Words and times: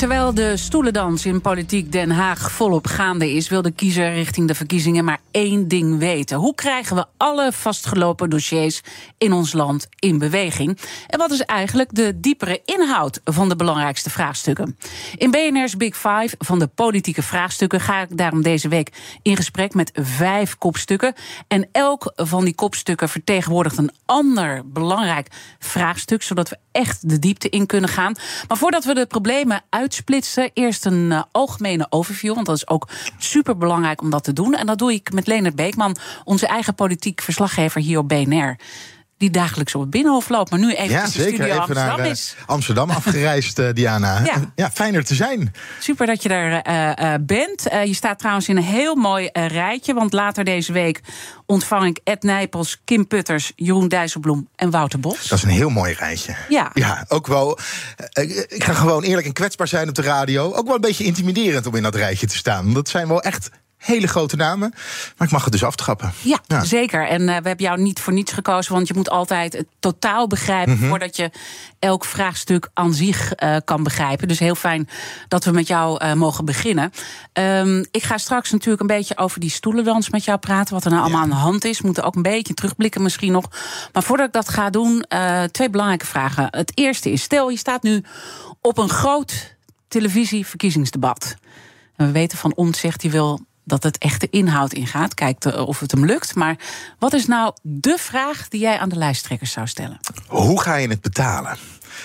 Terwijl 0.00 0.34
de 0.34 0.56
stoelendans 0.56 1.26
in 1.26 1.40
politiek 1.40 1.92
Den 1.92 2.10
Haag 2.10 2.52
volop 2.52 2.86
gaande 2.86 3.32
is, 3.32 3.48
wil 3.48 3.62
de 3.62 3.70
kiezer 3.70 4.12
richting 4.12 4.48
de 4.48 4.54
verkiezingen 4.54 5.04
maar 5.04 5.18
één 5.30 5.68
ding 5.68 5.98
weten. 5.98 6.36
Hoe 6.36 6.54
krijgen 6.54 6.96
we 6.96 7.06
alle 7.16 7.52
vastgelopen 7.52 8.30
dossiers 8.30 8.80
in 9.18 9.32
ons 9.32 9.52
land 9.52 9.86
in 9.98 10.18
beweging? 10.18 10.78
En 11.06 11.18
wat 11.18 11.30
is 11.30 11.40
eigenlijk 11.40 11.94
de 11.94 12.20
diepere 12.20 12.60
inhoud 12.64 13.20
van 13.24 13.48
de 13.48 13.56
belangrijkste 13.56 14.10
vraagstukken? 14.10 14.76
In 15.16 15.30
BNR's 15.30 15.76
Big 15.76 15.96
Five 15.96 16.34
van 16.38 16.58
de 16.58 16.66
politieke 16.66 17.22
vraagstukken 17.22 17.80
ga 17.80 18.00
ik 18.00 18.16
daarom 18.16 18.42
deze 18.42 18.68
week 18.68 18.92
in 19.22 19.36
gesprek 19.36 19.74
met 19.74 19.90
vijf 19.94 20.58
kopstukken. 20.58 21.14
En 21.48 21.68
elk 21.72 22.12
van 22.16 22.44
die 22.44 22.54
kopstukken 22.54 23.08
vertegenwoordigt 23.08 23.78
een 23.78 23.92
ander 24.06 24.62
belangrijk 24.64 25.28
vraagstuk, 25.58 26.22
zodat 26.22 26.48
we 26.48 26.58
echt 26.72 27.08
de 27.08 27.18
diepte 27.18 27.48
in 27.48 27.66
kunnen 27.66 27.90
gaan. 27.90 28.14
Maar 28.48 28.56
voordat 28.56 28.84
we 28.84 28.94
de 28.94 29.06
problemen 29.06 29.62
uitsplitsen, 29.90 30.50
eerst 30.54 30.84
een 30.84 31.10
uh, 31.10 31.22
algemene 31.32 31.86
overview. 31.88 32.34
Want 32.34 32.46
dat 32.46 32.56
is 32.56 32.68
ook 32.68 32.88
super 33.18 33.56
belangrijk 33.56 34.00
om 34.00 34.10
dat 34.10 34.24
te 34.24 34.32
doen. 34.32 34.54
En 34.54 34.66
dat 34.66 34.78
doe 34.78 34.92
ik 34.92 35.12
met 35.12 35.26
Leonard 35.26 35.54
Beekman, 35.54 35.96
onze 36.24 36.46
eigen 36.46 36.74
politiek 36.74 37.20
verslaggever 37.20 37.80
hier 37.80 37.98
op 37.98 38.08
BNR 38.08 38.56
die 39.20 39.30
dagelijks 39.30 39.74
op 39.74 39.80
het 39.80 39.90
Binnenhof 39.90 40.28
loopt. 40.28 40.50
Maar 40.50 40.58
nu 40.58 40.72
even 40.72 40.90
ja, 40.90 41.04
de 41.04 41.10
zeker. 41.10 41.32
studio 41.32 41.44
even 41.44 41.58
Amsterdam 41.58 41.96
naar 41.96 42.06
uh, 42.06 42.10
is. 42.10 42.36
Amsterdam 42.46 42.90
afgereisd, 42.90 43.58
uh, 43.58 43.68
Diana. 43.72 44.20
Ja. 44.24 44.52
ja. 44.54 44.70
fijner 44.70 45.04
te 45.04 45.14
zijn. 45.14 45.54
Super 45.78 46.06
dat 46.06 46.22
je 46.22 46.28
daar 46.28 46.68
uh, 47.00 47.14
bent. 47.20 47.62
je 47.84 47.94
staat 47.94 48.18
trouwens 48.18 48.48
in 48.48 48.56
een 48.56 48.62
heel 48.62 48.94
mooi 48.94 49.28
rijtje. 49.32 49.94
Want 49.94 50.12
later 50.12 50.44
deze 50.44 50.72
week 50.72 51.00
ontvang 51.46 51.86
ik 51.86 52.00
Ed 52.04 52.22
Nijpels, 52.22 52.80
Kim 52.84 53.06
Putters, 53.06 53.52
Jeroen 53.56 53.88
Dijsselbloem 53.88 54.48
en 54.56 54.70
Wouter 54.70 55.00
Bos. 55.00 55.28
Dat 55.28 55.38
is 55.38 55.44
een 55.44 55.50
heel 55.50 55.70
mooi 55.70 55.94
rijtje. 55.98 56.34
Ja. 56.48 56.70
Ja, 56.74 57.04
ook 57.08 57.26
wel. 57.26 57.58
ik 58.48 58.64
ga 58.64 58.72
gewoon 58.72 59.02
eerlijk 59.02 59.26
en 59.26 59.32
kwetsbaar 59.32 59.68
zijn 59.68 59.88
op 59.88 59.94
de 59.94 60.02
radio. 60.02 60.52
Ook 60.52 60.66
wel 60.66 60.74
een 60.74 60.80
beetje 60.80 61.04
intimiderend 61.04 61.66
om 61.66 61.74
in 61.74 61.82
dat 61.82 61.94
rijtje 61.94 62.26
te 62.26 62.36
staan. 62.36 62.72
Dat 62.74 62.88
zijn 62.88 63.08
wel 63.08 63.22
echt 63.22 63.50
hele 63.80 64.06
grote 64.06 64.36
namen. 64.36 64.72
Maar 65.16 65.26
ik 65.26 65.32
mag 65.32 65.44
het 65.44 65.52
dus 65.52 65.64
aftrappen. 65.64 66.12
Ja, 66.20 66.40
ja. 66.46 66.64
zeker. 66.64 67.08
En 67.08 67.20
uh, 67.20 67.26
we 67.26 67.32
hebben 67.32 67.66
jou 67.66 67.80
niet 67.80 68.00
voor 68.00 68.12
niets 68.12 68.32
gekozen, 68.32 68.72
want 68.72 68.88
je 68.88 68.94
moet 68.94 69.10
altijd 69.10 69.52
het 69.52 69.66
totaal 69.78 70.26
begrijpen 70.26 70.72
mm 70.72 70.78
-hmm. 70.78 70.88
voordat 70.88 71.16
je 71.16 71.30
elk 71.78 72.04
vraagstuk 72.04 72.70
aan 72.74 72.94
zich 72.94 73.32
uh, 73.42 73.56
kan 73.64 73.82
begrijpen. 73.82 74.28
Dus 74.28 74.38
heel 74.38 74.54
fijn 74.54 74.88
dat 75.28 75.44
we 75.44 75.50
met 75.50 75.66
jou 75.66 76.04
uh, 76.04 76.12
mogen 76.12 76.44
beginnen. 76.44 76.92
Um, 77.32 77.84
ik 77.90 78.02
ga 78.02 78.18
straks 78.18 78.50
natuurlijk 78.50 78.80
een 78.80 78.86
beetje 78.86 79.16
over 79.16 79.40
die 79.40 79.50
stoelendans 79.50 80.10
met 80.10 80.24
jou 80.24 80.38
praten, 80.38 80.74
wat 80.74 80.84
er 80.84 80.90
nou 80.90 81.02
allemaal 81.02 81.20
ja. 81.20 81.24
aan 81.24 81.36
de 81.36 81.42
hand 81.42 81.64
is. 81.64 81.78
We 81.78 81.86
moeten 81.86 82.04
ook 82.04 82.14
een 82.14 82.22
beetje 82.22 82.54
terugblikken 82.54 83.02
misschien 83.02 83.32
nog. 83.32 83.44
Maar 83.92 84.02
voordat 84.02 84.26
ik 84.26 84.32
dat 84.32 84.48
ga 84.48 84.70
doen, 84.70 85.04
twee 85.50 85.70
belangrijke 85.70 86.06
vragen. 86.06 86.46
Het 86.50 86.72
eerste 86.74 87.10
is, 87.10 87.22
stel 87.22 87.50
je 87.50 87.56
staat 87.56 87.82
nu 87.82 88.04
op 88.60 88.78
een 88.78 88.88
groot 88.88 89.56
televisieverkiezingsdebat. 89.88 91.36
En 91.96 92.06
we 92.06 92.12
weten 92.12 92.38
van 92.38 92.54
Omtzigt, 92.54 93.00
die 93.00 93.10
wil 93.10 93.40
dat 93.70 93.82
het 93.82 93.98
echt 93.98 94.20
de 94.20 94.28
inhoud 94.30 94.72
ingaat. 94.72 95.14
Kijkt 95.14 95.54
of 95.54 95.80
het 95.80 95.90
hem 95.90 96.04
lukt. 96.04 96.34
Maar 96.34 96.56
wat 96.98 97.12
is 97.12 97.26
nou 97.26 97.54
de 97.62 97.96
vraag 97.98 98.48
die 98.48 98.60
jij 98.60 98.78
aan 98.78 98.88
de 98.88 98.96
lijsttrekkers 98.96 99.52
zou 99.52 99.66
stellen? 99.66 100.00
Hoe 100.26 100.60
ga 100.60 100.74
je 100.74 100.88
het 100.88 101.00
betalen? 101.00 101.56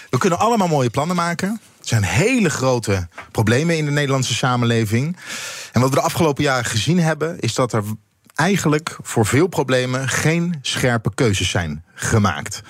We 0.09 0.17
kunnen 0.17 0.39
allemaal 0.39 0.67
mooie 0.67 0.89
plannen 0.89 1.15
maken. 1.15 1.49
Er 1.49 1.87
zijn 1.87 2.03
hele 2.03 2.49
grote 2.49 3.07
problemen 3.31 3.77
in 3.77 3.85
de 3.85 3.91
Nederlandse 3.91 4.33
samenleving. 4.33 5.17
En 5.71 5.81
wat 5.81 5.89
we 5.89 5.95
de 5.95 6.01
afgelopen 6.01 6.43
jaren 6.43 6.65
gezien 6.65 6.99
hebben, 6.99 7.39
is 7.39 7.53
dat 7.53 7.73
er 7.73 7.83
eigenlijk 8.35 8.97
voor 9.01 9.25
veel 9.25 9.47
problemen 9.47 10.09
geen 10.09 10.59
scherpe 10.61 11.13
keuzes 11.15 11.49
zijn 11.49 11.83
gemaakt. 11.93 12.61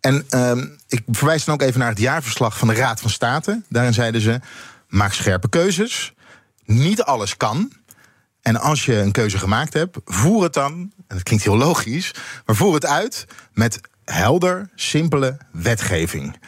En 0.00 0.26
uh, 0.30 0.52
ik 0.88 1.02
verwijs 1.06 1.44
dan 1.44 1.54
ook 1.54 1.62
even 1.62 1.80
naar 1.80 1.88
het 1.88 1.98
jaarverslag 1.98 2.58
van 2.58 2.68
de 2.68 2.74
Raad 2.74 3.00
van 3.00 3.10
State. 3.10 3.62
Daarin 3.68 3.94
zeiden 3.94 4.20
ze: 4.20 4.40
maak 4.88 5.12
scherpe 5.12 5.48
keuzes. 5.48 6.14
Niet 6.64 7.02
alles 7.02 7.36
kan. 7.36 7.72
En 8.42 8.60
als 8.60 8.84
je 8.84 8.96
een 8.96 9.12
keuze 9.12 9.38
gemaakt 9.38 9.72
hebt, 9.72 9.98
voer 10.04 10.42
het 10.42 10.52
dan, 10.52 10.72
en 10.72 10.92
dat 11.06 11.22
klinkt 11.22 11.44
heel 11.44 11.56
logisch, 11.56 12.14
maar 12.46 12.56
voer 12.56 12.74
het 12.74 12.86
uit 12.86 13.26
met 13.52 13.80
helder, 14.04 14.70
simpele 14.74 15.38
wetgeving. 15.52 16.38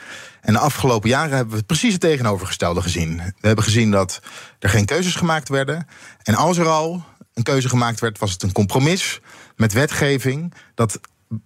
En 0.40 0.52
de 0.52 0.58
afgelopen 0.58 1.08
jaren 1.08 1.36
hebben 1.36 1.56
we 1.56 1.62
precies 1.62 1.92
het 1.92 2.00
tegenovergestelde 2.00 2.82
gezien. 2.82 3.16
We 3.16 3.46
hebben 3.46 3.64
gezien 3.64 3.90
dat 3.90 4.20
er 4.58 4.68
geen 4.68 4.84
keuzes 4.84 5.14
gemaakt 5.14 5.48
werden. 5.48 5.86
En 6.22 6.34
als 6.34 6.58
er 6.58 6.68
al 6.68 7.04
een 7.34 7.42
keuze 7.42 7.68
gemaakt 7.68 8.00
werd, 8.00 8.18
was 8.18 8.32
het 8.32 8.42
een 8.42 8.52
compromis 8.52 9.20
met 9.56 9.72
wetgeving 9.72 10.54
dat 10.74 11.00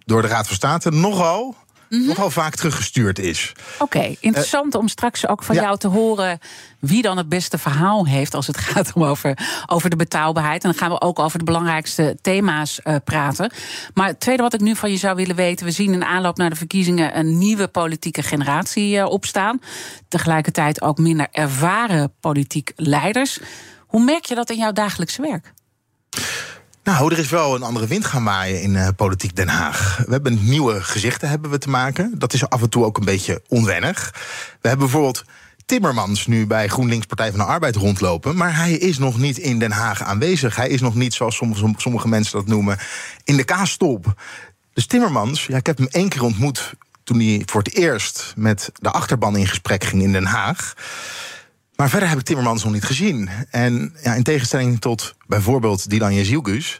door 0.05 0.21
de 0.21 0.27
Raad 0.27 0.47
van 0.47 0.55
State 0.55 0.91
nogal 0.91 1.55
Mm 1.89 1.99
-hmm. 1.99 2.07
nogal 2.07 2.29
vaak 2.29 2.55
teruggestuurd 2.55 3.19
is. 3.19 3.51
Oké, 3.73 3.83
okay, 3.83 4.17
interessant 4.19 4.75
uh, 4.75 4.81
om 4.81 4.87
straks 4.87 5.27
ook 5.27 5.43
van 5.43 5.55
ja. 5.55 5.61
jou 5.61 5.77
te 5.77 5.87
horen 5.87 6.39
wie 6.79 7.01
dan 7.01 7.17
het 7.17 7.29
beste 7.29 7.57
verhaal 7.57 8.05
heeft 8.05 8.33
als 8.33 8.47
het 8.47 8.57
gaat 8.67 8.93
om 8.93 9.03
over, 9.03 9.37
over 9.65 9.89
de 9.89 9.95
betaalbaarheid. 9.95 10.63
En 10.63 10.69
dan 10.69 10.79
gaan 10.79 10.89
we 10.89 11.01
ook 11.01 11.19
over 11.19 11.39
de 11.39 11.45
belangrijkste 11.45 12.17
thema's 12.21 12.79
uh, 12.83 12.95
praten. 13.03 13.51
Maar 13.93 14.07
het 14.07 14.19
tweede 14.19 14.43
wat 14.43 14.53
ik 14.53 14.59
nu 14.59 14.75
van 14.75 14.91
je 14.91 14.97
zou 14.97 15.15
willen 15.15 15.35
weten, 15.35 15.65
we 15.65 15.71
zien 15.71 15.93
in 15.93 16.05
aanloop 16.05 16.37
naar 16.37 16.49
de 16.49 16.55
verkiezingen 16.55 17.17
een 17.17 17.37
nieuwe 17.37 17.67
politieke 17.67 18.23
generatie 18.23 18.95
uh, 18.95 19.05
opstaan. 19.05 19.59
Tegelijkertijd 20.07 20.81
ook 20.81 20.97
minder 20.97 21.27
ervaren 21.31 22.13
politiek 22.19 22.71
leiders. 22.75 23.39
Hoe 23.79 24.03
merk 24.03 24.25
je 24.25 24.35
dat 24.35 24.49
in 24.49 24.57
jouw 24.57 24.71
dagelijkse 24.71 25.21
werk? 25.21 25.53
Nou, 26.87 27.11
er 27.11 27.19
is 27.19 27.29
wel 27.29 27.55
een 27.55 27.63
andere 27.63 27.87
wind 27.87 28.05
gaan 28.05 28.23
waaien 28.23 28.61
in 28.61 28.73
uh, 28.73 28.87
politiek 28.95 29.35
Den 29.35 29.47
Haag. 29.47 30.03
We 30.05 30.11
hebben 30.11 30.45
nieuwe 30.45 30.81
gezichten 30.81 31.29
hebben 31.29 31.51
we 31.51 31.57
te 31.57 31.69
maken. 31.69 32.13
Dat 32.17 32.33
is 32.33 32.49
af 32.49 32.61
en 32.61 32.69
toe 32.69 32.85
ook 32.85 32.97
een 32.97 33.05
beetje 33.05 33.41
onwennig. 33.47 34.11
We 34.61 34.67
hebben 34.67 34.85
bijvoorbeeld 34.85 35.23
Timmermans 35.65 36.27
nu 36.27 36.47
bij 36.47 36.67
GroenLinks 36.67 37.05
Partij 37.05 37.29
van 37.29 37.39
de 37.39 37.45
Arbeid 37.45 37.75
rondlopen. 37.75 38.35
Maar 38.35 38.55
hij 38.55 38.73
is 38.73 38.97
nog 38.97 39.17
niet 39.17 39.37
in 39.37 39.59
Den 39.59 39.71
Haag 39.71 40.03
aanwezig. 40.03 40.55
Hij 40.55 40.69
is 40.69 40.81
nog 40.81 40.95
niet, 40.95 41.13
zoals 41.13 41.35
sommige, 41.35 41.73
sommige 41.77 42.07
mensen 42.07 42.37
dat 42.37 42.47
noemen, 42.47 42.77
in 43.23 43.35
de 43.35 43.43
kaasstop. 43.43 44.21
Dus 44.73 44.85
Timmermans, 44.85 45.45
ja, 45.45 45.57
ik 45.57 45.65
heb 45.65 45.77
hem 45.77 45.87
één 45.91 46.09
keer 46.09 46.23
ontmoet 46.23 46.73
toen 47.03 47.19
hij 47.19 47.41
voor 47.45 47.61
het 47.61 47.73
eerst 47.73 48.33
met 48.35 48.69
de 48.73 48.91
achterban 48.91 49.37
in 49.37 49.47
gesprek 49.47 49.83
ging 49.83 50.01
in 50.01 50.11
Den 50.11 50.25
Haag. 50.25 50.73
Maar 51.77 51.89
verder 51.89 52.09
heb 52.09 52.17
ik 52.17 52.25
Timmermans 52.25 52.63
nog 52.63 52.73
niet 52.73 52.83
gezien. 52.83 53.29
En 53.49 53.95
ja, 54.01 54.13
in 54.13 54.23
tegenstelling 54.23 54.81
tot 54.81 55.15
bijvoorbeeld 55.27 55.89
Dylan 55.89 56.13
Jezielgus... 56.13 56.77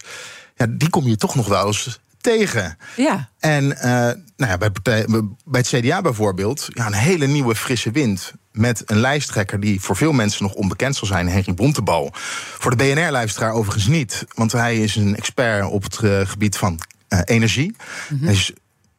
Ja, 0.55 0.65
die 0.69 0.89
kom 0.89 1.07
je 1.07 1.15
toch 1.15 1.35
nog 1.35 1.47
wel 1.47 1.67
eens 1.67 1.99
tegen. 2.21 2.77
Ja. 2.95 3.29
En 3.39 3.63
uh, 3.63 3.81
nou 3.81 4.17
ja, 4.37 4.57
bij, 4.57 5.05
bij 5.45 5.61
het 5.61 5.67
CDA 5.67 6.01
bijvoorbeeld... 6.01 6.67
Ja, 6.73 6.85
een 6.85 6.93
hele 6.93 7.27
nieuwe 7.27 7.55
frisse 7.55 7.91
wind 7.91 8.33
met 8.51 8.83
een 8.85 8.99
lijsttrekker... 8.99 9.59
die 9.59 9.81
voor 9.81 9.95
veel 9.95 10.11
mensen 10.11 10.43
nog 10.43 10.53
onbekend 10.53 10.95
zal 10.95 11.07
zijn, 11.07 11.29
Henry 11.29 11.53
Bontebal. 11.53 12.09
Voor 12.57 12.75
de 12.75 12.83
BNR-luisteraar 12.83 13.51
overigens 13.51 13.87
niet. 13.87 14.25
Want 14.35 14.51
hij 14.51 14.77
is 14.77 14.95
een 14.95 15.15
expert 15.15 15.65
op 15.65 15.83
het 15.83 15.99
uh, 16.01 16.19
gebied 16.23 16.57
van 16.57 16.79
uh, 17.09 17.19
energie. 17.23 17.67
Mm 17.67 18.17
-hmm. 18.17 18.25
Hij 18.25 18.35
is 18.35 18.53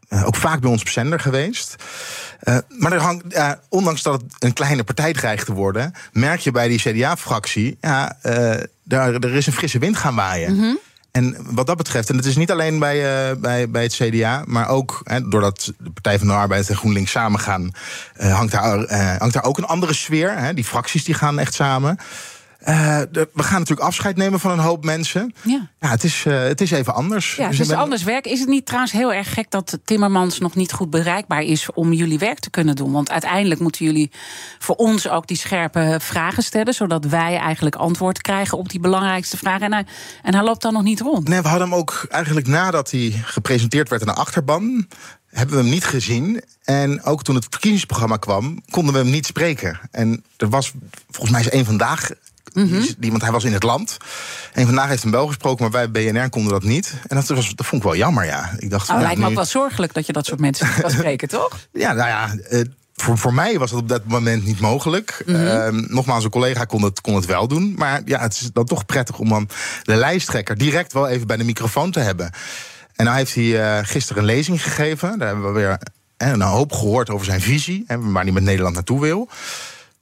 uh, 0.08 0.26
ook 0.26 0.36
vaak 0.36 0.60
bij 0.60 0.70
ons 0.70 0.80
op 0.80 0.88
zender 0.88 1.20
geweest. 1.20 1.76
Uh, 2.42 2.58
maar 2.68 2.92
er 2.92 3.00
hangt, 3.00 3.36
uh, 3.36 3.50
ondanks 3.68 4.02
dat 4.02 4.20
het 4.20 4.44
een 4.44 4.52
kleine 4.52 4.84
partij 4.84 5.12
dreigt 5.12 5.46
te 5.46 5.52
worden, 5.52 5.94
merk 6.12 6.40
je 6.40 6.50
bij 6.50 6.68
die 6.68 6.78
CDA-fractie, 6.78 7.78
ja, 7.80 8.16
daar, 8.82 9.14
er 9.14 9.34
is 9.34 9.46
een 9.46 9.52
frisse 9.52 9.78
wind 9.78 9.96
gaan 9.96 10.14
waaien. 10.14 10.52
Mhm. 10.52 10.60
Mm 10.60 10.68
-hmm. 10.68 10.78
En 11.10 11.36
wat 11.50 11.66
dat 11.66 11.76
betreft, 11.76 12.10
en 12.10 12.16
het 12.16 12.24
is 12.24 12.36
niet 12.36 12.50
alleen 12.50 12.78
bij, 12.78 13.38
bij, 13.38 13.70
bij 13.70 13.82
het 13.82 13.94
CDA, 13.94 14.42
maar 14.46 14.68
ook 14.68 15.00
hè, 15.04 15.28
doordat 15.28 15.72
de 15.78 15.90
Partij 15.90 16.18
van 16.18 16.26
de 16.26 16.32
Arbeid 16.32 16.68
en 16.68 16.76
GroenLinks 16.76 17.10
samengaan, 17.10 17.70
hangt, 18.16 18.52
daar, 18.52 18.94
hangt 19.18 19.34
daar 19.34 19.44
ook 19.44 19.58
een 19.58 19.64
andere 19.64 19.94
sfeer. 19.94 20.38
Hè, 20.38 20.54
die 20.54 20.64
fracties 20.64 21.04
die 21.04 21.14
gaan 21.14 21.38
echt 21.38 21.54
samen. 21.54 21.98
Uh, 22.68 23.00
we 23.12 23.42
gaan 23.42 23.58
natuurlijk 23.58 23.86
afscheid 23.86 24.16
nemen 24.16 24.40
van 24.40 24.50
een 24.50 24.58
hoop 24.58 24.84
mensen. 24.84 25.34
Ja, 25.42 25.68
ja 25.80 25.88
het, 25.88 26.04
is, 26.04 26.24
uh, 26.24 26.42
het 26.42 26.60
is 26.60 26.70
even 26.70 26.94
anders. 26.94 27.36
Ja, 27.36 27.48
het 27.48 27.60
is 27.60 27.72
anders 27.72 28.02
werk. 28.02 28.26
Is 28.26 28.40
het 28.40 28.48
niet 28.48 28.66
trouwens 28.66 28.92
heel 28.92 29.12
erg 29.12 29.32
gek 29.32 29.50
dat 29.50 29.78
Timmermans 29.84 30.38
nog 30.38 30.54
niet 30.54 30.72
goed 30.72 30.90
bereikbaar 30.90 31.42
is 31.42 31.72
om 31.72 31.92
jullie 31.92 32.18
werk 32.18 32.38
te 32.38 32.50
kunnen 32.50 32.76
doen? 32.76 32.92
Want 32.92 33.10
uiteindelijk 33.10 33.60
moeten 33.60 33.84
jullie 33.84 34.10
voor 34.58 34.74
ons 34.74 35.08
ook 35.08 35.26
die 35.26 35.36
scherpe 35.36 35.98
vragen 36.00 36.42
stellen, 36.42 36.74
zodat 36.74 37.04
wij 37.04 37.36
eigenlijk 37.36 37.76
antwoord 37.76 38.20
krijgen 38.20 38.58
op 38.58 38.68
die 38.68 38.80
belangrijkste 38.80 39.36
vragen. 39.36 39.66
En 39.66 39.72
hij, 39.72 39.86
en 40.22 40.34
hij 40.34 40.44
loopt 40.44 40.62
dan 40.62 40.72
nog 40.72 40.82
niet 40.82 41.00
rond. 41.00 41.28
Nee, 41.28 41.42
we 41.42 41.48
hadden 41.48 41.68
hem 41.68 41.78
ook 41.78 42.06
eigenlijk 42.08 42.46
nadat 42.46 42.90
hij 42.90 43.22
gepresenteerd 43.24 43.88
werd 43.88 44.02
in 44.02 44.08
de 44.08 44.14
achterban 44.14 44.86
hebben 45.30 45.56
we 45.56 45.62
hem 45.62 45.72
niet 45.72 45.84
gezien. 45.84 46.42
En 46.64 47.02
ook 47.02 47.22
toen 47.22 47.34
het 47.34 47.46
verkiezingsprogramma 47.50 48.16
kwam, 48.16 48.62
konden 48.70 48.92
we 48.92 48.98
hem 48.98 49.10
niet 49.10 49.26
spreken. 49.26 49.80
En 49.90 50.24
er 50.36 50.48
was, 50.48 50.72
volgens 51.10 51.30
mij 51.30 51.40
is 51.40 51.50
één 51.50 51.64
vandaag 51.64 52.10
Mm 52.52 52.86
die, 52.98 53.10
want 53.10 53.22
hij 53.22 53.32
was 53.32 53.44
in 53.44 53.52
het 53.52 53.62
land. 53.62 53.96
En 54.52 54.66
vandaag 54.66 54.88
heeft 54.88 55.02
hem 55.02 55.12
wel 55.12 55.26
gesproken, 55.26 55.70
maar 55.70 55.90
wij 55.90 56.12
BNR 56.12 56.28
konden 56.28 56.52
dat 56.52 56.62
niet. 56.62 56.94
En 57.06 57.16
dat, 57.16 57.28
was, 57.28 57.54
dat 57.54 57.66
vond 57.66 57.82
ik 57.82 57.88
wel 57.88 57.98
jammer, 57.98 58.24
ja. 58.24 58.50
Ik 58.58 58.70
dacht, 58.70 58.90
oh, 58.90 59.00
lijkt 59.00 59.20
me 59.20 59.26
ook 59.26 59.34
wel 59.34 59.44
zorgelijk 59.44 59.94
dat 59.94 60.06
je 60.06 60.12
dat 60.12 60.26
soort 60.26 60.40
mensen 60.40 60.68
kan 60.80 60.90
spreken, 60.90 61.28
toch? 61.38 61.58
Ja, 61.72 61.92
nou 61.92 62.08
ja. 62.08 62.34
Uh, 62.50 62.64
voor, 62.94 63.18
voor 63.18 63.34
mij 63.34 63.58
was 63.58 63.70
dat 63.70 63.80
op 63.80 63.88
dat 63.88 64.04
moment 64.04 64.44
niet 64.44 64.60
mogelijk. 64.60 65.22
Mm 65.26 65.34
-hmm. 65.34 65.86
nogmaals, 65.88 66.24
een 66.24 66.30
collega 66.30 66.64
kon 66.64 66.82
het, 66.82 67.00
kon 67.00 67.14
het 67.14 67.26
wel 67.26 67.48
doen. 67.48 67.74
Maar 67.76 68.02
ja, 68.04 68.20
het 68.20 68.32
is 68.32 68.50
dan 68.52 68.64
toch 68.64 68.86
prettig 68.86 69.18
om 69.18 69.28
dan 69.28 69.48
de 69.82 69.94
lijsttrekker 69.94 70.56
direct 70.56 70.92
wel 70.92 71.08
even 71.08 71.26
bij 71.26 71.36
de 71.36 71.44
microfoon 71.44 71.90
te 71.90 72.00
hebben. 72.00 72.30
En 72.94 73.04
nou 73.04 73.16
heeft 73.16 73.34
hij 73.34 73.44
uh, 73.44 73.78
gisteren 73.82 74.22
een 74.22 74.28
lezing 74.28 74.62
gegeven. 74.62 75.18
Daar 75.18 75.28
hebben 75.28 75.46
we 75.46 75.58
weer 75.58 75.78
een 76.16 76.42
hoop 76.42 76.72
gehoord 76.72 77.10
over 77.10 77.26
zijn 77.26 77.40
visie. 77.40 77.84
Hè, 77.86 78.00
waar 78.00 78.22
hij 78.22 78.32
met 78.32 78.42
Nederland 78.42 78.74
naartoe 78.74 79.00
wil. 79.00 79.28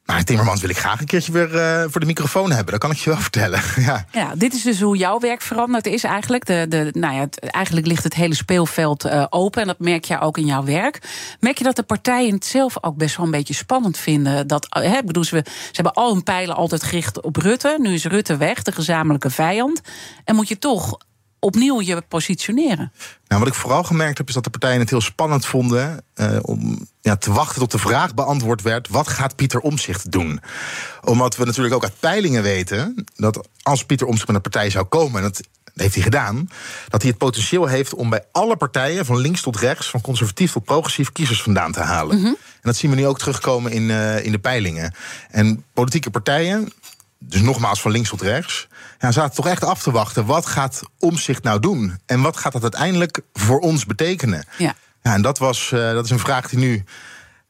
Maar 0.06 0.24
Timmermans 0.24 0.60
wil 0.60 0.70
ik 0.70 0.78
graag 0.78 1.00
een 1.00 1.06
keertje 1.06 1.32
weer 1.32 1.54
uh, 1.54 1.84
voor 1.88 2.00
de 2.00 2.06
microfoon 2.06 2.50
hebben. 2.50 2.72
Dat 2.72 2.80
kan 2.80 2.90
ik 2.90 2.96
je 2.96 3.10
wel 3.10 3.18
vertellen. 3.28 3.60
ja. 3.76 4.04
ja, 4.12 4.34
dit 4.34 4.54
is 4.54 4.62
dus 4.62 4.80
hoe 4.80 4.96
jouw 4.96 5.18
werk 5.18 5.42
veranderd 5.42 5.86
is 5.86 6.04
eigenlijk. 6.04 6.46
De, 6.46 6.66
de, 6.68 6.88
nou 6.92 7.14
ja, 7.14 7.28
eigenlijk 7.40 7.86
ligt 7.86 8.04
het 8.04 8.14
hele 8.14 8.34
speelveld 8.34 9.06
uh, 9.06 9.26
open. 9.30 9.60
En 9.60 9.66
dat 9.66 9.78
merk 9.78 10.04
je 10.04 10.20
ook 10.20 10.38
in 10.38 10.46
jouw 10.46 10.64
werk. 10.64 11.00
Merk 11.40 11.58
je 11.58 11.64
dat 11.64 11.76
de 11.76 11.82
partijen 11.82 12.34
het 12.34 12.44
zelf 12.44 12.76
ook 12.80 12.96
best 12.96 13.16
wel 13.16 13.24
een 13.24 13.32
beetje 13.32 13.54
spannend 13.54 13.98
vinden? 13.98 14.46
Dat, 14.46 14.66
hè, 14.68 15.02
bedoel, 15.04 15.24
ze, 15.24 15.42
ze 15.46 15.70
hebben 15.72 15.92
al 15.92 16.12
hun 16.12 16.22
pijlen 16.22 16.56
altijd 16.56 16.82
gericht 16.82 17.20
op 17.20 17.36
Rutte. 17.36 17.76
Nu 17.80 17.94
is 17.94 18.04
Rutte 18.04 18.36
weg, 18.36 18.62
de 18.62 18.72
gezamenlijke 18.72 19.30
vijand. 19.30 19.80
En 20.24 20.34
moet 20.34 20.48
je 20.48 20.58
toch 20.58 20.98
opnieuw 21.38 21.80
je 21.80 22.02
positioneren. 22.08 22.92
Nou, 23.28 23.40
wat 23.40 23.48
ik 23.48 23.58
vooral 23.58 23.82
gemerkt 23.82 24.18
heb, 24.18 24.28
is 24.28 24.34
dat 24.34 24.44
de 24.44 24.50
partijen 24.50 24.80
het 24.80 24.90
heel 24.90 25.00
spannend 25.00 25.46
vonden 25.46 26.04
uh, 26.14 26.38
om 26.42 26.86
ja, 27.00 27.16
te 27.16 27.32
wachten 27.32 27.58
tot 27.58 27.70
de 27.70 27.78
vraag 27.78 28.14
beantwoord 28.14 28.62
werd: 28.62 28.88
wat 28.88 29.08
gaat 29.08 29.36
Pieter 29.36 29.60
Omzicht 29.60 30.10
doen? 30.10 30.40
Omdat 31.04 31.36
we 31.36 31.44
natuurlijk 31.44 31.74
ook 31.74 31.82
uit 31.82 32.00
peilingen 32.00 32.42
weten 32.42 33.04
dat 33.16 33.48
als 33.62 33.84
Pieter 33.84 34.06
Omzicht 34.06 34.26
met 34.26 34.36
een 34.36 34.42
partij 34.42 34.70
zou 34.70 34.84
komen, 34.84 35.16
en 35.16 35.22
dat 35.22 35.40
heeft 35.74 35.94
hij 35.94 36.02
gedaan, 36.02 36.48
dat 36.88 37.00
hij 37.02 37.10
het 37.10 37.18
potentieel 37.18 37.66
heeft 37.66 37.94
om 37.94 38.10
bij 38.10 38.24
alle 38.32 38.56
partijen, 38.56 39.04
van 39.04 39.16
links 39.16 39.40
tot 39.40 39.56
rechts, 39.56 39.90
van 39.90 40.00
conservatief 40.00 40.52
tot 40.52 40.64
progressief, 40.64 41.12
kiezers 41.12 41.42
vandaan 41.42 41.72
te 41.72 41.80
halen. 41.80 42.16
Mhm. 42.16 42.26
En 42.26 42.36
dat 42.62 42.76
zien 42.76 42.90
we 42.90 42.96
nu 42.96 43.06
ook 43.06 43.18
terugkomen 43.18 43.72
in, 43.72 43.82
uh, 43.82 44.24
in 44.24 44.32
de 44.32 44.38
peilingen. 44.38 44.94
En 45.30 45.64
politieke 45.72 46.10
partijen, 46.10 46.72
dus 47.18 47.40
nogmaals 47.40 47.80
van 47.80 47.90
links 47.90 48.08
tot 48.08 48.22
rechts, 48.22 48.68
ja, 48.98 49.12
zaten 49.12 49.34
toch 49.34 49.46
echt 49.46 49.64
af 49.64 49.82
te 49.82 49.90
wachten. 49.90 50.24
Wat 50.26 50.46
gaat 50.46 50.82
Omzicht 50.98 51.42
nou 51.42 51.60
doen? 51.60 51.98
En 52.06 52.20
wat 52.20 52.36
gaat 52.36 52.52
dat 52.52 52.62
uiteindelijk 52.62 53.20
voor 53.32 53.58
ons 53.58 53.86
betekenen? 53.86 54.44
Ja. 54.58 54.74
Ja, 55.02 55.14
en 55.14 55.22
dat, 55.22 55.38
was, 55.38 55.70
uh, 55.74 55.92
dat 55.92 56.04
is 56.04 56.10
een 56.10 56.18
vraag 56.18 56.48
die 56.48 56.58
nu 56.58 56.84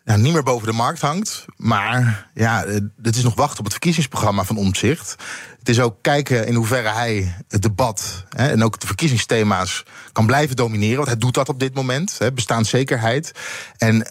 ja, 0.04 0.16
niet 0.16 0.32
meer 0.32 0.42
boven 0.42 0.66
de 0.66 0.72
markt 0.72 1.00
hangt. 1.00 1.44
Maar 1.56 2.28
ja, 2.34 2.64
het 3.02 3.16
is 3.16 3.22
nog 3.22 3.34
wachten 3.34 3.58
op 3.58 3.64
het 3.64 3.72
verkiezingsprogramma 3.72 4.44
van 4.44 4.56
Omzicht. 4.56 5.16
Het 5.58 5.68
is 5.68 5.80
ook 5.80 5.96
kijken 6.00 6.46
in 6.46 6.54
hoeverre 6.54 6.88
hij 6.88 7.34
het 7.48 7.62
debat 7.62 8.24
hè, 8.28 8.48
en 8.48 8.64
ook 8.64 8.80
de 8.80 8.86
verkiezingsthema's 8.86 9.82
kan 10.12 10.26
blijven 10.26 10.56
domineren. 10.56 10.96
Want 10.96 11.08
hij 11.08 11.18
doet 11.18 11.34
dat 11.34 11.48
op 11.48 11.60
dit 11.60 11.74
moment. 11.74 12.18
Hè, 12.18 12.32
bestaanszekerheid. 12.32 13.32
En 13.76 13.94
uh, 13.96 14.02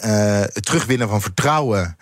het 0.41 0.65
terugwinnen 0.65 1.09
van 1.09 1.21
vertrouwen 1.21 1.97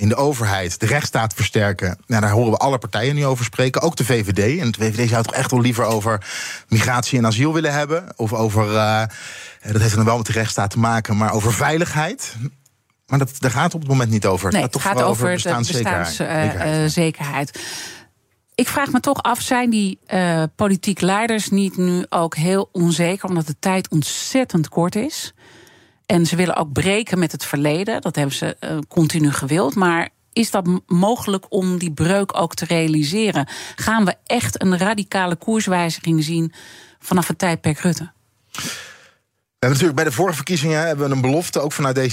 in 0.00 0.08
de 0.08 0.16
overheid, 0.16 0.80
de 0.80 0.86
rechtsstaat 0.86 1.34
versterken. 1.34 1.98
Nou, 2.06 2.22
daar 2.22 2.30
horen 2.30 2.50
we 2.50 2.56
alle 2.56 2.78
partijen 2.78 3.14
nu 3.14 3.26
over 3.26 3.44
spreken. 3.44 3.82
Ook 3.82 3.96
de 3.96 4.04
VVD. 4.04 4.60
En 4.60 4.70
de 4.70 4.78
VVD 4.78 5.08
zou 5.08 5.22
toch 5.22 5.34
echt 5.34 5.50
wel 5.50 5.60
liever 5.60 5.84
over 5.84 6.26
migratie 6.68 7.18
en 7.18 7.26
asiel 7.26 7.52
willen 7.52 7.72
hebben. 7.72 8.12
Of 8.16 8.32
over, 8.32 8.66
uh, 8.66 9.02
dat 9.72 9.80
heeft 9.80 9.94
dan 9.94 10.04
wel 10.04 10.16
met 10.16 10.26
de 10.26 10.32
rechtsstaat 10.32 10.70
te 10.70 10.78
maken, 10.78 11.16
maar 11.16 11.32
over 11.32 11.52
veiligheid. 11.52 12.36
Maar 13.06 13.18
dat, 13.18 13.30
daar 13.38 13.50
gaat 13.50 13.64
het 13.64 13.74
op 13.74 13.80
het 13.80 13.90
moment 13.90 14.10
niet 14.10 14.26
over. 14.26 14.52
Nee, 14.52 14.62
het 14.62 14.80
gaat, 14.80 14.94
over, 14.94 15.06
over 15.06 15.32
bestaanszekerheid. 15.32 17.56
Uh, 17.56 17.70
ik 18.54 18.68
vraag 18.68 18.92
me 18.92 19.00
toch 19.00 19.22
af, 19.22 19.40
zijn 19.40 19.70
die 19.70 19.98
uh, 20.14 20.42
politiek 20.56 21.00
leiders 21.00 21.50
niet 21.50 21.76
nu 21.76 22.06
ook 22.08 22.36
heel 22.36 22.68
onzeker... 22.72 23.28
omdat 23.28 23.46
de 23.46 23.56
tijd 23.58 23.88
ontzettend 23.88 24.68
kort 24.68 24.94
is... 24.94 25.34
En 26.10 26.26
ze 26.26 26.36
willen 26.36 26.56
ook 26.56 26.72
breken 26.72 27.18
met 27.18 27.32
het 27.32 27.44
verleden. 27.44 28.00
Dat 28.00 28.16
hebben 28.16 28.34
ze 28.34 28.56
uh, 28.60 28.78
continu 28.88 29.32
gewild. 29.32 29.74
Maar 29.74 30.08
is 30.32 30.50
dat 30.50 30.68
mogelijk 30.86 31.46
om 31.48 31.78
die 31.78 31.92
breuk 31.92 32.38
ook 32.38 32.54
te 32.54 32.64
realiseren? 32.64 33.48
Gaan 33.76 34.04
we 34.04 34.14
echt 34.26 34.62
een 34.62 34.78
radicale 34.78 35.36
koerswijziging 35.36 36.24
zien 36.24 36.52
vanaf 36.98 37.28
het 37.28 37.38
tijdperk 37.38 37.78
Rutte? 37.78 38.10
We 38.52 39.66
hebben 39.66 39.78
natuurlijk 39.78 39.94
bij 39.94 40.04
de 40.04 40.12
vorige 40.12 40.36
verkiezingen 40.36 40.86
hebben 40.86 41.08
we 41.08 41.14
een 41.14 41.20
belofte 41.20 41.60
ook 41.60 41.72
vanuit 41.72 41.98
D66 41.98 42.04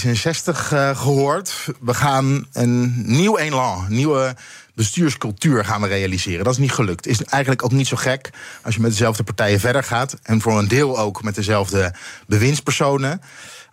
uh, 0.72 0.90
eh, 0.90 0.98
gehoord. 0.98 1.66
We 1.80 1.94
gaan 1.94 2.46
een 2.52 3.02
nieuw 3.06 3.36
elan, 3.36 3.86
nieuwe 3.88 4.36
bestuurscultuur 4.74 5.64
gaan 5.64 5.80
we 5.80 5.86
realiseren. 5.86 6.44
Dat 6.44 6.52
is 6.52 6.58
niet 6.58 6.72
gelukt. 6.72 7.06
Is 7.06 7.24
eigenlijk 7.24 7.64
ook 7.64 7.72
niet 7.72 7.86
zo 7.86 7.96
gek 7.96 8.30
als 8.62 8.74
je 8.74 8.80
met 8.80 8.90
dezelfde 8.90 9.22
partijen 9.22 9.60
verder 9.60 9.84
gaat. 9.84 10.16
En 10.22 10.40
voor 10.40 10.58
een 10.58 10.68
deel 10.68 10.98
ook 10.98 11.22
met 11.22 11.34
dezelfde 11.34 11.94
bewindspersonen 12.26 13.20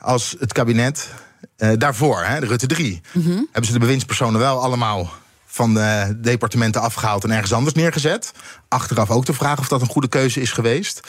als 0.05 0.35
het 0.39 0.53
kabinet 0.53 1.09
uh, 1.57 1.71
daarvoor, 1.77 2.23
hè, 2.23 2.39
de 2.39 2.45
Rutte 2.45 2.67
3. 2.67 3.01
Mm 3.11 3.23
-hmm. 3.23 3.35
Hebben 3.51 3.65
ze 3.65 3.73
de 3.73 3.79
bewindspersonen 3.79 4.39
wel 4.39 4.61
allemaal 4.61 5.11
van 5.45 5.73
de 5.73 6.17
departementen 6.21 6.81
afgehaald 6.81 7.23
en 7.23 7.31
ergens 7.31 7.53
anders 7.53 7.75
neergezet. 7.75 8.31
Achteraf 8.67 9.09
ook 9.09 9.25
de 9.25 9.33
vraag 9.33 9.59
of 9.59 9.67
dat 9.67 9.81
een 9.81 9.87
goede 9.87 10.07
keuze 10.07 10.41
is 10.41 10.51
geweest. 10.51 10.99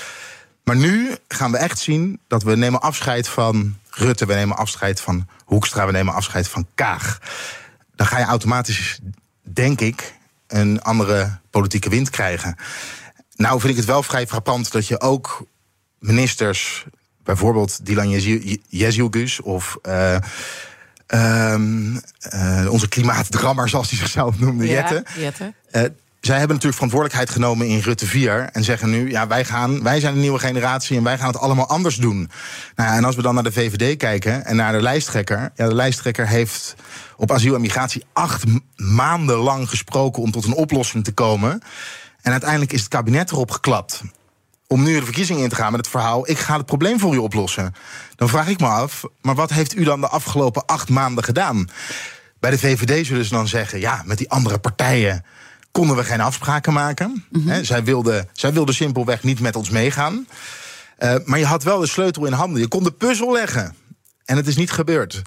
Maar 0.64 0.76
nu 0.76 1.16
gaan 1.28 1.52
we 1.52 1.56
echt 1.56 1.78
zien 1.78 2.20
dat 2.28 2.42
we 2.42 2.56
nemen 2.56 2.80
afscheid 2.80 3.28
van 3.28 3.76
Rutte, 3.90 4.26
we 4.26 4.34
nemen 4.34 4.56
afscheid 4.56 5.00
van 5.00 5.26
Hoekstra, 5.44 5.86
we 5.86 5.92
nemen 5.92 6.14
afscheid 6.14 6.48
van 6.48 6.66
Kaag. 6.74 7.18
Dan 7.94 8.06
ga 8.06 8.18
je 8.18 8.24
automatisch, 8.24 8.98
denk 9.42 9.80
ik, 9.80 10.14
een 10.46 10.82
andere 10.82 11.38
politieke 11.50 11.88
wind 11.88 12.10
krijgen. 12.10 12.56
Nou 13.36 13.60
vind 13.60 13.72
ik 13.72 13.78
het 13.78 13.86
wel 13.86 14.02
vrij 14.02 14.26
frappant 14.26 14.72
dat 14.72 14.86
je 14.86 15.00
ook 15.00 15.46
ministers 15.98 16.86
bijvoorbeeld 17.26 17.86
Dylan 17.86 18.10
Jezielgus 18.68 19.40
of 19.40 19.78
uh, 19.88 20.16
um, 21.52 22.00
uh, 22.34 22.66
onze 22.70 22.88
klimaatdrammer, 22.88 23.68
zoals 23.68 23.90
hij 23.90 23.98
zichzelf 23.98 24.38
noemde, 24.38 24.66
ja, 24.66 24.72
Jette. 24.72 25.04
Jette. 25.18 25.54
Uh, 25.72 25.82
zij 26.20 26.38
hebben 26.38 26.56
natuurlijk 26.56 26.82
verantwoordelijkheid 26.82 27.30
genomen 27.30 27.66
in 27.66 27.78
Rutte 27.78 28.06
4 28.06 28.48
en 28.52 28.64
zeggen 28.64 28.90
nu: 28.90 29.10
ja, 29.10 29.26
wij, 29.26 29.44
gaan, 29.44 29.82
wij 29.82 30.00
zijn 30.00 30.14
een 30.14 30.20
nieuwe 30.20 30.38
generatie 30.38 30.96
en 30.96 31.02
wij 31.02 31.18
gaan 31.18 31.26
het 31.26 31.38
allemaal 31.38 31.68
anders 31.68 31.96
doen. 31.96 32.30
Nou, 32.74 32.96
en 32.96 33.04
als 33.04 33.16
we 33.16 33.22
dan 33.22 33.34
naar 33.34 33.42
de 33.42 33.52
VVD 33.52 33.96
kijken 33.96 34.44
en 34.44 34.56
naar 34.56 34.72
de 34.72 34.82
lijsttrekker, 34.82 35.50
ja, 35.54 35.68
de 35.68 35.74
lijsttrekker 35.74 36.28
heeft 36.28 36.74
op 37.16 37.32
asiel 37.32 37.54
en 37.54 37.60
migratie 37.60 38.04
acht 38.12 38.44
maanden 38.76 39.36
lang 39.36 39.68
gesproken 39.68 40.22
om 40.22 40.30
tot 40.30 40.44
een 40.44 40.54
oplossing 40.54 41.04
te 41.04 41.12
komen. 41.12 41.60
En 42.22 42.32
uiteindelijk 42.32 42.72
is 42.72 42.80
het 42.80 42.88
kabinet 42.88 43.30
erop 43.30 43.50
geklapt 43.50 44.02
om 44.66 44.82
nu 44.82 44.98
de 44.98 45.04
verkiezingen 45.04 45.42
in 45.42 45.48
te 45.48 45.54
gaan 45.54 45.70
met 45.70 45.80
het 45.80 45.88
verhaal: 45.88 46.28
ik 46.28 46.38
ga 46.38 46.56
het 46.56 46.66
probleem 46.66 46.98
voor 46.98 47.14
u 47.14 47.18
oplossen. 47.18 47.74
Dan 48.16 48.28
vraag 48.28 48.48
ik 48.48 48.60
me 48.60 48.66
af, 48.66 49.04
maar 49.20 49.34
wat 49.34 49.50
heeft 49.50 49.76
u 49.76 49.84
dan 49.84 50.00
de 50.00 50.08
afgelopen 50.08 50.66
acht 50.66 50.88
maanden 50.88 51.24
gedaan? 51.24 51.68
Bij 52.40 52.50
de 52.50 52.58
VVD 52.58 53.06
zullen 53.06 53.24
ze 53.24 53.34
dan 53.34 53.48
zeggen: 53.48 53.80
ja, 53.80 54.02
met 54.04 54.18
die 54.18 54.30
andere 54.30 54.58
partijen 54.58 55.24
konden 55.70 55.96
we 55.96 56.04
geen 56.04 56.20
afspraken 56.20 56.72
maken. 56.72 57.24
Mhm. 57.30 57.64
zij, 57.64 57.84
wilden, 57.84 58.28
zij 58.32 58.52
wilden 58.52 58.74
simpelweg 58.74 59.22
niet 59.22 59.40
met 59.40 59.56
ons 59.56 59.70
meegaan. 59.70 60.26
Uh, 60.98 61.14
maar 61.24 61.38
je 61.38 61.44
had 61.44 61.62
wel 61.62 61.78
de 61.78 61.86
sleutel 61.86 62.24
in 62.24 62.32
handen. 62.32 62.60
Je 62.60 62.68
kon 62.68 62.82
de 62.82 62.92
puzzel 62.92 63.32
leggen. 63.32 63.74
En 64.24 64.36
het 64.36 64.46
is 64.46 64.56
niet 64.56 64.70
gebeurd. 64.70 65.22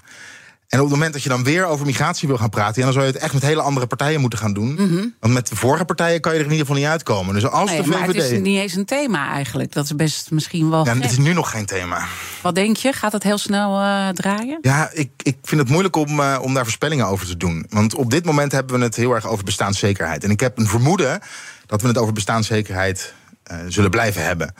En 0.70 0.78
op 0.78 0.84
het 0.84 0.94
moment 0.94 1.12
dat 1.12 1.22
je 1.22 1.28
dan 1.28 1.44
weer 1.44 1.66
over 1.66 1.86
migratie 1.86 2.28
wil 2.28 2.36
gaan 2.36 2.48
praten, 2.48 2.78
ja, 2.78 2.84
dan 2.84 2.92
zou 2.92 3.06
je 3.06 3.12
het 3.12 3.22
echt 3.22 3.32
met 3.32 3.42
hele 3.42 3.60
andere 3.60 3.86
partijen 3.86 4.20
moeten 4.20 4.38
gaan 4.38 4.52
doen. 4.52 4.72
Mhm. 4.72 5.06
Want 5.20 5.34
met 5.34 5.48
de 5.48 5.56
vorige 5.56 5.84
partijen 5.84 6.20
kan 6.20 6.32
je 6.32 6.38
er 6.38 6.44
in 6.44 6.50
ieder 6.50 6.66
geval 6.66 6.80
niet 6.82 6.90
uitkomen. 6.90 7.34
Dus 7.34 7.46
als 7.46 7.70
nee, 7.70 7.78
de 7.78 7.84
VVD. 7.84 7.98
Maar 7.98 8.06
het 8.06 8.16
is 8.16 8.38
niet 8.38 8.58
eens 8.58 8.74
een 8.74 8.84
thema 8.84 9.32
eigenlijk. 9.32 9.72
Dat 9.72 9.84
is 9.84 9.94
best 9.94 10.30
misschien 10.30 10.70
wel. 10.70 10.84
Ja, 10.84 10.94
het 10.94 11.10
is 11.10 11.18
nu 11.18 11.32
nog 11.32 11.50
geen 11.50 11.66
thema. 11.66 12.06
Wat 12.42 12.54
denk 12.54 12.76
je? 12.76 12.92
Gaat 12.92 13.12
het 13.12 13.22
heel 13.22 13.38
snel 13.38 13.80
uh, 13.80 14.08
draaien? 14.08 14.58
Ja, 14.60 14.90
ik, 14.92 15.10
ik 15.22 15.36
vind 15.42 15.60
het 15.60 15.70
moeilijk 15.70 15.96
om, 15.96 16.20
uh, 16.20 16.38
om 16.42 16.54
daar 16.54 16.64
voorspellingen 16.64 17.06
over 17.06 17.26
te 17.26 17.36
doen. 17.36 17.66
Want 17.68 17.94
op 17.94 18.10
dit 18.10 18.24
moment 18.24 18.52
hebben 18.52 18.78
we 18.78 18.84
het 18.84 18.96
heel 18.96 19.14
erg 19.14 19.26
over 19.26 19.44
bestaanszekerheid. 19.44 20.24
En 20.24 20.30
ik 20.30 20.40
heb 20.40 20.58
een 20.58 20.66
vermoeden 20.66 21.20
dat 21.66 21.82
we 21.82 21.88
het 21.88 21.98
over 21.98 22.12
bestaanszekerheid 22.12 23.14
uh, 23.52 23.58
zullen 23.68 23.90
blijven 23.90 24.24
hebben. 24.24 24.54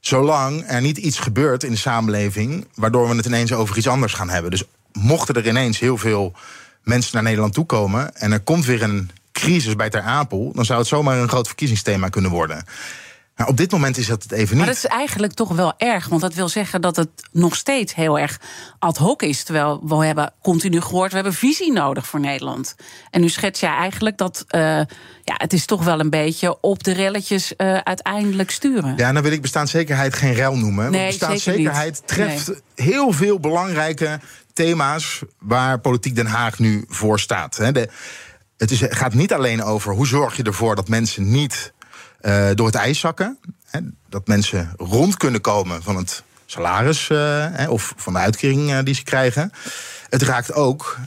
Zolang 0.00 0.64
er 0.66 0.80
niet 0.80 0.98
iets 0.98 1.18
gebeurt 1.18 1.64
in 1.64 1.70
de 1.70 1.76
samenleving 1.76 2.66
waardoor 2.74 3.08
we 3.08 3.16
het 3.16 3.26
ineens 3.26 3.52
over 3.52 3.76
iets 3.76 3.88
anders 3.88 4.14
gaan 4.14 4.30
hebben. 4.30 4.50
Dus 4.50 4.64
mochten 4.92 5.34
er 5.34 5.48
ineens 5.48 5.78
heel 5.78 5.98
veel 5.98 6.32
mensen 6.82 7.10
naar 7.14 7.22
Nederland 7.22 7.54
toe 7.54 7.66
komen 7.66 8.16
en 8.16 8.32
er 8.32 8.40
komt 8.40 8.64
weer 8.64 8.82
een 8.82 9.10
crisis 9.32 9.76
bij 9.76 9.90
Ter 9.90 10.02
Apel, 10.02 10.52
dan 10.54 10.64
zou 10.64 10.78
het 10.78 10.88
zomaar 10.88 11.18
een 11.18 11.28
groot 11.28 11.46
verkiezingsthema 11.46 12.08
kunnen 12.08 12.30
worden. 12.30 12.64
Maar 13.36 13.50
op 13.50 13.56
dit 13.56 13.70
moment 13.70 13.96
is 13.96 14.06
dat 14.06 14.22
het 14.22 14.32
even 14.32 14.48
niet. 14.48 14.56
Maar 14.56 14.74
dat 14.74 14.84
is 14.84 14.86
eigenlijk 14.86 15.32
toch 15.32 15.48
wel 15.48 15.72
erg. 15.76 16.08
Want 16.08 16.20
dat 16.20 16.34
wil 16.34 16.48
zeggen 16.48 16.80
dat 16.80 16.96
het 16.96 17.08
nog 17.32 17.56
steeds 17.56 17.94
heel 17.94 18.18
erg 18.18 18.40
ad 18.78 18.96
hoc 18.96 19.22
is. 19.22 19.42
Terwijl 19.42 19.80
we 19.84 20.06
hebben 20.06 20.32
continu 20.42 20.80
gehoord, 20.80 21.08
we 21.08 21.14
hebben 21.14 21.34
visie 21.34 21.72
nodig 21.72 22.06
voor 22.06 22.20
Nederland. 22.20 22.74
En 23.10 23.20
nu 23.20 23.28
schets 23.28 23.60
jij 23.60 23.70
eigenlijk 23.70 24.16
dat 24.16 24.44
uh, 24.50 24.60
ja, 25.24 25.34
het 25.36 25.52
is 25.52 25.64
toch 25.64 25.84
wel 25.84 26.00
een 26.00 26.10
beetje 26.10 26.60
op 26.60 26.84
de 26.84 26.92
relletjes 26.92 27.52
uh, 27.56 27.76
uiteindelijk 27.76 28.50
sturen. 28.50 28.94
Ja, 28.96 29.12
dan 29.12 29.22
wil 29.22 29.32
ik 29.32 29.42
bestaanszekerheid 29.42 30.14
geen 30.14 30.34
rel 30.34 30.56
noemen. 30.56 30.90
Nee, 30.90 31.06
bestaanszekerheid 31.06 32.02
treft 32.06 32.46
nee. 32.46 32.56
heel 32.74 33.12
veel 33.12 33.40
belangrijke 33.40 34.20
thema's 34.52 35.22
waar 35.38 35.78
politiek 35.78 36.14
Den 36.14 36.26
Haag 36.26 36.58
nu 36.58 36.84
voor 36.88 37.20
staat. 37.20 37.56
De, 37.56 37.88
het 38.56 38.70
is, 38.70 38.82
gaat 38.88 39.14
niet 39.14 39.32
alleen 39.32 39.62
over 39.62 39.92
hoe 39.94 40.06
zorg 40.06 40.36
je 40.36 40.42
ervoor 40.42 40.76
dat 40.76 40.88
mensen 40.88 41.30
niet 41.30 41.72
uh, 42.22 42.48
door 42.54 42.66
het 42.66 42.74
ijs 42.74 42.98
zakken. 42.98 43.38
Hè, 43.70 43.80
dat 44.08 44.26
mensen 44.26 44.72
rond 44.76 45.16
kunnen 45.16 45.40
komen 45.40 45.82
van 45.82 45.96
het 45.96 46.22
salaris 46.46 47.08
uh, 47.08 47.18
hè, 47.50 47.68
of 47.68 47.94
van 47.96 48.12
de 48.12 48.18
uitkering 48.18 48.70
uh, 48.70 48.78
die 48.84 48.94
ze 48.94 49.02
krijgen. 49.02 49.52
Het 50.08 50.22
raakt 50.22 50.52
ook 50.52 50.98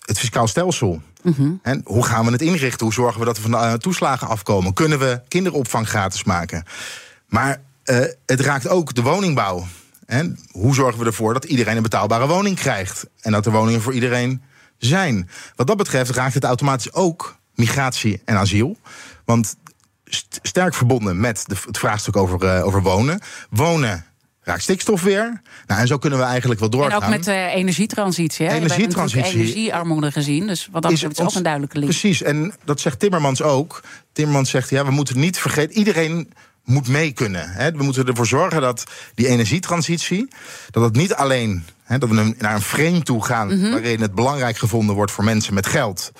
het 0.00 0.18
fiscaal 0.18 0.46
stelsel. 0.46 1.02
Mm 1.22 1.34
-hmm. 1.36 1.60
En 1.62 1.80
hoe 1.84 2.04
gaan 2.04 2.24
we 2.24 2.32
het 2.32 2.42
inrichten? 2.42 2.86
Hoe 2.86 2.94
zorgen 2.94 3.20
we 3.20 3.26
dat 3.26 3.36
we 3.36 3.50
van 3.50 3.72
de 3.72 3.78
toeslagen 3.78 4.28
afkomen? 4.28 4.72
Kunnen 4.72 4.98
we 4.98 5.20
kinderopvang 5.28 5.88
gratis 5.88 6.24
maken? 6.24 6.64
Maar 7.26 7.60
het 8.26 8.40
raakt 8.40 8.68
ook 8.68 8.94
de 8.94 9.02
woningbouw. 9.02 9.66
En 10.06 10.38
hoe 10.50 10.74
zorgen 10.74 11.00
we 11.00 11.06
ervoor 11.06 11.32
dat 11.32 11.44
iedereen 11.44 11.76
een 11.76 11.82
betaalbare 11.82 12.26
woning 12.26 12.56
krijgt? 12.56 13.06
En 13.20 13.32
dat 13.32 13.46
er 13.46 13.52
woningen 13.52 13.82
voor 13.82 13.94
iedereen 13.94 14.42
zijn. 14.78 15.28
Wat 15.56 15.66
dat 15.66 15.76
betreft 15.76 16.10
raakt 16.10 16.34
het 16.34 16.44
automatisch 16.44 16.92
ook 16.92 17.36
migratie 17.54 18.22
en 18.24 18.36
asiel. 18.36 18.76
Want 19.24 19.56
sterk 20.42 20.74
verbonden 20.74 21.20
met 21.20 21.42
de, 21.46 21.56
het 21.66 21.78
vraagstuk 21.78 22.16
over, 22.16 22.44
uh, 22.44 22.66
over 22.66 22.82
wonen. 22.82 23.20
Wonen 23.50 24.04
raakt 24.40 24.62
stikstof 24.62 25.02
weer. 25.02 25.42
Nou, 25.66 25.80
en 25.80 25.86
zo 25.86 25.98
kunnen 25.98 26.18
we 26.18 26.24
eigenlijk 26.24 26.60
wel 26.60 26.70
doorgaan. 26.70 27.00
En 27.00 27.06
ook 27.06 27.14
met 27.14 27.24
de 27.24 27.50
energietransitie. 27.54 28.46
Hè? 28.46 28.54
Energietransitie. 28.54 29.32
We 29.32 29.38
energiearmoede 29.38 30.12
gezien. 30.12 30.46
Dus 30.46 30.68
wat 30.72 30.82
dat 30.82 30.92
is, 30.92 31.02
is 31.02 31.20
ook 31.20 31.34
een 31.34 31.42
duidelijke 31.42 31.78
link. 31.78 31.90
Precies, 31.90 32.22
en 32.22 32.54
dat 32.64 32.80
zegt 32.80 32.98
Timmermans 32.98 33.42
ook. 33.42 33.82
Timmermans 34.12 34.50
zegt, 34.50 34.70
ja, 34.70 34.84
we 34.84 34.90
moeten 34.90 35.20
niet 35.20 35.38
vergeten... 35.38 35.76
iedereen 35.76 36.32
moet 36.66 36.88
mee 36.88 37.12
kunnen. 37.12 37.50
Hè? 37.50 37.70
We 37.70 37.82
moeten 37.82 38.06
ervoor 38.06 38.26
zorgen 38.26 38.60
dat 38.60 38.84
die 39.14 39.26
energietransitie... 39.26 40.28
dat 40.70 40.82
het 40.82 40.96
niet 40.96 41.14
alleen 41.14 41.64
dat 41.98 42.08
we 42.08 42.34
naar 42.38 42.54
een 42.54 42.60
frame 42.60 43.02
toe 43.02 43.24
gaan... 43.24 43.54
Mm 43.54 43.60
-hmm. 43.60 43.70
waarin 43.70 44.00
het 44.00 44.14
belangrijk 44.14 44.58
gevonden 44.58 44.94
wordt 44.94 45.12
voor 45.12 45.24
mensen 45.24 45.54
met 45.54 45.66
geld... 45.66 46.12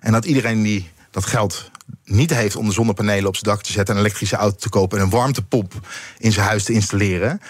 en 0.00 0.12
dat 0.12 0.24
iedereen 0.24 0.62
die 0.62 0.90
dat 1.10 1.26
geld 1.26 1.70
niet 2.04 2.34
heeft 2.34 2.56
om 2.56 2.66
de 2.66 2.72
zonnepanelen 2.72 3.26
op 3.26 3.36
zijn 3.36 3.54
dak 3.54 3.62
te 3.62 3.72
zetten, 3.72 3.94
een 3.94 4.00
elektrische 4.00 4.36
auto 4.36 4.56
te 4.56 4.68
kopen 4.68 4.98
en 4.98 5.04
een 5.04 5.10
warmtepomp 5.10 5.72
in 6.18 6.32
zijn 6.32 6.46
huis 6.46 6.64
te 6.64 6.72
installeren, 6.72 7.40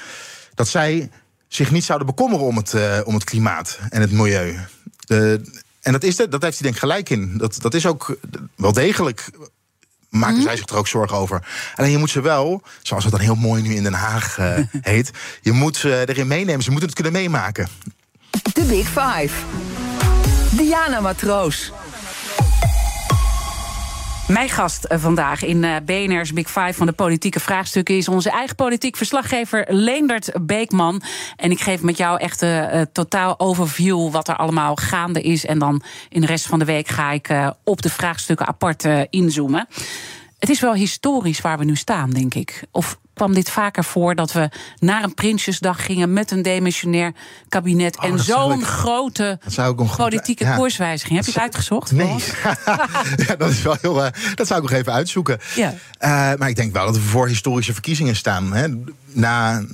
dat 0.55 0.69
zij 0.69 1.11
zich 1.49 1.71
niet 1.71 1.85
zouden 1.85 2.07
bekommeren 2.07 2.47
om 2.47 2.57
het, 2.57 2.73
uh, 2.73 3.01
om 3.05 3.15
het 3.15 3.25
klimaat 3.25 3.79
en 3.91 4.01
het 4.01 4.13
milieu. 4.13 4.59
De, 4.97 5.41
en 5.81 5.93
dat, 5.93 6.03
is 6.03 6.17
de, 6.17 6.29
dat 6.29 6.43
heeft 6.43 6.55
hij 6.55 6.63
denk 6.63 6.75
ik 6.75 6.81
gelijk 6.81 7.11
in. 7.11 7.39
Dat, 7.39 7.57
dat 7.61 7.75
is 7.75 7.87
ook 7.87 8.17
wel 8.57 8.73
degelijk. 8.73 9.31
Maken 10.13 10.37
mm. 10.37 10.43
zij 10.43 10.57
zich 10.57 10.67
er 10.67 10.77
ook 10.77 10.89
zorgen 10.89 11.17
over. 11.17 11.43
Alleen 11.75 11.91
je 11.91 11.99
moet 11.99 12.11
ze 12.11 12.21
wel, 12.21 12.63
zoals 12.83 13.05
het 13.05 13.13
dan 13.13 13.23
heel 13.23 13.35
mooi 13.35 13.63
nu 13.63 13.75
in 13.75 13.83
Den 13.83 13.93
Haag 13.93 14.39
uh, 14.39 14.59
heet, 14.81 15.11
je 15.41 15.53
moet 15.53 15.77
ze 15.77 16.05
erin 16.07 16.27
meenemen. 16.27 16.63
Ze 16.63 16.71
moeten 16.71 16.89
het 16.89 17.01
kunnen 17.01 17.23
meemaken. 17.23 17.69
De 18.53 18.65
Big 18.65 18.87
Five. 18.87 19.35
Diana 20.51 21.01
Matroos. 21.01 21.73
Mijn 24.29 24.49
gast 24.49 24.87
vandaag 24.89 25.43
in 25.43 25.67
BNR's 25.85 26.33
Big 26.33 26.51
Five 26.51 26.73
van 26.73 26.87
de 26.87 26.93
politieke 26.93 27.41
vraagstukken 27.41 27.97
is 27.97 28.09
onze 28.09 28.31
eigen 28.31 28.57
politiek 28.57 28.97
verslaggever 28.97 29.65
Leendert 29.69 30.31
Beekman. 30.41 31.03
En 31.37 31.51
ik 31.51 31.61
geef 31.61 31.83
met 31.83 31.97
jou 31.97 32.19
echt 32.21 32.41
een 32.41 32.75
uh, 32.75 32.81
totaal 32.93 33.41
overview 33.41 34.11
wat 34.11 34.29
er 34.29 34.37
allemaal 34.37 34.77
gaande 34.77 35.23
is. 35.23 35.47
En 35.47 35.59
dan 35.59 35.83
in 36.09 36.21
de 36.21 36.27
rest 36.27 36.47
van 36.47 36.59
de 36.59 36.65
week 36.65 36.89
ga 36.89 37.11
ik 37.11 37.29
op 37.65 37.83
de 37.83 37.91
vraagstukken 37.91 38.47
apart 38.47 38.89
inzoomen. 39.11 39.69
Het 40.39 40.51
is 40.51 40.61
wel 40.61 40.75
historisch 40.75 41.41
waar 41.41 41.59
we 41.59 41.65
nu 41.65 41.77
staan, 41.77 42.11
denk 42.11 42.35
ik. 42.35 42.65
Of 42.71 42.99
kwam 43.15 43.35
dit 43.35 43.51
vaker 43.51 43.85
voor 43.85 44.15
dat 44.15 44.33
we 44.33 44.49
naar 44.79 45.03
een 45.03 45.15
Prinsjesdag 45.15 45.85
gingen 45.85 46.13
met 46.13 46.31
een 46.31 46.43
demissionair 46.43 47.13
kabinet 47.49 47.99
oh, 47.99 48.05
en 48.05 48.19
zo'n 48.19 48.65
grote 48.65 49.39
politieke 49.97 50.45
ja. 50.45 50.57
koerswijziging. 50.57 51.17
Heb 51.17 51.25
je 51.25 51.33
het 51.33 51.41
uitgezocht? 51.41 51.93
Nee. 51.93 52.17
ja, 53.27 53.37
dat 53.37 53.51
is 53.51 53.63
wel 53.63 53.77
heel. 53.81 54.05
Uh, 54.05 54.11
dat 54.35 54.47
zou 54.47 54.63
ik 54.63 54.71
nog 54.71 54.79
even 54.79 54.93
uitzoeken. 54.93 55.39
Ja. 55.55 55.71
Uh, 55.73 55.79
maar 56.39 56.49
ik 56.49 56.57
denk 56.57 56.73
wel 56.73 56.87
dat 56.87 56.97
we 56.97 57.03
voor 57.03 57.29
historische 57.29 57.73
verkiezingen 57.73 58.17
staan. 58.17 58.53
Hè. 58.53 58.67
Na, 59.13 59.65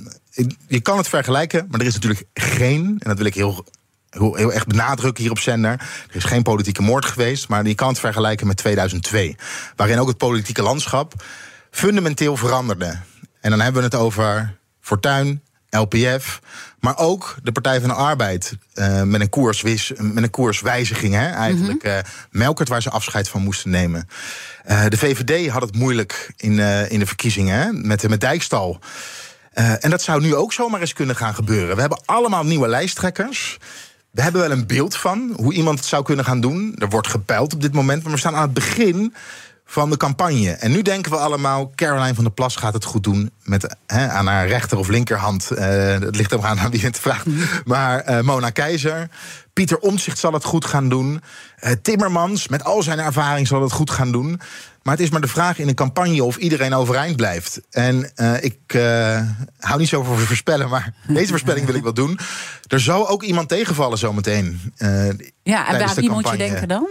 je 0.67 0.79
kan 0.81 0.97
het 0.97 1.07
vergelijken, 1.07 1.67
maar 1.69 1.79
er 1.79 1.85
is 1.85 1.93
natuurlijk 1.93 2.23
geen, 2.33 2.85
en 2.85 3.09
dat 3.09 3.17
wil 3.17 3.25
ik 3.25 3.33
heel 3.33 3.65
heel, 4.09 4.35
heel 4.35 4.53
echt 4.53 4.67
benadrukken 4.67 5.23
hier 5.23 5.31
op 5.31 5.39
zender. 5.39 5.71
Er 6.09 6.15
is 6.15 6.23
geen 6.23 6.43
politieke 6.43 6.81
moord 6.81 7.05
geweest, 7.05 7.47
maar 7.47 7.67
je 7.67 7.75
kan 7.75 7.87
het 7.87 7.99
vergelijken 7.99 8.47
met 8.47 8.57
2002. 8.57 9.35
Waarin 9.75 9.99
ook 9.99 10.07
het 10.07 10.17
politieke 10.17 10.61
landschap 10.61 11.13
fundamenteel 11.71 12.37
veranderde. 12.37 12.99
En 13.41 13.49
dan 13.49 13.59
hebben 13.59 13.81
we 13.81 13.87
het 13.87 13.97
over 13.97 14.57
Fortuin, 14.81 15.41
LPF, 15.69 16.39
maar 16.79 16.97
ook 16.97 17.35
de 17.43 17.51
Partij 17.51 17.79
van 17.79 17.89
de 17.89 17.95
Arbeid 17.95 18.53
uh, 18.73 19.03
met, 19.03 19.21
een 19.21 19.29
koerswis, 19.29 19.91
met 19.97 20.23
een 20.23 20.29
koerswijziging. 20.29 21.13
Hè, 21.13 21.29
eigenlijk 21.29 21.83
mm 21.83 21.89
-hmm. 21.89 21.99
uh, 21.99 22.03
Melkert, 22.31 22.69
waar 22.69 22.81
ze 22.81 22.89
afscheid 22.89 23.29
van 23.29 23.41
moesten 23.41 23.69
nemen. 23.69 24.07
Uh, 24.69 24.85
de 24.87 24.97
VVD 24.97 25.49
had 25.49 25.61
het 25.61 25.75
moeilijk 25.75 26.33
in, 26.37 26.59
in 26.89 26.99
de 26.99 27.05
verkiezingen 27.05 27.59
hè, 27.59 27.71
met, 27.71 28.09
met 28.09 28.21
Dijkstal. 28.21 28.79
en 29.53 29.89
dat 29.89 30.01
zou 30.01 30.21
nu 30.21 30.35
ook 30.35 30.53
zomaar 30.53 30.81
eens 30.81 30.93
kunnen 30.93 31.15
gaan 31.15 31.35
gebeuren. 31.35 31.75
We 31.75 31.81
hebben 31.81 32.01
allemaal 32.05 32.43
nieuwe 32.43 32.67
lijsttrekkers. 32.67 33.57
We 34.11 34.21
hebben 34.21 34.41
wel 34.41 34.51
een 34.51 34.67
beeld 34.67 34.95
van 34.95 35.33
hoe 35.35 35.53
iemand 35.53 35.79
het 35.79 35.87
zou 35.87 36.03
kunnen 36.03 36.25
gaan 36.25 36.41
doen. 36.41 36.75
Er 36.77 36.89
wordt 36.89 37.07
gepeild 37.07 37.53
op 37.53 37.61
dit 37.61 37.73
moment, 37.73 38.03
maar 38.03 38.11
we 38.11 38.19
staan 38.19 38.35
aan 38.35 38.41
het 38.41 38.53
begin 38.53 39.13
van 39.69 39.89
de 39.89 39.97
campagne. 39.97 40.51
En 40.51 40.71
nu 40.71 40.81
denken 40.81 41.11
we 41.11 41.17
allemaal, 41.17 41.71
Caroline 41.75 42.13
van 42.13 42.23
der 42.23 42.33
Plas 42.33 42.55
gaat 42.55 42.73
het 42.73 42.83
goed 42.83 43.03
doen... 43.03 43.31
Met, 43.43 43.75
aan 43.87 44.27
haar 44.27 44.47
rechter 44.47 44.77
of 44.77 44.87
linkerhand. 44.87 45.49
Uh, 45.51 45.59
het 45.89 46.15
ligt 46.15 46.31
er 46.31 46.45
aan 46.45 46.69
wie 46.71 46.81
het 46.81 46.99
vraagt. 46.99 47.25
Mhm. 47.25 47.41
Maar 47.65 48.09
uh, 48.09 48.21
Mona 48.21 48.49
Keizer, 48.49 49.09
Pieter 49.53 49.77
Omtzigt 49.77 50.17
zal 50.17 50.33
het 50.33 50.43
goed 50.43 50.65
gaan 50.65 50.89
doen. 50.89 51.21
Uh, 51.63 51.71
Timmermans, 51.81 52.47
met 52.47 52.63
al 52.63 52.83
zijn 52.83 52.99
ervaring, 52.99 53.47
zal 53.47 53.61
het 53.61 53.71
goed 53.71 53.89
gaan 53.89 54.11
doen. 54.11 54.41
Maar 54.83 54.93
het 54.93 55.03
is 55.03 55.09
maar 55.09 55.21
de 55.21 55.27
vraag 55.27 55.59
in 55.59 55.67
een 55.67 55.75
campagne 55.75 56.23
of 56.23 56.37
iedereen 56.37 56.73
overeind 56.73 57.15
blijft. 57.15 57.61
En 57.69 58.11
ik 58.41 58.59
hou 59.59 59.79
niet 59.79 59.89
zo 59.89 60.03
van 60.03 60.17
voorspellen, 60.17 60.69
maar 60.69 60.93
deze 61.07 61.27
voorspelling 61.27 61.65
wil 61.65 61.75
ik 61.75 61.83
wel 61.83 61.93
doen. 61.93 62.19
Er 62.67 62.79
zou 62.79 63.07
ook 63.07 63.23
iemand 63.23 63.49
tegenvallen 63.49 63.97
zometeen. 63.97 64.73
ja, 65.43 65.67
en 65.67 65.77
bij 65.77 65.93
wie 65.95 66.09
moet 66.09 66.29
je 66.29 66.37
denken 66.37 66.67
dan? 66.67 66.87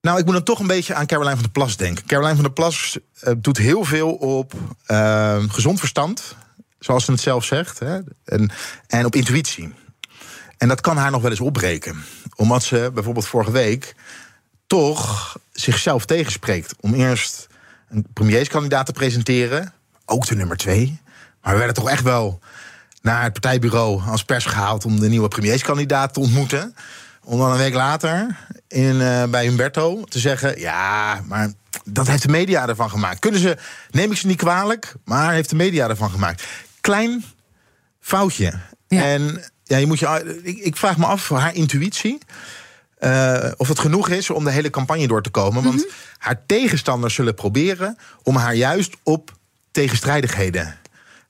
Nou, 0.00 0.18
ik 0.18 0.24
moet 0.24 0.34
dan 0.34 0.42
toch 0.42 0.58
een 0.58 0.66
beetje 0.66 0.94
aan 0.94 1.06
Caroline 1.06 1.34
van 1.34 1.42
der 1.42 1.52
Plas 1.52 1.76
denken. 1.76 2.06
Caroline 2.06 2.34
van 2.34 2.44
der 2.44 2.52
Plas 2.52 2.98
uh, 3.24 3.34
doet 3.38 3.56
heel 3.56 3.84
veel 3.84 4.12
op 4.12 4.52
uh, 4.86 5.42
gezond 5.48 5.78
verstand, 5.78 6.36
zoals 6.78 7.04
ze 7.04 7.10
het 7.10 7.20
zelf 7.20 7.44
zegt, 7.44 7.78
hè, 7.78 7.98
en, 8.24 8.50
en 8.86 9.04
op 9.04 9.14
intuïtie. 9.14 9.74
En 10.58 10.68
dat 10.68 10.80
kan 10.80 10.96
haar 10.96 11.10
nog 11.10 11.22
wel 11.22 11.30
eens 11.30 11.40
opbreken. 11.40 12.04
Omdat 12.36 12.62
ze 12.62 12.90
bijvoorbeeld 12.94 13.26
vorige 13.26 13.50
week 13.50 13.94
toch 14.66 15.36
zichzelf 15.52 16.04
tegenspreekt. 16.04 16.74
Om 16.80 16.94
eerst 16.94 17.46
een 17.88 18.06
premierskandidaat 18.12 18.86
te 18.86 18.92
presenteren, 18.92 19.72
ook 20.04 20.26
de 20.26 20.34
nummer 20.34 20.56
twee. 20.56 21.00
Maar 21.42 21.52
we 21.52 21.58
werden 21.58 21.76
toch 21.76 21.90
echt 21.90 22.02
wel 22.02 22.40
naar 23.02 23.22
het 23.22 23.32
partijbureau 23.32 24.02
als 24.02 24.24
pers 24.24 24.44
gehaald 24.44 24.84
om 24.84 25.00
de 25.00 25.08
nieuwe 25.08 25.28
premierskandidaat 25.28 26.14
te 26.14 26.20
ontmoeten. 26.20 26.74
Om 27.26 27.38
dan 27.38 27.50
een 27.50 27.58
week 27.58 27.74
later 27.74 28.36
in, 28.68 28.94
uh, 28.94 29.24
bij 29.24 29.44
Humberto 29.44 30.04
te 30.04 30.18
zeggen: 30.18 30.60
ja, 30.60 31.20
maar 31.24 31.52
dat 31.84 32.06
heeft 32.06 32.22
de 32.22 32.28
media 32.28 32.68
ervan 32.68 32.90
gemaakt. 32.90 33.18
Kunnen 33.18 33.40
ze, 33.40 33.56
neem 33.90 34.10
ik 34.10 34.16
ze 34.16 34.26
niet 34.26 34.36
kwalijk, 34.36 34.94
maar 35.04 35.32
heeft 35.32 35.50
de 35.50 35.56
media 35.56 35.88
ervan 35.88 36.10
gemaakt. 36.10 36.46
Klein 36.80 37.24
foutje. 38.00 38.52
Ja. 38.88 39.02
En 39.02 39.44
ja, 39.64 39.76
je 39.76 39.86
moet 39.86 39.98
je, 39.98 40.40
ik, 40.42 40.58
ik 40.58 40.76
vraag 40.76 40.96
me 40.96 41.06
af, 41.06 41.28
haar 41.28 41.54
intuïtie. 41.54 42.18
Uh, 43.00 43.50
of 43.56 43.68
het 43.68 43.78
genoeg 43.78 44.08
is 44.08 44.30
om 44.30 44.44
de 44.44 44.50
hele 44.50 44.70
campagne 44.70 45.06
door 45.06 45.22
te 45.22 45.30
komen. 45.30 45.62
Want 45.62 45.74
mm 45.74 45.80
-hmm. 45.80 45.90
haar 46.18 46.42
tegenstanders 46.46 47.14
zullen 47.14 47.34
proberen 47.34 47.98
om 48.22 48.36
haar 48.36 48.54
juist 48.54 48.96
op 49.02 49.36
tegenstrijdigheden 49.70 50.78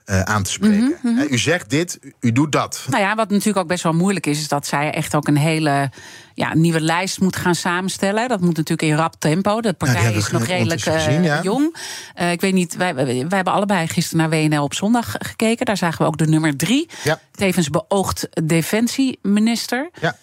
uh, 0.07 0.21
aan 0.21 0.43
te 0.43 0.51
spreken. 0.51 0.97
Mm 1.03 1.17
-hmm. 1.17 1.27
U 1.31 1.39
zegt 1.39 1.71
dit, 1.71 1.99
u 2.21 2.33
doet 2.33 2.53
dat. 2.53 2.87
Nou 2.89 3.03
ja, 3.03 3.15
wat 3.15 3.31
natuurlijk 3.31 3.59
ook 3.59 3.67
best 3.67 3.83
wel 3.83 3.93
moeilijk 3.93 4.27
is, 4.27 4.41
is 4.41 4.49
dat 4.49 4.67
zij 4.67 4.91
echt 4.91 5.15
ook 5.15 5.29
een 5.29 5.37
hele 5.37 5.91
ja, 6.35 6.55
nieuwe 6.55 6.81
lijst 6.81 7.21
moet 7.21 7.37
gaan 7.37 7.55
samenstellen. 7.55 8.29
Dat 8.29 8.41
moet 8.41 8.57
natuurlijk 8.57 8.89
in 8.89 8.97
rap 8.97 9.15
tempo. 9.19 9.61
De 9.61 9.73
partij 9.73 10.11
ja, 10.11 10.17
is 10.17 10.31
nog 10.31 10.45
redelijk 10.45 10.81
gezien, 10.81 11.25
uh, 11.25 11.43
jong. 11.43 11.77
Uh, 12.21 12.33
ik 12.33 12.41
weet 12.41 12.53
niet, 12.53 12.77
wij, 12.77 12.95
wij 12.95 13.27
hebben 13.29 13.53
allebei 13.53 13.89
gisteren 13.89 14.31
naar 14.31 14.41
WNL 14.41 14.63
op 14.63 14.75
zondag 14.75 15.15
gekeken. 15.19 15.67
Daar 15.67 15.77
zagen 15.77 15.99
we 15.99 16.07
ook 16.07 16.19
de 16.19 16.27
nummer 16.27 16.57
drie. 16.57 16.89
Ja. 17.05 17.21
Tevens 17.33 17.71
beoogd 17.71 18.29
defensieminister. 18.47 19.91
Ja, 20.01 20.17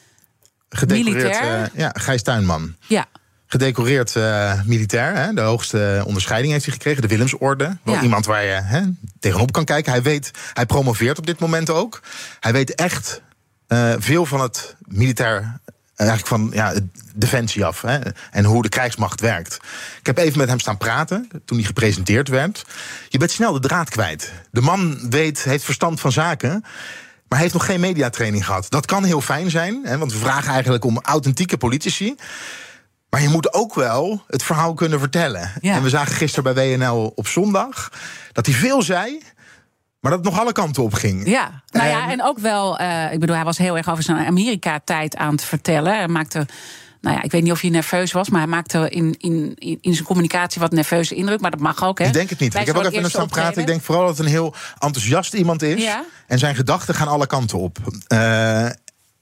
gedecoreerd. 0.69 1.15
Militair. 1.15 1.69
ja, 1.73 1.89
Gijs 1.93 2.23
Tuinman. 2.23 2.75
Ja. 2.87 3.05
Gedecoreerd 3.59 4.15
uh, 4.15 4.61
militair. 4.65 5.15
Hè? 5.15 5.33
De 5.33 5.41
hoogste 5.41 6.03
onderscheiding 6.05 6.51
heeft 6.53 6.65
hij 6.65 6.73
gekregen, 6.73 7.01
de 7.01 7.07
Willemsorde. 7.07 7.77
Wel 7.83 7.93
Ja. 7.95 8.01
iemand 8.01 8.25
waar 8.25 8.43
je 8.43 8.51
hè, 8.61 8.81
tegenop 9.19 9.51
kan 9.51 9.65
kijken. 9.65 9.91
Hij 9.91 10.01
weet, 10.01 10.31
hij 10.53 10.65
promoveert 10.65 11.17
op 11.17 11.25
dit 11.25 11.39
moment 11.39 11.69
ook. 11.69 12.01
Hij 12.39 12.51
weet 12.51 12.75
echt 12.75 13.21
eh, 13.67 13.93
veel 13.97 14.25
van 14.25 14.41
het 14.41 14.75
militair. 14.87 15.37
eh, 15.41 15.47
Eigenlijk 15.95 16.27
van 16.27 16.49
ja, 16.53 16.73
defensie 17.15 17.65
af 17.65 17.81
hè, 17.81 17.99
en 18.31 18.43
hoe 18.45 18.61
de 18.61 18.69
krijgsmacht 18.69 19.21
werkt. 19.21 19.59
Ik 19.99 20.05
heb 20.05 20.17
even 20.17 20.37
met 20.37 20.47
hem 20.49 20.59
staan 20.59 20.77
praten 20.77 21.29
toen 21.45 21.57
hij 21.57 21.65
gepresenteerd 21.65 22.27
werd. 22.27 22.65
Je 23.09 23.17
bent 23.17 23.31
snel 23.31 23.53
de 23.53 23.59
draad 23.67 23.89
kwijt. 23.89 24.31
De 24.51 24.61
man 24.61 25.09
weet, 25.09 25.43
heeft 25.43 25.63
verstand 25.63 25.99
van 25.99 26.11
zaken. 26.11 26.63
Maar 27.27 27.39
heeft 27.41 27.53
nog 27.53 27.65
geen 27.65 27.79
mediatraining 27.79 28.45
gehad. 28.45 28.65
Dat 28.69 28.85
kan 28.85 29.03
heel 29.03 29.21
fijn 29.21 29.49
zijn, 29.49 29.81
hè, 29.83 29.97
want 29.97 30.11
we 30.13 30.17
vragen 30.19 30.51
eigenlijk 30.53 30.85
om 30.85 30.99
authentieke 31.01 31.57
politici. 31.57 32.15
Maar 33.13 33.21
je 33.21 33.29
moet 33.29 33.53
ook 33.53 33.73
wel 33.73 34.23
het 34.27 34.43
verhaal 34.43 34.73
kunnen 34.73 34.99
vertellen. 34.99 35.51
Ja. 35.61 35.73
En 35.75 35.83
we 35.83 35.89
zagen 35.89 36.15
gisteren 36.15 36.53
bij 36.53 36.77
WNL 36.77 37.11
op 37.15 37.27
zondag 37.27 37.89
dat 38.31 38.45
hij 38.45 38.55
veel 38.55 38.81
zei, 38.81 39.21
maar 39.99 40.11
dat 40.11 40.19
het 40.25 40.29
nog 40.33 40.39
alle 40.39 40.51
kanten 40.51 40.83
op 40.83 40.93
ging. 40.93 41.27
Ja, 41.29 41.61
nou 41.71 41.87
ja, 41.87 42.03
En- 42.03 42.09
en 42.09 42.23
ook 42.23 42.39
wel, 42.39 42.77
eh, 42.77 43.11
ik 43.11 43.19
bedoel, 43.19 43.35
hij 43.35 43.45
was 43.45 43.57
heel 43.57 43.77
erg 43.77 43.89
over 43.89 44.03
zijn 44.03 44.25
Amerika-tijd 44.25 45.15
aan 45.15 45.31
het 45.31 45.43
vertellen. 45.43 45.95
Hij 45.95 46.07
maakte, 46.07 46.45
nou 47.01 47.15
ja, 47.15 47.21
ik 47.23 47.31
weet 47.31 47.43
niet 47.43 47.51
of 47.51 47.61
hij 47.61 47.69
nerveus 47.69 48.11
was, 48.11 48.29
maar 48.29 48.41
hij 48.41 48.49
maakte 48.49 48.89
in, 48.89 49.15
in, 49.17 49.55
in 49.81 49.93
zijn 49.93 50.05
communicatie 50.05 50.61
wat 50.61 50.71
nerveuze 50.71 51.15
indruk. 51.15 51.41
Maar 51.41 51.51
dat 51.51 51.59
mag 51.59 51.83
ook, 51.83 51.99
hè? 51.99 52.05
Ik 52.05 52.13
denk 52.13 52.29
het 52.29 52.39
niet. 52.39 52.55
Ik 52.55 52.65
heb 52.65 52.75
ook 52.75 52.83
even 52.83 53.01
met 53.01 53.13
hem 53.13 53.27
praten. 53.27 53.61
Ik 53.61 53.67
denk 53.67 53.81
vooral 53.81 54.05
dat 54.05 54.17
het 54.17 54.25
een 54.25 54.31
heel 54.31 54.53
enthousiast 54.79 55.33
iemand 55.33 55.61
is. 55.61 55.83
Ja. 55.83 56.03
En 56.27 56.39
zijn 56.39 56.55
gedachten 56.55 56.95
gaan 56.95 57.07
alle 57.07 57.27
kanten 57.27 57.57
op. 57.59 57.77
Eh, 58.07 58.65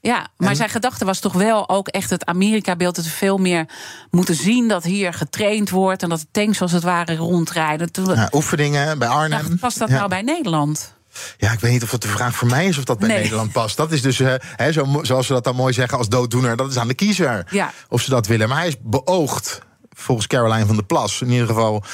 Ja, 0.02 0.26
maar 0.36 0.48
En- 0.50 0.56
zijn 0.56 0.68
gedachte 0.68 1.04
was 1.04 1.18
toch 1.18 1.32
wel 1.32 1.68
ook 1.68 1.88
echt 1.88 2.10
het 2.10 2.24
Amerika-beeld. 2.24 2.96
Dat 2.96 3.04
we 3.04 3.10
veel 3.10 3.38
meer 3.38 3.66
moeten 4.10 4.34
zien 4.34 4.68
dat 4.68 4.84
hier 4.84 5.12
getraind 5.12 5.70
wordt. 5.70 6.02
En 6.02 6.08
dat 6.08 6.20
de 6.20 6.26
tanks 6.30 6.60
als 6.60 6.72
het 6.72 6.82
ware 6.82 7.16
rondrijden. 7.16 7.92
Toen, 7.92 8.14
ja, 8.14 8.28
oefeningen 8.32 8.98
bij 8.98 9.08
Arnhem. 9.08 9.42
dacht, 9.42 9.60
past 9.60 9.78
dat 9.78 9.88
ja. 9.88 9.94
nou 9.96 10.08
bij 10.08 10.22
Nederland? 10.22 10.94
Ja, 11.36 11.52
ik 11.52 11.60
weet 11.60 11.72
niet 11.72 11.82
of 11.82 11.90
het 11.90 12.02
de 12.02 12.08
vraag 12.08 12.34
voor 12.34 12.48
mij 12.48 12.66
is 12.66 12.78
of 12.78 12.84
dat 12.84 12.98
bij 12.98 13.08
Nee. 13.08 13.18
Nederland 13.22 13.52
past. 13.52 13.76
Dat 13.76 13.92
is 13.92 14.02
dus, 14.02 14.20
eh, 14.20 14.34
hè, 14.56 14.72
zo, 14.72 14.98
zoals 15.02 15.26
ze 15.26 15.32
dat 15.32 15.44
dan 15.44 15.56
mooi 15.56 15.72
zeggen 15.72 15.98
als 15.98 16.08
dooddoener, 16.08 16.56
dat 16.56 16.70
is 16.70 16.76
aan 16.78 16.88
de 16.88 16.94
kiezer. 16.94 17.46
Ja. 17.50 17.72
Of 17.88 18.02
ze 18.02 18.10
dat 18.10 18.26
willen. 18.26 18.48
Maar 18.48 18.58
hij 18.58 18.68
is 18.68 18.76
beoogd, 18.82 19.60
volgens 19.94 20.26
Caroline 20.26 20.66
van 20.66 20.76
der 20.76 20.84
Plas. 20.84 21.20
In 21.20 21.30
ieder 21.30 21.46
geval, 21.46 21.84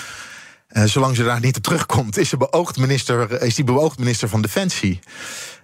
eh, 0.69 0.85
zolang 0.85 1.17
ze 1.17 1.25
daar 1.25 1.41
niet 1.41 1.57
op 1.57 1.63
terugkomt, 1.63 2.17
is, 2.17 2.29
ze 2.29 2.37
beoogd 2.37 2.77
minister, 2.77 3.43
is 3.43 3.55
die 3.55 3.65
beoogd 3.65 3.99
minister 3.99 4.29
van 4.29 4.43
Defensie. 4.43 4.99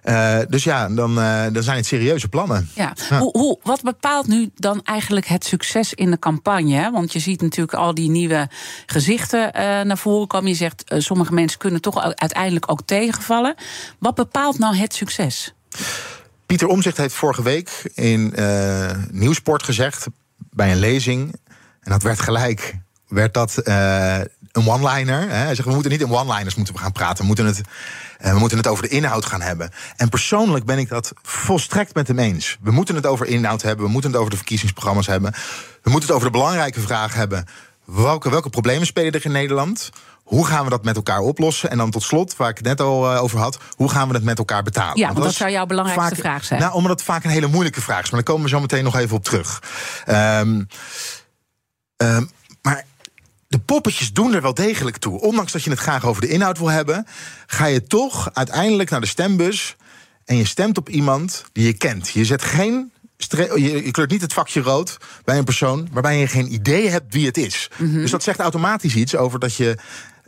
Eh, 0.01 0.39
dus 0.49 0.63
ja, 0.63 0.89
dan, 0.89 1.19
eh, 1.19 1.43
dan 1.51 1.63
zijn 1.63 1.77
het 1.77 1.85
serieuze 1.85 2.27
plannen. 2.27 2.69
Ja. 2.73 2.93
Ja. 3.09 3.19
Hoe, 3.19 3.37
hoe, 3.37 3.59
wat 3.63 3.81
bepaalt 3.81 4.27
nu 4.27 4.49
dan 4.55 4.81
eigenlijk 4.83 5.25
het 5.25 5.45
succes 5.45 5.93
in 5.93 6.11
de 6.11 6.19
campagne? 6.19 6.75
hè? 6.75 6.91
Want 6.91 7.13
je 7.13 7.19
ziet 7.19 7.41
natuurlijk 7.41 7.77
al 7.77 7.93
die 7.93 8.09
nieuwe 8.09 8.49
gezichten 8.85 9.51
naar 9.87 9.97
voren 9.97 10.27
komen. 10.27 10.49
Je 10.49 10.55
zegt, 10.55 10.83
sommige 10.87 11.33
mensen 11.33 11.59
kunnen 11.59 11.81
toch 11.81 12.01
uiteindelijk 12.01 12.71
ook 12.71 12.81
tegenvallen. 12.85 13.55
Wat 13.99 14.15
bepaalt 14.15 14.59
nou 14.59 14.75
het 14.75 14.93
succes? 14.93 15.53
Pieter 16.45 16.67
Omzicht 16.67 16.97
heeft 16.97 17.15
vorige 17.15 17.43
week 17.43 17.91
in 17.93 18.33
Nieuwsport 19.11 19.63
gezegd, 19.63 20.07
bij 20.37 20.71
een 20.71 20.79
lezing, 20.79 21.35
en 21.79 21.91
dat 21.91 22.03
werd 22.03 22.19
gelijk, 22.19 22.75
werd 23.15 23.33
dat 23.33 23.57
eh, 23.57 24.17
een 24.51 24.67
one-liner. 24.69 25.29
Hij 25.29 25.55
zegt, 25.55 25.67
we 25.67 25.73
moeten 25.73 25.91
niet 25.91 26.01
in 26.01 26.11
one-liners 26.11 26.55
moeten 26.55 26.73
we 26.73 26.79
gaan 26.79 26.91
praten, 26.91 27.17
we 27.17 27.25
moeten, 27.25 27.45
het, 27.45 27.61
eh, 28.17 28.33
we 28.33 28.39
moeten 28.39 28.57
het 28.57 28.67
over 28.67 28.83
de 28.83 28.89
inhoud 28.89 29.25
gaan 29.25 29.41
hebben. 29.41 29.69
En 29.95 30.09
persoonlijk 30.09 30.65
ben 30.65 30.77
ik 30.77 30.89
dat 30.89 31.13
volstrekt 31.21 31.93
met 31.93 32.07
hem 32.07 32.19
eens. 32.19 32.57
We 32.61 32.71
moeten 32.71 32.95
het 32.95 33.05
over 33.05 33.27
inhoud 33.27 33.61
hebben, 33.61 33.85
we 33.85 33.91
moeten 33.91 34.11
het 34.11 34.19
over 34.19 34.31
de 34.31 34.37
verkiezingsprogramma's 34.37 35.07
hebben, 35.07 35.33
we 35.83 35.89
moeten 35.89 36.09
het 36.09 36.17
over 36.17 36.31
de 36.31 36.37
belangrijke 36.37 36.79
vraag 36.79 37.13
hebben. 37.13 37.45
Welke, 37.85 38.29
welke 38.29 38.49
problemen 38.49 38.87
spelen 38.87 39.11
er 39.11 39.25
in 39.25 39.31
Nederland? 39.31 39.89
Hoe 40.23 40.45
gaan 40.45 40.63
we 40.63 40.69
dat 40.69 40.83
met 40.83 40.95
elkaar 40.95 41.19
oplossen? 41.19 41.69
En 41.69 41.77
dan 41.77 41.91
tot 41.91 42.03
slot, 42.03 42.35
waar 42.35 42.49
ik 42.49 42.57
het 42.57 42.65
net 42.65 42.81
al 42.81 43.13
eh, 43.13 43.23
over 43.23 43.39
had, 43.39 43.57
hoe 43.75 43.89
gaan 43.89 44.07
we 44.07 44.13
het 44.13 44.23
met 44.23 44.37
elkaar 44.37 44.63
betalen? 44.63 44.97
Ja, 44.97 45.07
want 45.07 45.23
dat 45.23 45.33
zou 45.33 45.51
jouw 45.51 45.65
belangrijkste 45.65 46.15
vaak- 46.15 46.23
vraag 46.23 46.45
zijn. 46.45 46.59
Nou, 46.59 46.73
omdat 46.73 46.91
het 46.91 47.03
vaak 47.03 47.23
een 47.23 47.29
hele 47.29 47.47
moeilijke 47.47 47.81
vraag 47.81 48.03
is. 48.03 48.11
Maar 48.11 48.23
daar 48.23 48.33
komen 48.33 48.43
we 48.43 48.55
zo 48.55 48.61
meteen 48.61 48.83
nog 48.83 48.95
even 48.95 49.15
op 49.15 49.23
terug. 49.23 49.61
Maar 50.05 50.45
de 53.55 53.61
poppetjes 53.61 54.13
doen 54.13 54.33
er 54.33 54.41
wel 54.41 54.53
degelijk 54.53 54.97
toe. 54.97 55.21
Ondanks 55.21 55.51
dat 55.51 55.63
je 55.63 55.69
het 55.69 55.79
graag 55.79 56.05
over 56.05 56.21
de 56.21 56.27
inhoud 56.27 56.57
wil 56.57 56.67
hebben, 56.67 57.07
ga 57.45 57.65
je 57.65 57.83
toch 57.83 58.29
uiteindelijk 58.33 58.89
naar 58.89 59.01
de 59.01 59.07
stembus 59.07 59.75
en 60.25 60.37
je 60.37 60.45
stemt 60.45 60.77
op 60.77 60.89
iemand 60.89 61.43
die 61.51 61.65
je 61.65 61.73
kent. 61.73 62.09
Je 62.09 62.25
zet 62.25 62.41
geen. 62.41 62.91
Je, 63.17 63.91
kleurt 63.91 64.11
niet 64.11 64.21
het 64.21 64.33
vakje 64.33 64.61
rood 64.61 64.97
bij 65.23 65.37
een 65.37 65.43
persoon 65.43 65.87
waarbij 65.91 66.19
je 66.19 66.27
geen 66.27 66.53
idee 66.53 66.89
hebt 66.89 67.13
wie 67.13 67.25
het 67.25 67.37
is. 67.37 67.69
Dus 67.77 68.11
dat 68.11 68.23
zegt 68.23 68.39
automatisch 68.39 68.95
iets 68.95 69.15
over 69.15 69.39
dat 69.39 69.55
je, 69.55 69.77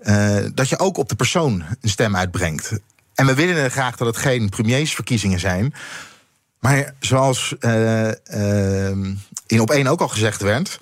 eh, 0.01 0.37
dat 0.53 0.69
je 0.69 0.79
ook 0.79 0.97
op 0.97 1.09
de 1.09 1.15
persoon 1.15 1.63
een 1.81 1.89
stem 1.89 2.15
uitbrengt. 2.15 2.79
En 3.13 3.25
we 3.25 3.33
willen 3.33 3.71
graag 3.71 3.95
dat 3.95 4.07
het 4.07 4.17
geen 4.17 4.49
premiersverkiezingen 4.49 5.39
zijn. 5.39 5.73
Maar 6.59 6.93
zoals 6.99 7.55
eh, 7.59 8.09
eh, 8.89 8.97
in 9.47 9.61
op 9.61 9.71
één 9.71 9.87
ook 9.87 10.01
al 10.01 10.07
gezegd 10.07 10.41
werd, 10.41 10.79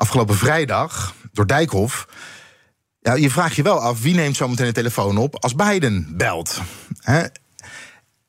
afgelopen 0.00 0.36
vrijdag 0.36 1.14
door 1.32 1.46
Dijkhoff. 1.46 2.06
Ja, 3.00 3.14
je 3.14 3.30
vraagt 3.30 3.56
je 3.56 3.62
wel 3.62 3.80
af 3.80 4.00
wie 4.02 4.14
neemt 4.14 4.36
zo 4.36 4.48
meteen 4.48 4.66
de 4.66 4.72
telefoon 4.72 5.16
op 5.16 5.42
als 5.42 5.54
Biden 5.54 6.16
belt. 6.16 6.60
Hè? 6.98 7.24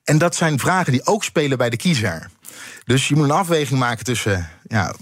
En 0.04 0.18
dat 0.18 0.36
zijn 0.36 0.60
vragen 0.60 0.92
die 0.92 1.06
ook 1.06 1.24
spelen 1.24 1.58
bij 1.58 1.70
de 1.70 1.78
kiezer. 1.78 2.30
Dus 2.86 3.08
je 3.08 3.16
moet 3.16 3.24
een 3.24 3.32
afweging 3.32 3.80
maken 3.80 4.06
tussen 4.06 4.50
ja, 4.68 4.94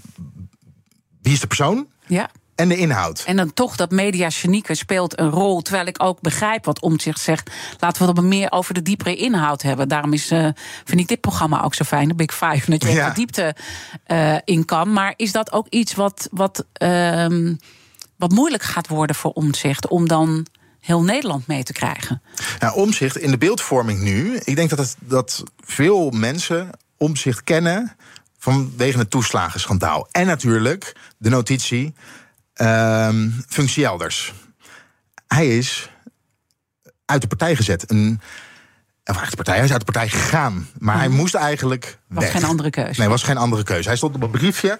wie 1.22 1.32
is 1.32 1.40
de 1.40 1.46
persoon 1.46 1.86
Ja. 2.06 2.30
En 2.60 2.68
de 2.68 2.76
inhoud. 2.76 3.22
En 3.26 3.36
dan 3.36 3.52
toch 3.54 3.76
dat 3.76 3.90
media 3.90 4.30
genieke 4.30 4.74
speelt 4.74 5.18
een 5.18 5.30
rol. 5.30 5.62
Terwijl 5.62 5.86
ik 5.86 6.02
ook 6.02 6.20
begrijp 6.20 6.64
wat 6.64 6.80
Omtzigt 6.80 7.20
zegt. 7.20 7.50
Laten 7.78 8.02
we 8.02 8.20
het 8.20 8.20
meer 8.30 8.52
over 8.52 8.74
de 8.74 8.82
diepere 8.82 9.16
inhoud 9.16 9.62
hebben. 9.62 9.88
Daarom 9.88 10.12
is, 10.12 10.30
eh, 10.30 10.48
vind 10.84 11.00
ik 11.00 11.08
dit 11.08 11.20
programma 11.20 11.62
ook 11.62 11.74
zo 11.74 11.84
fijn, 11.84 12.08
de 12.08 12.14
Big 12.14 12.34
Five. 12.34 12.70
Dat 12.70 12.82
je 12.82 12.90
Ja. 12.90 13.08
de 13.08 13.14
diepte 13.14 13.54
eh, 14.04 14.36
in 14.44 14.64
kan. 14.64 14.92
Maar 14.92 15.14
is 15.16 15.32
dat 15.32 15.52
ook 15.52 15.66
iets 15.68 15.94
wat, 15.94 16.28
wat, 16.30 16.64
ehm, 16.72 17.54
wat 18.16 18.30
moeilijk 18.30 18.62
gaat 18.62 18.88
worden 18.88 19.16
voor 19.16 19.30
Omtzigt? 19.30 19.88
Om 19.88 20.08
dan 20.08 20.46
heel 20.80 21.02
Nederland 21.02 21.46
mee 21.46 21.62
te 21.62 21.72
krijgen? 21.72 22.22
Nou, 22.58 22.74
omzicht 22.74 23.16
in 23.16 23.30
de 23.30 23.38
beeldvorming 23.38 24.00
nu. 24.00 24.36
Ik 24.44 24.56
denk 24.56 24.70
dat, 24.70 24.78
het, 24.78 24.96
dat 25.00 25.42
veel 25.60 26.10
mensen 26.10 26.70
omzicht 26.96 27.44
kennen 27.44 27.96
vanwege 28.38 28.98
het 28.98 29.10
toeslagenschandaal. 29.10 30.08
En 30.10 30.26
natuurlijk 30.26 30.96
de 31.18 31.28
notitie 31.28 31.94
ehm 32.60 33.30
functie 33.48 33.84
elders. 33.84 34.32
Hij 35.26 35.58
is 35.58 35.90
uit 37.04 37.20
de 37.20 37.26
partij 37.28 37.56
gezet. 37.56 37.90
Een, 37.90 38.20
of 39.04 39.18
uit 39.18 39.30
de 39.30 39.36
partij, 39.36 39.54
hij 39.54 39.64
is 39.64 39.70
uit 39.70 39.86
de 39.86 39.92
partij 39.92 40.08
gegaan. 40.08 40.68
Maar 40.78 40.98
hij 40.98 41.08
moest 41.08 41.34
eigenlijk 41.34 41.98
Was 42.06 42.22
weg. 42.24 42.32
geen 42.32 42.44
andere 42.44 42.70
keuze. 42.70 43.00
Nee, 43.00 43.08
was 43.08 43.22
geen 43.22 43.36
andere 43.36 43.62
keuze. 43.62 43.88
Hij 43.88 43.96
stond 43.96 44.14
op 44.14 44.22
een 44.22 44.30
briefje. 44.30 44.78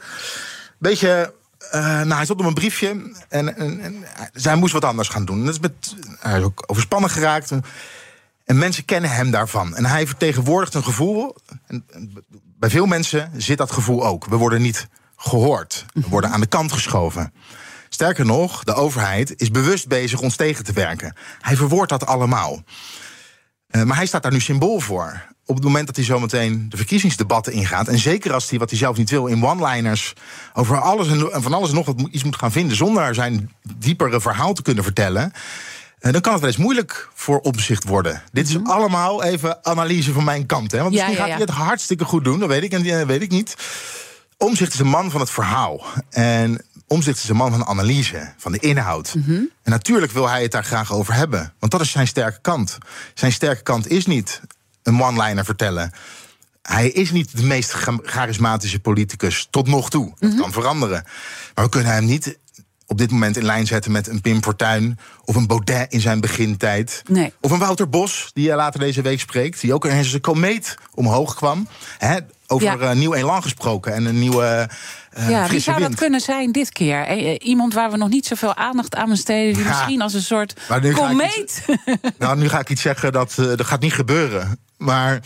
Beetje. 0.78 1.34
eh, 1.70 1.80
nou, 1.82 2.12
hij 2.14 2.24
stond 2.24 2.40
op 2.40 2.46
een 2.46 2.54
briefje 2.54 2.88
en, 3.28 3.56
en, 3.56 3.80
en 3.80 4.04
zij 4.32 4.54
moest 4.56 4.72
wat 4.72 4.84
anders 4.84 5.08
gaan 5.08 5.24
doen. 5.24 5.44
Dat 5.44 5.54
is 5.54 5.60
met, 5.60 5.94
hij 6.18 6.38
is 6.38 6.44
ook 6.44 6.62
overspannen 6.66 7.10
geraakt. 7.10 7.50
En 8.44 8.58
mensen 8.58 8.84
kennen 8.84 9.10
hem 9.10 9.30
daarvan. 9.30 9.76
En 9.76 9.84
hij 9.86 10.06
vertegenwoordigt 10.06 10.74
een 10.74 10.84
gevoel. 10.84 11.36
En 11.66 11.84
bij 12.58 12.70
veel 12.70 12.86
mensen 12.86 13.30
zit 13.36 13.58
dat 13.58 13.72
gevoel 13.72 14.06
ook. 14.06 14.24
We 14.26 14.36
worden 14.36 14.62
niet 14.62 14.88
gehoord. 15.16 15.84
We 15.92 16.08
worden 16.08 16.30
aan 16.30 16.40
de 16.40 16.46
kant 16.46 16.72
geschoven. 16.72 17.32
Sterker 18.00 18.26
nog, 18.26 18.64
de 18.64 18.74
overheid 18.74 19.34
is 19.36 19.50
bewust 19.50 19.88
bezig 19.88 20.20
ons 20.20 20.36
tegen 20.36 20.64
te 20.64 20.72
werken. 20.72 21.14
Hij 21.40 21.56
verwoordt 21.56 21.90
dat 21.90 22.06
allemaal. 22.06 22.62
Eh, 23.66 23.82
maar 23.82 23.96
hij 23.96 24.06
staat 24.06 24.22
daar 24.22 24.32
nu 24.32 24.40
symbool 24.40 24.80
voor. 24.80 25.22
Op 25.46 25.54
het 25.54 25.64
moment 25.64 25.86
dat 25.86 25.96
hij 25.96 26.04
zometeen 26.04 26.66
de 26.68 26.76
verkiezingsdebatten 26.76 27.52
ingaat. 27.52 27.88
En 27.88 27.98
zeker 27.98 28.32
als 28.32 28.50
hij 28.50 28.58
wat 28.58 28.70
hij 28.70 28.78
zelf 28.78 28.96
niet 28.96 29.10
wil 29.10 29.26
in 29.26 29.44
one-liners. 29.44 30.12
over 30.52 30.80
alles 30.80 31.08
en 31.08 31.42
van 31.42 31.52
alles 31.54 31.68
en 31.68 31.74
nog 31.74 31.86
wat 31.86 32.00
iets 32.10 32.24
moet 32.24 32.36
gaan 32.36 32.52
vinden. 32.52 32.76
zonder 32.76 33.14
zijn 33.14 33.50
diepere 33.76 34.20
verhaal 34.20 34.52
te 34.52 34.62
kunnen 34.62 34.84
vertellen. 34.84 35.32
eh, 35.98 36.12
dan 36.12 36.20
kan 36.20 36.32
het 36.32 36.40
wel 36.40 36.50
eens 36.50 36.60
moeilijk 36.60 37.08
voor 37.14 37.38
opzicht 37.40 37.84
worden. 37.84 38.22
Dit 38.32 38.48
is 38.48 38.64
allemaal 38.64 39.22
even 39.22 39.64
analyse 39.64 40.12
van 40.12 40.24
mijn 40.24 40.46
kant. 40.46 40.72
Hè? 40.72 40.78
Want 40.78 40.90
Mhm. 40.90 40.98
Ja, 41.00 41.06
misschien 41.06 41.26
ja, 41.26 41.32
gaat 41.36 41.46
hij 41.46 41.54
het 41.56 41.66
hartstikke 41.66 42.04
goed 42.04 42.24
doen, 42.24 42.38
dat 42.38 42.48
weet 42.48 42.62
ik, 42.62 42.72
en 42.72 42.82
die, 42.82 42.96
eh, 42.96 43.06
weet 43.06 43.22
ik 43.22 43.30
niet. 43.30 43.56
Omzicht 44.42 44.72
is 44.72 44.78
een 44.78 44.86
man 44.86 45.10
van 45.10 45.20
het 45.20 45.30
verhaal. 45.30 45.84
En 46.10 46.64
Omzicht 46.92 47.22
is 47.22 47.28
een 47.28 47.36
man 47.36 47.50
van 47.50 47.58
de 47.58 47.66
analyse, 47.66 48.32
van 48.36 48.52
de 48.52 48.58
inhoud. 48.58 49.14
Mhm. 49.14 49.30
En 49.32 49.70
natuurlijk 49.70 50.12
wil 50.12 50.28
hij 50.28 50.42
het 50.42 50.50
daar 50.52 50.64
graag 50.64 50.92
over 50.92 51.14
hebben. 51.14 51.52
Want 51.58 51.72
dat 51.72 51.80
is 51.80 51.90
zijn 51.90 52.06
sterke 52.06 52.38
kant. 52.40 52.78
Zijn 53.14 53.32
sterke 53.32 53.62
kant 53.62 53.88
is 53.90 54.06
niet 54.06 54.40
een 54.82 55.02
one-liner 55.02 55.44
vertellen. 55.44 55.92
Hij 56.62 56.88
is 56.90 57.10
niet 57.10 57.36
de 57.36 57.42
meest 57.42 57.72
cha- 57.72 57.98
charismatische 58.02 58.80
politicus 58.80 59.48
tot 59.50 59.66
nog 59.66 59.90
toe. 59.90 60.12
Dat 60.18 60.30
Mhm. 60.30 60.40
kan 60.40 60.52
veranderen. 60.52 61.04
Maar 61.54 61.64
we 61.64 61.70
kunnen 61.70 61.92
hem 61.92 62.04
niet 62.04 62.38
op 62.86 62.98
dit 62.98 63.10
moment 63.10 63.36
in 63.36 63.44
lijn 63.44 63.66
zetten 63.66 63.92
met 63.92 64.06
een 64.08 64.20
Pim 64.20 64.42
Fortuyn 64.42 64.98
of 65.24 65.34
een 65.36 65.46
Baudet 65.46 65.92
in 65.92 66.00
zijn 66.00 66.20
begintijd. 66.20 67.02
Nee. 67.08 67.32
Of 67.40 67.50
een 67.50 67.58
Wouter 67.58 67.88
Bos, 67.88 68.30
die 68.34 68.54
later 68.54 68.80
deze 68.80 69.02
week 69.02 69.20
spreekt, 69.20 69.60
die 69.60 69.74
ook 69.74 69.84
eens 69.84 70.12
een 70.12 70.20
komeet 70.20 70.74
omhoog 70.94 71.34
kwam. 71.34 71.68
Over 72.50 72.80
Ja. 72.82 72.92
nieuw 72.92 73.14
elan 73.14 73.42
gesproken 73.42 73.94
en 73.94 74.04
een 74.04 74.18
nieuwe 74.18 74.68
eh 75.10 75.28
ja, 75.30 75.48
wie 75.48 75.60
zou 75.60 75.78
dat 75.78 75.86
wind. 75.88 76.00
kunnen 76.00 76.20
zijn 76.20 76.52
dit 76.52 76.72
keer? 76.72 77.06
Eh, 77.06 77.36
Iemand 77.48 77.74
waar 77.74 77.90
we 77.90 77.96
nog 77.96 78.08
niet 78.08 78.26
zoveel 78.26 78.54
aandacht 78.56 78.94
aan 78.94 79.08
besteden... 79.08 79.54
die 79.54 79.62
Ja. 79.62 79.68
misschien 79.68 80.02
als 80.02 80.14
een 80.14 80.22
soort 80.22 80.60
Maar 80.68 80.80
nu 80.80 80.94
ga 80.94 81.02
ik 81.02 81.08
komeet... 81.08 81.64
Nou, 82.18 82.36
nu 82.38 82.48
ga 82.48 82.58
ik 82.60 82.70
iets 82.70 82.82
zeggen 82.82 83.12
dat, 83.12 83.34
eh, 83.38 83.44
dat 83.46 83.66
gaat 83.66 83.80
niet 83.80 83.92
gebeuren. 83.92 84.58
Maar 84.76 85.20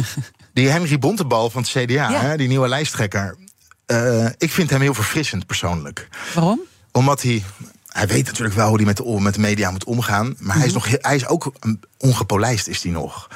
die 0.54 0.68
Henry 0.68 0.98
Bontebal 0.98 1.50
van 1.50 1.62
het 1.62 1.70
CDA, 1.70 1.84
Ja. 2.10 2.12
hè, 2.20 2.36
die 2.36 2.48
nieuwe 2.48 2.68
lijsttrekker. 2.68 3.36
eh, 3.86 4.26
ik 4.38 4.50
vind 4.50 4.70
hem 4.70 4.80
heel 4.80 4.94
verfrissend 4.94 5.46
persoonlijk. 5.46 6.08
Waarom? 6.34 6.60
Omdat 6.92 7.22
hij. 7.22 7.42
Hij 7.88 8.06
weet 8.06 8.26
natuurlijk 8.26 8.54
wel 8.56 8.68
hoe 8.68 8.76
hij 8.76 8.84
met 8.86 8.96
de, 8.96 9.16
met 9.20 9.34
de 9.34 9.40
media 9.40 9.70
moet 9.70 9.84
omgaan. 9.84 10.34
Maar 10.38 10.56
hij, 10.56 10.66
is 10.66 10.72
nog, 10.72 10.86
heel- 10.86 10.98
hij 11.00 11.14
is 11.14 11.26
ook 11.26 11.52
ongepolijst, 11.98 12.66
is 12.68 12.82
hij 12.82 12.92
nog. 12.92 13.28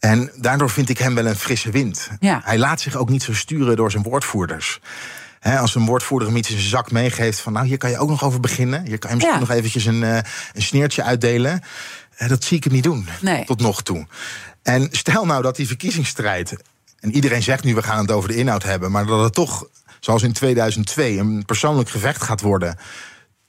En 0.00 0.30
daardoor 0.36 0.70
vind 0.70 0.88
ik 0.88 0.98
hem 0.98 1.14
wel 1.14 1.26
een 1.26 1.36
frisse 1.36 1.70
wind. 1.70 2.08
Ja. 2.20 2.40
Hij 2.44 2.58
laat 2.58 2.80
zich 2.80 2.96
ook 2.96 3.08
niet 3.08 3.22
zo 3.22 3.34
sturen 3.34 3.76
door 3.76 3.90
zijn 3.90 4.02
woordvoerders. 4.02 4.80
Hè, 5.40 5.58
als 5.58 5.74
een 5.74 5.84
woordvoerder 5.86 6.28
hem 6.28 6.36
iets 6.36 6.50
in 6.50 6.56
zijn 6.58 6.68
zak 6.68 6.90
meegeeft 6.90 7.40
van... 7.40 7.52
nou, 7.52 7.66
hier 7.66 7.76
kan 7.78 7.90
je 7.90 7.98
ook 7.98 8.08
nog 8.08 8.24
over 8.24 8.40
beginnen. 8.40 8.86
Hier 8.86 8.98
kan 8.98 9.10
je 9.10 9.16
misschien 9.16 9.38
Ja. 9.40 9.46
nog 9.46 9.50
eventjes 9.50 9.84
een, 9.84 10.02
eh, 10.04 10.16
een 10.52 10.62
sneertje 10.62 11.02
uitdelen. 11.02 11.62
Eh, 12.16 12.28
dat 12.28 12.44
zie 12.44 12.56
ik 12.56 12.64
hem 12.64 12.72
niet 12.72 12.82
doen, 12.82 13.08
Nee. 13.20 13.44
tot 13.44 13.60
nog 13.60 13.82
toe. 13.82 14.06
En 14.62 14.88
stel 14.90 15.26
nou 15.26 15.42
dat 15.42 15.56
die 15.56 15.66
verkiezingsstrijd... 15.66 16.56
en 17.00 17.14
iedereen 17.14 17.42
zegt 17.42 17.64
nu, 17.64 17.74
we 17.74 17.82
gaan 17.82 17.98
het 17.98 18.10
over 18.10 18.28
de 18.28 18.36
inhoud 18.36 18.62
hebben... 18.62 18.90
maar 18.90 19.06
dat 19.06 19.22
het 19.24 19.34
toch, 19.34 19.66
zoals 20.00 20.22
in 20.22 20.32
2002, 20.32 21.18
een 21.18 21.44
persoonlijk 21.44 21.88
gevecht 21.90 22.22
gaat 22.22 22.40
worden... 22.40 22.78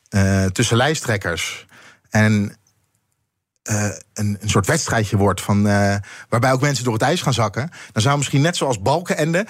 eh, 0.10 0.46
tussen 0.46 0.78
lijsttrekkers 0.78 1.66
en 2.10 2.56
eh, 3.64 3.86
een, 4.14 4.38
een 4.40 4.50
soort 4.50 4.68
wedstrijdje 4.68 5.18
wordt... 5.18 5.42
Van, 5.42 5.68
eh, 5.68 5.96
waarbij 6.30 6.52
ook 6.52 6.62
mensen 6.62 6.84
door 6.84 6.94
het 6.94 7.02
ijs 7.02 7.22
gaan 7.22 7.34
zakken... 7.34 7.70
dan 7.92 8.02
zou 8.02 8.18
misschien 8.18 8.42
net 8.42 8.58
zoals 8.58 8.82
Balkenende... 8.82 9.46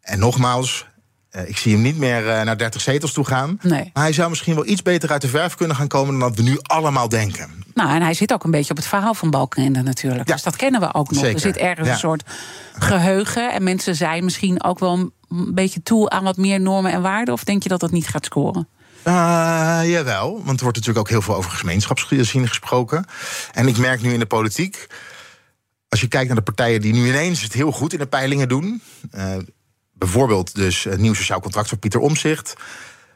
en 0.00 0.18
nogmaals, 0.18 0.86
eh, 1.30 1.48
ik 1.48 1.56
zie 1.56 1.72
hem 1.72 1.82
niet 1.82 1.98
meer 1.98 2.22
naar 2.22 2.58
30 2.58 2.80
zetels 2.80 3.12
toe 3.12 3.24
gaan... 3.24 3.58
Nee. 3.62 3.90
maar 3.92 4.02
hij 4.02 4.12
zou 4.12 4.28
misschien 4.28 4.54
wel 4.54 4.66
iets 4.66 4.82
beter 4.82 5.10
uit 5.10 5.20
de 5.20 5.28
verf 5.28 5.54
kunnen 5.54 5.76
gaan 5.76 5.88
komen... 5.88 6.18
dan 6.18 6.28
dat 6.28 6.38
we 6.38 6.42
nu 6.42 6.58
allemaal 6.62 7.08
denken. 7.08 7.64
Nou, 7.74 7.94
en 7.94 8.02
hij 8.02 8.14
zit 8.14 8.32
ook 8.32 8.44
een 8.44 8.50
beetje 8.50 8.70
op 8.70 8.76
het 8.76 8.86
verhaal 8.86 9.14
van 9.14 9.30
Balkenende 9.30 9.82
natuurlijk. 9.82 10.28
Ja. 10.28 10.34
Dus 10.34 10.42
dat 10.42 10.56
kennen 10.56 10.80
we 10.80 10.94
ook 10.94 11.10
nog. 11.10 11.20
Zeker, 11.20 11.34
Er 11.34 11.40
zit 11.40 11.56
ergens 11.56 11.86
ja. 11.86 11.92
een 11.92 11.98
soort 11.98 12.22
geheugen. 12.78 13.52
En 13.52 13.62
mensen 13.62 13.94
zijn 13.94 14.24
misschien 14.24 14.62
ook 14.64 14.78
wel 14.78 15.12
een 15.28 15.54
beetje 15.54 15.82
toe 15.82 16.10
aan 16.10 16.24
wat 16.24 16.36
meer 16.36 16.60
normen 16.60 16.92
en 16.92 17.02
waarden. 17.02 17.34
Of 17.34 17.44
denk 17.44 17.62
je 17.62 17.68
dat 17.68 17.80
dat 17.80 17.90
niet 17.90 18.08
gaat 18.08 18.24
scoren? 18.24 18.68
Eh, 19.04 19.80
jawel, 19.84 20.30
want 20.44 20.56
er 20.58 20.62
wordt 20.64 20.78
natuurlijk 20.78 20.98
ook 20.98 21.08
heel 21.08 21.22
veel 21.22 21.34
over 21.34 21.50
gemeenschapsgezien 21.50 22.48
gesproken. 22.48 23.04
En 23.52 23.68
ik 23.68 23.76
merk 23.76 24.02
nu 24.02 24.12
in 24.12 24.18
de 24.18 24.26
politiek, 24.26 24.86
als 25.88 26.00
je 26.00 26.08
kijkt 26.08 26.26
naar 26.26 26.36
de 26.36 26.42
partijen 26.42 26.80
die 26.80 26.92
nu 26.92 27.08
ineens 27.08 27.42
het 27.42 27.52
heel 27.52 27.72
goed 27.72 27.92
in 27.92 27.98
de 27.98 28.06
peilingen 28.06 28.48
doen. 28.48 28.82
eh, 29.10 29.36
bijvoorbeeld 29.92 30.54
dus 30.54 30.84
het 30.84 31.00
nieuw 31.00 31.14
sociaal 31.14 31.40
contract 31.40 31.68
van 31.68 31.78
Pieter 31.78 32.00
Omzicht. 32.00 32.54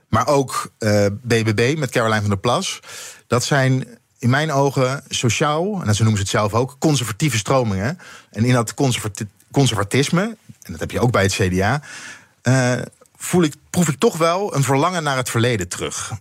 Maar 0.08 0.26
ook 0.26 0.72
eh, 0.78 1.06
BBB 1.22 1.74
met 1.78 1.90
Caroline 1.90 2.20
van 2.20 2.28
der 2.30 2.38
Plas. 2.38 2.80
Dat 3.26 3.44
zijn 3.44 3.88
in 4.18 4.30
mijn 4.30 4.52
ogen 4.52 5.02
sociaal, 5.08 5.82
en 5.84 5.94
zo 5.94 6.02
noemen 6.02 6.16
ze 6.16 6.22
het 6.22 6.28
zelf 6.40 6.54
ook, 6.54 6.76
conservatieve 6.78 7.36
stromingen. 7.36 7.98
En 8.30 8.44
in 8.44 8.52
dat 8.52 8.74
conservati- 8.74 9.28
conservatisme, 9.50 10.22
en 10.62 10.72
dat 10.72 10.80
heb 10.80 10.90
je 10.90 11.00
ook 11.00 11.10
bij 11.12 11.22
het 11.22 11.32
CDA, 11.32 11.82
voel 13.18 13.42
ik, 13.42 13.54
proef 13.70 13.88
ik 13.88 13.98
toch 13.98 14.16
wel 14.16 14.54
een 14.54 14.62
verlangen 14.62 15.02
naar 15.02 15.16
het 15.16 15.30
verleden 15.30 15.68
terug. 15.68 16.12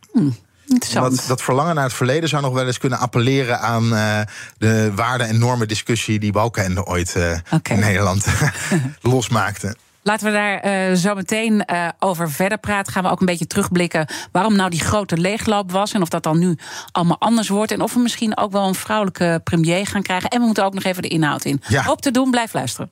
Interessant. 0.67 1.15
Dat, 1.15 1.27
dat 1.27 1.41
verlangen 1.41 1.75
naar 1.75 1.83
het 1.83 1.93
verleden 1.93 2.29
zou 2.29 2.41
nog 2.41 2.53
wel 2.53 2.65
eens 2.65 2.77
kunnen 2.77 2.99
appelleren 2.99 3.59
aan 3.59 3.95
eh, 3.95 4.19
de 4.57 4.91
waarden- 4.95 5.27
en 5.27 5.39
normen-discussie 5.39 6.19
die 6.19 6.31
Balkenende 6.31 6.85
ooit 6.85 7.15
eh, 7.15 7.31
in 7.63 7.79
Nederland 7.79 8.25
losmaakte. 9.01 9.75
Laten 10.01 10.25
we 10.25 10.31
daar 10.31 10.59
eh, 10.59 10.93
zo 10.93 11.15
meteen 11.15 11.65
over 11.99 12.31
verder 12.31 12.57
praten. 12.57 12.93
Gaan 12.93 13.03
we 13.03 13.09
ook 13.09 13.19
een 13.19 13.25
beetje 13.25 13.47
terugblikken 13.47 14.07
waarom 14.31 14.55
nou 14.55 14.69
die 14.69 14.79
grote 14.79 15.17
leegloop 15.17 15.71
was. 15.71 15.93
En 15.93 16.01
of 16.01 16.09
dat 16.09 16.23
dan 16.23 16.39
nu 16.39 16.57
allemaal 16.91 17.19
anders 17.19 17.49
wordt. 17.49 17.71
En 17.71 17.81
of 17.81 17.93
we 17.93 17.99
misschien 17.99 18.37
ook 18.37 18.51
wel 18.51 18.67
een 18.67 18.75
vrouwelijke 18.75 19.41
premier 19.43 19.87
gaan 19.87 20.01
krijgen. 20.01 20.29
En 20.29 20.39
we 20.39 20.45
moeten 20.45 20.65
ook 20.65 20.73
nog 20.73 20.83
even 20.83 21.01
de 21.01 21.07
inhoud 21.07 21.45
in. 21.45 21.61
Ja. 21.67 21.83
Hoop 21.83 22.01
te 22.01 22.11
doen, 22.11 22.31
blijf 22.31 22.53
luisteren. 22.53 22.91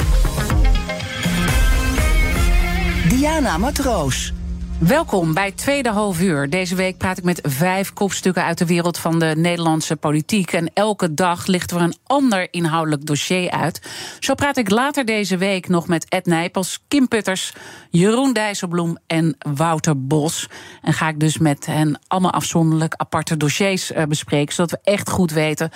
Diana 3.21 3.57
Matroos. 3.57 4.33
Welkom 4.79 5.33
bij 5.33 5.51
tweede 5.51 5.89
half 5.89 6.21
uur. 6.21 6.49
Deze 6.49 6.75
week 6.75 6.97
praat 6.97 7.17
ik 7.17 7.23
met 7.23 7.39
vijf 7.43 7.93
kopstukken 7.93 8.43
uit 8.43 8.57
de 8.57 8.65
wereld 8.65 8.97
van 8.97 9.19
de 9.19 9.33
Nederlandse 9.35 9.95
politiek. 9.95 10.53
En 10.53 10.71
elke 10.73 11.13
dag 11.13 11.45
ligt 11.45 11.71
er 11.71 11.81
een 11.81 11.95
ander 12.03 12.47
inhoudelijk 12.51 13.05
dossier 13.05 13.51
uit. 13.51 13.81
Zo 14.19 14.33
praat 14.33 14.57
ik 14.57 14.69
later 14.69 15.05
deze 15.05 15.37
week 15.37 15.67
nog 15.67 15.87
met 15.87 16.05
Ed 16.09 16.25
Nijpels, 16.25 16.83
Kim 16.87 17.07
Putters, 17.07 17.53
Jeroen 17.89 18.33
Dijsselbloem 18.33 18.97
en 19.07 19.35
Wouter 19.55 20.07
Bos. 20.07 20.49
En 20.81 20.93
ga 20.93 21.07
ik 21.07 21.19
dus 21.19 21.37
met 21.37 21.65
hen 21.65 21.99
allemaal 22.07 22.33
afzonderlijk 22.33 22.93
aparte 22.95 23.37
dossiers 23.37 23.91
eh, 23.91 24.03
bespreken, 24.03 24.53
zodat 24.53 24.71
we 24.71 24.79
echt 24.91 25.09
goed 25.09 25.31
weten 25.31 25.71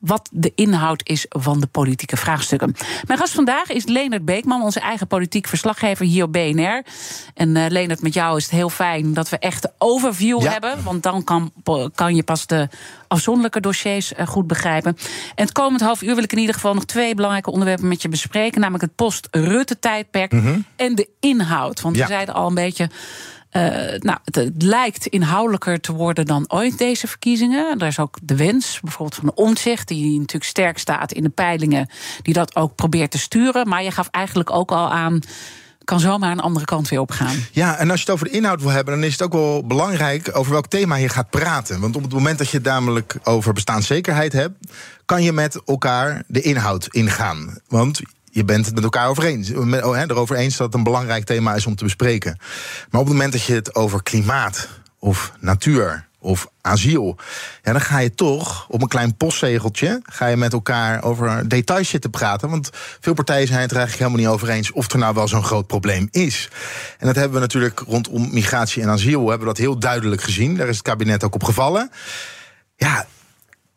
wat 0.00 0.28
de 0.32 0.52
inhoud 0.54 1.00
is 1.08 1.26
van 1.28 1.60
de 1.60 1.66
politieke 1.66 2.16
vraagstukken. 2.16 2.74
Mijn 3.06 3.18
gast 3.18 3.32
vandaag 3.34 3.68
is 3.70 3.86
Leonard 3.86 4.24
Beekman, 4.24 4.62
onze 4.62 4.80
eigen 4.80 5.06
politiek 5.06 5.46
verslaggever 5.48 6.04
hier 6.06 6.24
op 6.24 6.32
BNR. 6.32 6.82
En 7.34 7.56
eh 7.56 7.70
Leonard, 7.70 8.02
met 8.02 8.14
jou 8.14 8.36
is 8.36 8.42
het 8.42 8.52
heel 8.52 8.70
fijn 8.70 9.14
dat 9.14 9.28
we 9.28 9.38
echt 9.38 9.62
de 9.62 9.70
overview 9.78 10.42
Ja. 10.42 10.50
hebben. 10.50 10.82
Want 10.82 11.02
dan 11.02 11.24
kan, 11.24 11.52
kan 11.94 12.14
je 12.14 12.22
pas 12.22 12.46
de 12.46 12.68
afzonderlijke 13.08 13.60
dossiers 13.60 14.14
eh, 14.14 14.26
goed 14.26 14.46
begrijpen. 14.46 14.96
En 15.34 15.44
het 15.44 15.52
komend 15.52 15.80
half 15.80 16.02
uur 16.02 16.14
wil 16.14 16.24
ik 16.24 16.32
in 16.32 16.38
ieder 16.38 16.54
geval 16.54 16.74
nog 16.74 16.84
twee 16.84 17.14
belangrijke 17.14 17.50
onderwerpen 17.50 17.88
met 17.88 18.02
je 18.02 18.08
bespreken. 18.08 18.60
Namelijk 18.60 18.84
het 18.84 18.94
post-Rutte-tijdperk 18.94 20.32
en 20.76 20.94
de 20.94 21.08
inhoud. 21.20 21.80
Want 21.80 21.96
Ja. 21.96 22.02
we 22.06 22.12
zeiden 22.12 22.34
al 22.34 22.48
een 22.48 22.54
beetje. 22.54 22.90
Eh, 23.50 23.62
nou, 23.98 24.18
het, 24.24 24.52
lijkt 24.58 25.06
inhoudelijker 25.06 25.80
te 25.80 25.92
worden 25.92 26.26
dan 26.26 26.44
ooit 26.48 26.78
deze 26.78 27.06
verkiezingen. 27.06 27.78
Er 27.78 27.86
is 27.86 27.98
ook 27.98 28.18
de 28.22 28.36
wens, 28.36 28.80
bijvoorbeeld 28.82 29.20
van 29.20 29.26
de 29.26 29.34
omzicht, 29.34 29.88
die 29.88 30.18
natuurlijk 30.18 30.50
sterk 30.50 30.78
staat 30.78 31.12
in 31.12 31.22
de 31.22 31.28
peilingen, 31.28 31.88
die 32.22 32.34
dat 32.34 32.56
ook 32.56 32.74
probeert 32.74 33.10
te 33.10 33.18
sturen. 33.18 33.68
Maar 33.68 33.82
je 33.82 33.90
gaf 33.90 34.08
eigenlijk 34.10 34.50
ook 34.50 34.70
al 34.70 34.92
aan, 34.92 35.20
kan 35.84 36.00
zomaar 36.00 36.30
een 36.30 36.40
andere 36.40 36.64
kant 36.64 36.88
weer 36.88 37.00
opgaan. 37.00 37.36
Ja, 37.52 37.76
en 37.76 37.90
als 37.90 38.00
je 38.00 38.06
het 38.06 38.14
over 38.14 38.26
de 38.26 38.36
inhoud 38.36 38.60
wil 38.60 38.70
hebben, 38.70 38.94
dan 38.94 39.04
is 39.04 39.12
het 39.12 39.22
ook 39.22 39.32
wel 39.32 39.66
belangrijk 39.66 40.30
over 40.32 40.52
welk 40.52 40.66
thema 40.66 40.96
je 40.96 41.08
gaat 41.08 41.30
praten. 41.30 41.80
Want 41.80 41.96
op 41.96 42.02
het 42.02 42.12
moment 42.12 42.38
dat 42.38 42.50
je 42.50 42.56
het 42.56 42.66
namelijk 42.66 43.18
over 43.22 43.52
bestaanszekerheid 43.52 44.32
hebt, 44.32 44.72
kan 45.04 45.22
je 45.22 45.32
met 45.32 45.60
elkaar 45.64 46.22
de 46.26 46.40
inhoud 46.40 46.86
ingaan. 46.90 47.58
Want 47.68 48.00
je 48.30 48.44
bent 48.44 48.66
het 48.66 48.74
met 48.74 48.84
elkaar 48.84 49.08
over 49.08 49.24
eens, 49.24 49.50
oh, 49.52 49.98
erover 49.98 50.36
eens 50.36 50.56
dat 50.56 50.66
het 50.66 50.74
een 50.74 50.82
belangrijk 50.82 51.24
thema 51.24 51.54
is 51.54 51.66
om 51.66 51.74
te 51.74 51.84
bespreken. 51.84 52.36
Maar 52.90 53.00
op 53.00 53.06
het 53.06 53.16
moment 53.16 53.32
dat 53.32 53.42
je 53.42 53.52
het 53.52 53.74
over 53.74 54.02
klimaat 54.02 54.68
of 54.98 55.32
natuur 55.40 56.08
of 56.18 56.48
asiel, 56.60 57.16
ja, 57.62 57.72
dan 57.72 57.80
ga 57.80 57.98
je 57.98 58.14
toch 58.14 58.66
op 58.68 58.82
een 58.82 58.88
klein 58.88 59.16
postzegeltje 59.16 60.00
ga 60.04 60.26
je 60.26 60.36
met 60.36 60.52
elkaar 60.52 61.02
over 61.02 61.48
details 61.48 61.88
zitten 61.88 62.10
praten. 62.10 62.50
Want 62.50 62.70
veel 63.00 63.14
partijen 63.14 63.46
zijn 63.46 63.60
het 63.60 63.70
er 63.70 63.76
eigenlijk 63.76 64.08
helemaal 64.08 64.30
niet 64.30 64.40
over 64.40 64.54
eens 64.56 64.72
of 64.72 64.92
er 64.92 64.98
nou 64.98 65.14
wel 65.14 65.28
zo'n 65.28 65.44
groot 65.44 65.66
probleem 65.66 66.08
is. 66.10 66.48
En 66.98 67.06
dat 67.06 67.16
hebben 67.16 67.34
we 67.34 67.40
natuurlijk 67.40 67.80
rondom 67.86 68.32
migratie 68.32 68.82
en 68.82 68.88
asiel 68.88 69.20
hebben 69.20 69.38
we 69.38 69.54
dat 69.54 69.64
heel 69.64 69.78
duidelijk 69.78 70.22
gezien. 70.22 70.56
Daar 70.56 70.68
is 70.68 70.76
het 70.76 70.86
kabinet 70.86 71.24
ook 71.24 71.34
op 71.34 71.44
gevallen. 71.44 71.90
Ja, 72.76 73.06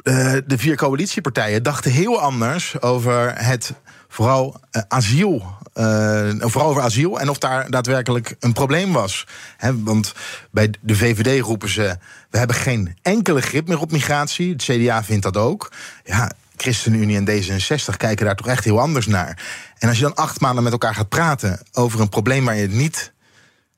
eh, 0.04 0.34
de 0.46 0.58
vier 0.58 0.76
coalitiepartijen 0.76 1.64
dachten 1.64 1.92
heel 1.92 2.20
anders 2.20 2.82
over 2.82 3.34
het 3.36 3.74
vooral 4.14 4.60
eh, 4.72 4.82
asiel. 4.88 5.58
eh, 5.74 6.30
vooral 6.40 6.70
over 6.70 6.82
asiel 6.82 7.20
en 7.20 7.30
of 7.30 7.38
daar 7.38 7.70
daadwerkelijk 7.70 8.36
een 8.40 8.54
probleem 8.54 8.92
was. 8.92 9.28
Want 9.74 10.14
bij 10.52 10.74
de 10.82 10.96
VVD 10.96 11.42
roepen 11.42 11.70
ze: 11.70 11.98
we 12.30 12.38
hebben 12.38 12.56
geen 12.56 12.98
enkele 13.02 13.42
grip 13.42 13.68
meer 13.68 13.80
op 13.80 13.92
migratie. 13.92 14.52
Het 14.52 14.64
CDA 14.64 15.04
vindt 15.04 15.24
dat 15.24 15.38
ook. 15.38 15.72
Ja, 16.04 16.32
ChristenUnie 16.58 17.18
en 17.18 17.30
D66 17.30 17.98
kijken 17.98 18.26
daar 18.26 18.36
toch 18.36 18.48
echt 18.48 18.64
heel 18.64 18.80
anders 18.80 19.08
naar. 19.08 19.44
En 19.78 19.88
als 19.88 19.98
je 19.98 20.04
dan 20.04 20.16
acht 20.16 20.40
maanden 20.40 20.64
met 20.64 20.72
elkaar 20.72 20.96
gaat 20.96 21.10
praten 21.10 21.60
over 21.72 22.02
een 22.02 22.10
probleem 22.10 22.46
waar 22.46 22.56
je 22.56 22.62
het 22.62 22.74
niet 22.74 23.14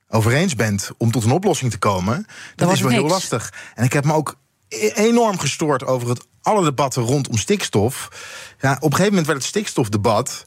over 0.08 0.32
eens 0.32 0.54
bent 0.54 0.90
om 0.96 1.10
tot 1.10 1.24
een 1.24 1.30
oplossing 1.30 1.70
te 1.70 1.78
komen, 1.78 2.26
dat 2.54 2.72
is 2.72 2.80
wel 2.80 2.90
heel 2.90 3.06
lastig. 3.06 3.52
En 3.74 3.84
ik 3.84 3.92
heb 3.92 4.04
me 4.04 4.12
ook 4.12 4.36
enorm 4.94 5.38
gestoord 5.38 5.84
over 5.84 6.08
het, 6.08 6.26
alle 6.42 6.64
debatten 6.64 7.02
rondom 7.02 7.36
stikstof. 7.36 8.08
Ja, 8.60 8.72
op 8.72 8.82
een 8.82 8.90
gegeven 8.90 9.08
moment 9.08 9.26
werd 9.26 9.38
het 9.38 9.48
stikstofdebat 9.48 10.46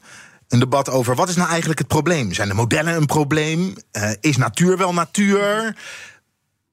een 0.49 0.59
debat 0.59 0.89
over 0.89 1.15
wat 1.15 1.29
is 1.29 1.35
nou 1.35 1.49
eigenlijk 1.49 1.79
het 1.79 1.87
probleem? 1.87 2.33
Zijn 2.33 2.47
de 2.47 2.53
modellen 2.53 2.95
een 2.95 3.05
probleem? 3.05 3.75
Eh, 3.91 4.11
is 4.19 4.37
natuur 4.37 4.77
wel 4.77 4.93
natuur? 4.93 5.75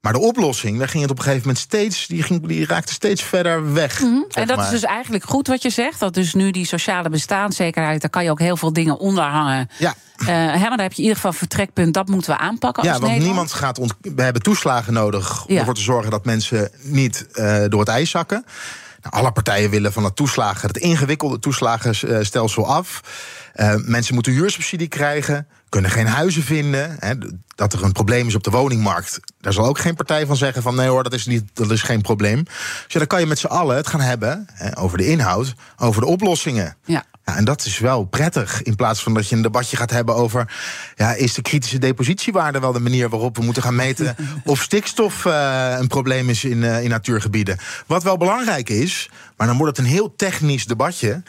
Maar 0.07 0.15
de 0.15 0.21
oplossing, 0.25 0.77
daar 0.77 0.87
ging 0.87 1.01
het 1.01 1.11
op 1.11 1.17
een 1.17 1.23
gegeven 1.23 1.47
moment 1.47 1.63
steeds, 1.63 2.07
die, 2.07 2.23
ging, 2.23 2.47
die 2.47 2.65
raakte 2.65 2.93
steeds 2.93 3.23
verder 3.23 3.73
weg. 3.73 4.01
Mhm. 4.01 4.21
En 4.31 4.47
dat 4.47 4.57
maar. 4.57 4.65
is 4.65 4.71
dus 4.71 4.83
eigenlijk 4.83 5.23
goed 5.23 5.47
wat 5.47 5.61
je 5.61 5.69
zegt. 5.69 5.99
Dat 5.99 6.13
dus 6.13 6.33
nu 6.33 6.51
die 6.51 6.65
sociale 6.65 7.09
bestaanszekerheid, 7.09 8.01
daar 8.01 8.09
kan 8.09 8.23
je 8.23 8.31
ook 8.31 8.39
heel 8.39 8.57
veel 8.57 8.73
dingen 8.73 8.97
onder 8.97 9.23
hangen. 9.23 9.69
Ja. 9.77 9.95
Eh, 10.17 10.25
hè, 10.27 10.59
maar 10.59 10.69
daar 10.69 10.79
heb 10.79 10.91
je 10.91 10.97
in 10.97 11.01
ieder 11.01 11.15
geval 11.15 11.31
een 11.31 11.37
vertrekpunt. 11.37 11.93
Dat 11.93 12.07
moeten 12.07 12.31
we 12.31 12.37
aanpakken. 12.37 12.83
Ja, 12.83 12.89
als 12.89 12.99
want 12.99 13.11
Nederland. 13.11 13.35
niemand 13.35 13.59
gaat. 13.59 13.79
Ont 13.79 13.93
we 14.01 14.21
hebben 14.21 14.41
toeslagen 14.41 14.93
nodig 14.93 15.45
om 15.45 15.57
ervoor 15.57 15.73
te 15.73 15.81
zorgen 15.81 16.11
dat 16.11 16.25
mensen 16.25 16.71
niet 16.81 17.27
eh, 17.31 17.63
door 17.67 17.79
het 17.79 17.89
ijs 17.89 18.09
zakken. 18.09 18.45
Nou, 19.01 19.23
alle 19.23 19.31
partijen 19.31 19.69
willen 19.69 19.93
van 19.93 20.03
het 20.03 20.15
toeslagen, 20.15 20.67
het 20.67 20.77
ingewikkelde 20.77 21.39
toeslagenstelsel 21.39 22.67
af. 22.67 23.01
Eh, 23.53 23.75
mensen 23.75 24.13
moeten 24.13 24.31
huursubsidie 24.31 24.87
krijgen, 24.87 25.47
kunnen 25.69 25.91
geen 25.91 26.07
huizen 26.07 26.43
vinden. 26.43 26.95
Hè, 26.99 27.13
dat 27.55 27.73
er 27.73 27.83
een 27.83 27.91
probleem 27.91 28.27
is 28.27 28.35
op 28.35 28.43
de 28.43 28.49
woningmarkt. 28.49 29.19
Daar 29.41 29.53
zal 29.53 29.65
ook 29.65 29.79
geen 29.79 29.95
partij 29.95 30.25
van 30.25 30.35
zeggen 30.35 30.61
van 30.61 30.75
nee 30.75 30.87
hoor, 30.87 31.03
dat 31.03 31.13
is, 31.13 31.25
niet, 31.25 31.43
dat 31.53 31.71
is 31.71 31.81
geen 31.81 32.01
probleem. 32.01 32.43
Dus 32.43 32.85
ja, 32.87 32.99
dan 32.99 33.07
kan 33.07 33.19
je 33.19 33.25
met 33.25 33.39
z'n 33.39 33.47
allen 33.47 33.75
het 33.75 33.87
gaan 33.87 34.01
hebben 34.01 34.47
hè, 34.53 34.77
over 34.77 34.97
de 34.97 35.07
inhoud, 35.07 35.53
over 35.77 36.01
de 36.01 36.07
oplossingen. 36.07 36.75
Ja. 36.85 37.05
Ja, 37.27 37.35
en 37.35 37.45
dat 37.45 37.65
is 37.65 37.79
wel 37.79 38.03
prettig. 38.03 38.61
In 38.61 38.75
plaats 38.75 39.03
van 39.03 39.13
dat 39.13 39.29
je 39.29 39.35
een 39.35 39.41
debatje 39.41 39.77
gaat 39.77 39.91
hebben 39.91 40.15
over. 40.15 40.53
Ja, 40.95 41.13
is 41.13 41.33
de 41.33 41.41
kritische 41.41 41.77
depositiewaarde 41.77 42.59
wel 42.59 42.71
de 42.71 42.79
manier 42.79 43.09
waarop 43.09 43.37
we 43.37 43.43
moeten 43.43 43.63
gaan 43.63 43.75
meten. 43.75 44.15
of 44.45 44.61
stikstof 44.61 45.25
eh, 45.25 45.75
een 45.77 45.87
probleem 45.87 46.29
is 46.29 46.43
in, 46.43 46.63
eh, 46.63 46.83
in 46.83 46.89
natuurgebieden? 46.89 47.57
Wat 47.87 48.03
wel 48.03 48.17
belangrijk 48.17 48.69
is, 48.69 49.09
maar 49.37 49.47
dan 49.47 49.57
wordt 49.57 49.77
het 49.77 49.85
een 49.85 49.91
heel 49.91 50.13
technisch 50.15 50.65
debatje. 50.65 51.23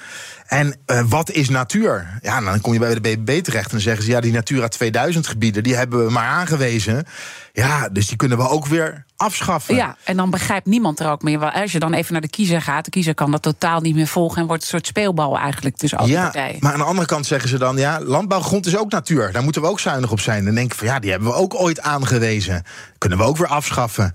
En 0.48 0.74
eh, 0.87 1.02
wat 1.08 1.30
is 1.30 1.48
natuur? 1.48 2.18
Ja, 2.22 2.40
dan 2.40 2.61
kom 2.61 2.72
je 2.72 2.78
bij 2.78 2.94
de 2.94 3.00
BBB 3.00 3.42
terecht 3.42 3.64
en 3.64 3.70
dan 3.70 3.80
zeggen 3.80 4.04
ze: 4.04 4.11
ja, 4.11 4.20
die 4.20 4.32
Natura 4.32 4.68
2000 4.68 5.26
gebieden, 5.26 5.62
die 5.62 5.74
hebben 5.74 6.04
we 6.04 6.11
maar 6.12 6.26
aangewezen. 6.28 7.04
Ja, 7.52 7.88
dus 7.88 8.06
die 8.06 8.16
kunnen 8.16 8.38
we 8.38 8.48
ook 8.48 8.66
weer 8.66 9.04
afschaffen. 9.16 9.74
Ja, 9.74 9.96
en 10.04 10.16
dan 10.16 10.30
begrijpt 10.30 10.66
niemand 10.66 11.00
er 11.00 11.11
ook 11.11 11.22
meer. 11.22 11.52
Als 11.52 11.72
je 11.72 11.78
dan 11.78 11.92
even 11.92 12.12
naar 12.12 12.20
de 12.22 12.28
kiezer 12.28 12.62
gaat, 12.62 12.84
de 12.84 12.90
kiezer 12.90 13.14
kan 13.14 13.30
dat 13.30 13.42
totaal 13.42 13.80
niet 13.80 13.94
meer 13.94 14.06
volgen 14.06 14.40
en 14.40 14.46
wordt 14.46 14.62
een 14.62 14.68
soort 14.68 14.87
speelbal 14.87 15.38
eigenlijk 15.38 15.76
tussen 15.76 15.98
alle 15.98 16.08
Ja, 16.08 16.22
partijen. 16.22 16.56
maar 16.61 16.72
aan 16.72 16.78
de 16.78 16.84
andere 16.84 17.06
kant 17.06 17.26
zeggen 17.26 17.48
ze 17.48 17.58
dan... 17.58 17.76
ja, 17.76 18.00
landbouwgrond 18.00 18.66
is 18.66 18.76
ook 18.76 18.90
natuur. 18.90 19.32
Daar 19.32 19.42
moeten 19.42 19.62
we 19.62 19.68
ook 19.68 19.80
zuinig 19.80 20.11
op 20.11 20.20
zijn. 20.20 20.44
Dan 20.44 20.54
denk 20.54 20.72
ik 20.72 20.78
van 20.78 20.87
ja, 20.87 20.98
die 20.98 21.11
hebben 21.11 21.28
we 21.28 21.34
ook 21.34 21.54
ooit 21.54 21.80
aangewezen. 21.80 22.62
Kunnen 22.98 23.18
we 23.18 23.24
ook 23.24 23.37
weer 23.37 23.46
afschaffen. 23.46 24.14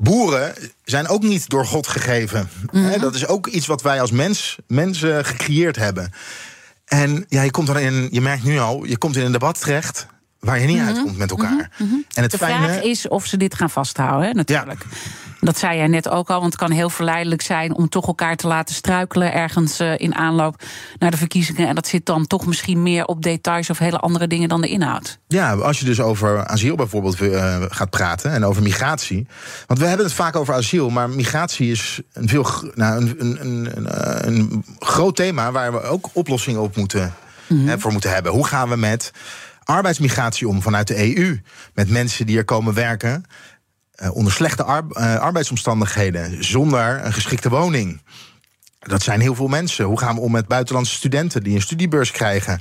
Boeren 0.00 0.54
zijn 0.84 1.08
ook 1.08 1.22
niet 1.22 1.48
door 1.48 1.66
God 1.66 1.86
gegeven. 1.86 2.48
Mhm. 2.72 3.00
Dat 3.00 3.14
is 3.14 3.26
ook 3.26 3.46
iets 3.46 3.66
wat 3.66 3.82
wij 3.82 4.00
als 4.00 4.10
mens, 4.10 4.58
mensen 4.66 5.24
gecreëerd 5.24 5.76
hebben. 5.76 6.12
En 6.84 7.24
ja, 7.28 7.42
je 7.42 7.50
komt 7.50 7.66
dan 7.66 7.78
in, 7.78 8.08
je 8.10 8.20
merkt 8.20 8.44
nu 8.44 8.58
al, 8.58 8.84
je 8.84 8.98
komt 8.98 9.16
in 9.16 9.24
een 9.24 9.32
debat 9.32 9.60
terecht 9.60 10.06
waar 10.38 10.60
je 10.60 10.66
niet 10.66 10.80
uitkomt 10.80 11.16
met 11.16 11.30
elkaar. 11.30 11.70
En 11.78 11.78
het 11.78 12.14
Mhm. 12.14 12.28
De 12.28 12.38
fijne, 12.38 12.66
vraag 12.66 12.82
is 12.82 13.08
of 13.08 13.26
ze 13.26 13.36
dit 13.36 13.54
gaan 13.54 13.70
vasthouden, 13.70 14.28
hè, 14.28 14.32
natuurlijk. 14.34 14.84
Dat 15.40 15.58
zei 15.58 15.76
jij 15.76 15.86
net 15.86 16.08
ook 16.08 16.30
al, 16.30 16.40
want 16.40 16.52
het 16.52 16.62
kan 16.62 16.70
heel 16.70 16.90
verleidelijk 16.90 17.42
zijn 17.42 17.74
om 17.74 17.88
toch 17.88 18.06
elkaar 18.06 18.36
te 18.36 18.46
laten 18.46 18.74
struikelen 18.74 19.32
ergens 19.32 19.78
eh, 19.78 19.98
in 19.98 20.14
aanloop 20.14 20.62
naar 20.98 21.10
de 21.10 21.16
verkiezingen. 21.16 21.68
En 21.68 21.74
dat 21.74 21.86
zit 21.86 22.06
dan 22.06 22.26
toch 22.26 22.46
misschien 22.46 22.82
meer 22.82 23.04
op 23.04 23.22
details 23.22 23.70
of 23.70 23.78
hele 23.78 23.98
andere 23.98 24.26
dingen 24.26 24.48
dan 24.48 24.60
de 24.60 24.68
inhoud. 24.68 25.18
Ja, 25.28 25.52
als 25.54 25.78
je 25.78 25.84
dus 25.84 26.00
over 26.00 26.46
asiel 26.46 26.76
bijvoorbeeld 26.76 27.20
eh, 27.20 27.62
gaat 27.68 27.90
praten 27.90 28.32
en 28.32 28.44
over 28.44 28.62
migratie. 28.62 29.26
Want 29.66 29.80
we 29.80 29.86
hebben 29.86 30.06
het 30.06 30.14
vaak 30.14 30.36
over 30.36 30.54
asiel, 30.54 30.90
maar 30.90 31.10
migratie 31.10 31.70
is 31.70 32.00
een, 32.12 32.28
veel, 32.28 32.46
nou, 32.74 33.00
een, 33.00 33.16
een, 33.18 33.40
een, 33.40 33.76
een, 33.76 33.86
eh, 33.86 34.26
een 34.26 34.64
groot 34.78 35.16
thema 35.16 35.52
waar 35.52 35.72
we 35.72 35.82
ook 35.82 36.08
oplossingen 36.12 36.60
op 36.60 36.76
moeten, 36.76 37.14
hè, 37.54 37.78
voor 37.78 37.92
moeten 37.92 38.12
hebben. 38.12 38.32
Hoe 38.32 38.46
gaan 38.46 38.68
we 38.68 38.76
met 38.76 39.12
arbeidsmigratie 39.64 40.48
om 40.48 40.62
vanuit 40.62 40.86
de 40.86 41.16
EU? 41.16 41.40
Met 41.74 41.90
mensen 41.90 42.26
die 42.26 42.36
er 42.36 42.44
komen 42.44 42.74
werken 42.74 43.24
onder 44.12 44.32
slechte 44.32 44.62
eh, 44.64 45.16
arbeidsomstandigheden, 45.16 46.44
zonder 46.44 47.04
een 47.04 47.12
geschikte 47.12 47.48
woning. 47.50 48.00
Dat 48.78 49.02
zijn 49.02 49.20
heel 49.20 49.34
veel 49.34 49.48
mensen. 49.48 49.84
Hoe 49.84 49.98
gaan 49.98 50.14
we 50.14 50.20
om 50.20 50.32
met 50.32 50.48
buitenlandse 50.48 50.94
studenten 50.94 51.42
die 51.42 51.54
een 51.54 51.62
studiebeurs 51.62 52.10
krijgen? 52.10 52.60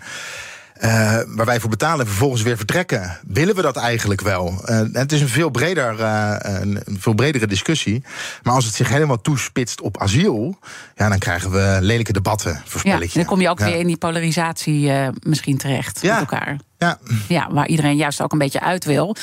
eh, 0.80 1.20
waar 1.28 1.46
wij 1.46 1.60
voor 1.60 1.70
betalen 1.70 2.00
en 2.00 2.06
vervolgens 2.08 2.42
weer 2.42 2.58
vertrekken. 2.58 3.20
Willen 3.28 3.56
we 3.56 3.62
dat 3.62 3.76
eigenlijk 3.78 4.22
wel? 4.22 4.62
Eh, 4.66 4.82
het 4.92 5.12
is 5.12 5.22
een 5.22 5.28
veel, 5.30 5.50
breder, 5.50 6.00
eh, 6.00 6.36
een, 6.40 6.82
een 6.86 6.98
veel 7.00 7.14
bredere 7.14 7.48
discussie. 7.48 8.04
Maar 8.44 8.54
als 8.54 8.66
het 8.66 8.74
zich 8.74 8.90
helemaal 8.90 9.22
toespitst 9.22 9.82
op 9.82 9.98
asiel, 10.02 10.60
ja, 10.96 11.10
dan 11.10 11.18
krijgen 11.18 11.52
we 11.52 11.78
lelijke 11.82 12.14
debatten, 12.14 12.62
Ja, 12.84 13.00
dan 13.14 13.26
kom 13.26 13.42
je 13.42 13.50
ook 13.50 13.60
Ja. 13.60 13.66
weer 13.66 13.80
in 13.80 13.88
die 13.88 13.98
polarisatie 13.98 14.92
eh, 14.92 15.08
misschien 15.24 15.58
terecht 15.58 16.02
Ja. 16.02 16.20
met 16.20 16.30
elkaar. 16.32 16.58
Ja, 16.78 17.00
Ja, 17.28 17.48
waar 17.52 17.68
iedereen 17.68 17.96
juist 17.96 18.22
ook 18.22 18.32
een 18.32 18.38
beetje 18.38 18.62
uit 18.62 18.86
wil. 18.86 19.16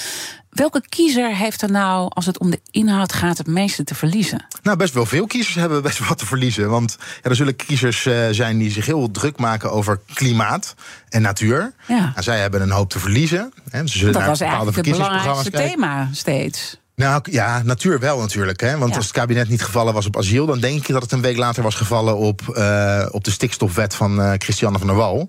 Welke 0.56 0.82
kiezer 0.88 1.36
heeft 1.36 1.62
er 1.62 1.70
nou, 1.70 2.10
als 2.14 2.26
het 2.26 2.38
om 2.38 2.50
de 2.50 2.60
inhoud 2.70 3.12
gaat, 3.12 3.38
het 3.38 3.46
meeste 3.46 3.84
te 3.84 3.94
verliezen? 3.94 4.46
nou, 4.62 4.76
best 4.76 4.94
wel 4.94 5.06
veel 5.06 5.26
kiezers 5.26 5.54
hebben 5.54 5.82
best 5.82 6.08
wat 6.08 6.18
te 6.18 6.26
verliezen. 6.26 6.70
Want 6.70 6.96
ja, 7.22 7.30
er 7.30 7.36
zullen 7.36 7.56
kiezers 7.56 8.06
eh, 8.06 8.14
zijn 8.30 8.58
die 8.58 8.70
zich 8.70 8.86
heel 8.86 9.10
druk 9.10 9.38
maken 9.38 9.72
over 9.72 10.00
klimaat 10.14 10.74
en 11.08 11.22
natuur. 11.22 11.72
Ja. 11.86 12.00
Nou, 12.00 12.22
zij 12.22 12.40
hebben 12.40 12.62
een 12.62 12.70
hoop 12.70 12.90
te 12.90 12.98
verliezen. 12.98 13.52
Hè. 13.70 13.86
Ze 13.86 13.98
zullen 13.98 14.12
Dat 14.12 14.20
naar 14.22 14.30
was 14.30 14.38
bepaalde 14.38 14.62
eigenlijk 14.72 14.88
het 14.88 14.96
belangrijkste 14.96 15.50
kijken. 15.50 15.70
thema 15.70 16.08
steeds. 16.12 16.76
Nou 16.94 17.22
ja, 17.30 17.62
natuur 17.62 17.98
wel 18.00 18.18
natuurlijk. 18.20 18.60
Hè? 18.60 18.78
Want 18.78 18.90
Ja. 18.90 18.96
als 18.96 19.06
het 19.06 19.14
kabinet 19.14 19.48
niet 19.48 19.62
gevallen 19.62 19.94
was 19.94 20.06
op 20.06 20.16
asiel, 20.16 20.46
dan 20.46 20.60
denk 20.60 20.80
ik 20.80 20.92
dat 20.92 21.02
het 21.02 21.12
een 21.12 21.20
week 21.20 21.36
later 21.36 21.62
was 21.62 21.74
gevallen 21.74 22.16
op, 22.16 22.48
eh, 22.48 23.06
op 23.10 23.24
de 23.24 23.30
stikstofwet 23.30 23.94
van 23.94 24.20
eh, 24.20 24.32
Christiane 24.38 24.78
van 24.78 24.86
der 24.86 24.96
Wal. 24.96 25.28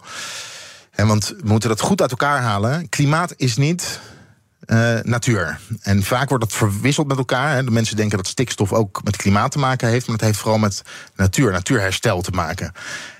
En 0.91 1.07
want 1.07 1.27
we 1.27 1.47
moeten 1.47 1.69
dat 1.69 1.81
goed 1.81 2.01
uit 2.01 2.11
elkaar 2.11 2.41
halen. 2.41 2.89
Klimaat 2.89 3.33
is 3.37 3.57
niet 3.57 3.99
eh, 4.67 4.95
natuur. 5.03 5.60
En 5.82 6.03
vaak 6.03 6.30
wordt 6.30 6.43
dat 6.43 6.53
verwisseld 6.53 7.08
met 7.08 7.17
elkaar. 7.17 7.56
Hè. 7.56 7.63
De 7.63 7.71
mensen 7.71 7.95
denken 7.95 8.17
dat 8.17 8.27
stikstof 8.27 8.73
ook 8.73 9.01
met 9.03 9.15
klimaat 9.15 9.51
te 9.51 9.60
maken 9.60 9.88
heeft, 9.88 10.08
maar 10.08 10.15
het 10.15 10.25
heeft 10.25 10.39
vooral 10.39 10.60
met 10.60 10.82
natuur, 11.15 11.51
natuurherstel 11.51 12.21
te 12.21 12.32
maken. 12.32 12.71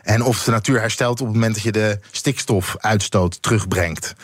En 0.04 0.22
of 0.24 0.44
de 0.44 0.52
natuur 0.52 0.80
herstelt 0.80 1.22
op 1.22 1.26
het 1.26 1.36
moment 1.36 1.54
dat 1.54 1.64
je 1.64 1.72
de 1.72 2.00
stikstofuitstoot 2.12 3.42
terugbrengt. 3.42 4.16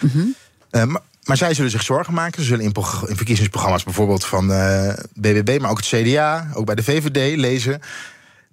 Eh, 0.70 0.84
maar, 0.84 1.02
maar 1.24 1.38
zij 1.38 1.54
zullen 1.54 1.72
zich 1.72 1.82
zorgen 1.82 2.14
maken. 2.14 2.42
Ze 2.42 2.48
zullen 2.48 2.66
in, 2.66 2.72
prog- 2.72 3.08
in 3.08 3.16
verkiezingsprogramma's 3.16 3.84
bijvoorbeeld 3.84 4.26
van 4.26 4.52
eh 4.54 4.94
BBB, 5.14 5.58
maar 5.62 5.70
ook 5.70 5.84
het 5.84 5.88
CDA, 5.88 6.48
ook 6.54 6.66
bij 6.66 6.76
de 6.76 6.84
VVD 6.84 7.38
lezen. 7.38 7.82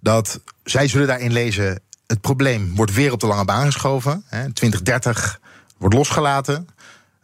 Dat 0.01 0.41
zij 0.65 0.89
zullen 0.89 1.07
daarin 1.07 1.33
lezen. 1.33 1.81
Het 2.07 2.21
probleem 2.21 2.75
wordt 2.75 2.95
weer 2.95 3.13
op 3.13 3.21
de 3.21 3.27
lange 3.27 3.45
baan 3.45 3.65
geschoven. 3.65 4.25
Hè. 4.27 4.53
2030 4.53 5.41
wordt 5.79 5.95
losgelaten. 5.95 6.69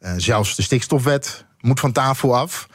Eh, 0.06 0.12
zelfs 0.16 0.56
de 0.56 0.62
stikstofwet 0.62 1.44
moet 1.60 1.80
van 1.80 1.92
tafel 1.92 2.36
af. 2.36 2.68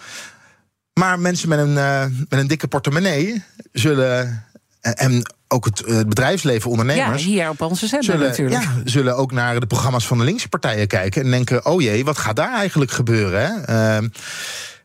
Maar 0.94 1.20
mensen 1.20 1.50
met 1.50 1.60
een, 1.60 1.78
eh, 1.78 2.06
met 2.30 2.40
een 2.40 2.48
dikke 2.48 2.68
portemonnee 2.68 3.44
zullen. 3.72 4.44
eh, 4.82 4.92
en 4.96 5.34
ook 5.48 5.66
het, 5.66 5.84
het 5.86 6.10
bedrijfsleven, 6.10 6.72
Ja, 6.72 6.78
ondernemers 6.78 7.24
hier 7.24 7.50
op 7.50 7.62
onze 7.62 7.88
zender 7.88 8.12
zullen, 8.12 8.28
natuurlijk. 8.28 8.62
ja, 8.62 8.72
zullen 8.84 9.18
ook 9.18 9.32
naar 9.32 9.60
de 9.60 9.68
programma's 9.68 10.08
van 10.08 10.18
de 10.18 10.24
linkse 10.24 10.50
partijen 10.50 10.88
kijken 10.88 11.24
en 11.24 11.32
denken: 11.32 11.66
oh 11.66 11.82
jee, 11.82 12.06
wat 12.06 12.18
gaat 12.18 12.36
daar 12.36 12.54
eigenlijk 12.54 12.92
gebeuren? 12.92 13.42
Hè? 13.42 13.62
Ehm, 13.62 14.08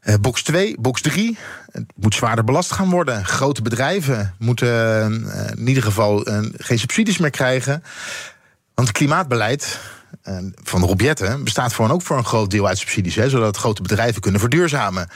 eh, 0.00 0.14
box 0.20 0.42
2, 0.42 0.76
box 0.80 1.00
3, 1.00 1.38
het 1.72 1.85
moet 1.94 2.14
zwaarder 2.14 2.44
belast 2.44 2.72
gaan 2.72 2.90
worden. 2.90 3.24
Grote 3.24 3.62
bedrijven 3.62 4.35
moeten 4.38 4.68
in 5.56 5.68
ieder 5.68 5.82
geval 5.82 6.26
geen 6.56 6.78
subsidies 6.78 7.18
meer 7.18 7.30
krijgen. 7.30 7.82
Want 8.74 8.88
het 8.88 8.96
klimaatbeleid 8.96 9.78
van 10.62 10.83
Rob 10.83 11.01
Jetten 11.01 11.45
bestaat 11.45 11.73
gewoon 11.73 11.90
ook 11.90 12.03
voor 12.03 12.16
een 12.16 12.25
groot 12.25 12.51
deel 12.51 12.66
uit 12.66 12.79
subsidies, 12.79 13.14
hè, 13.14 13.29
zodat 13.29 13.57
grote 13.57 13.83
bedrijven 13.83 14.21
kunnen 14.21 14.40
verduurzamen. 14.40 15.09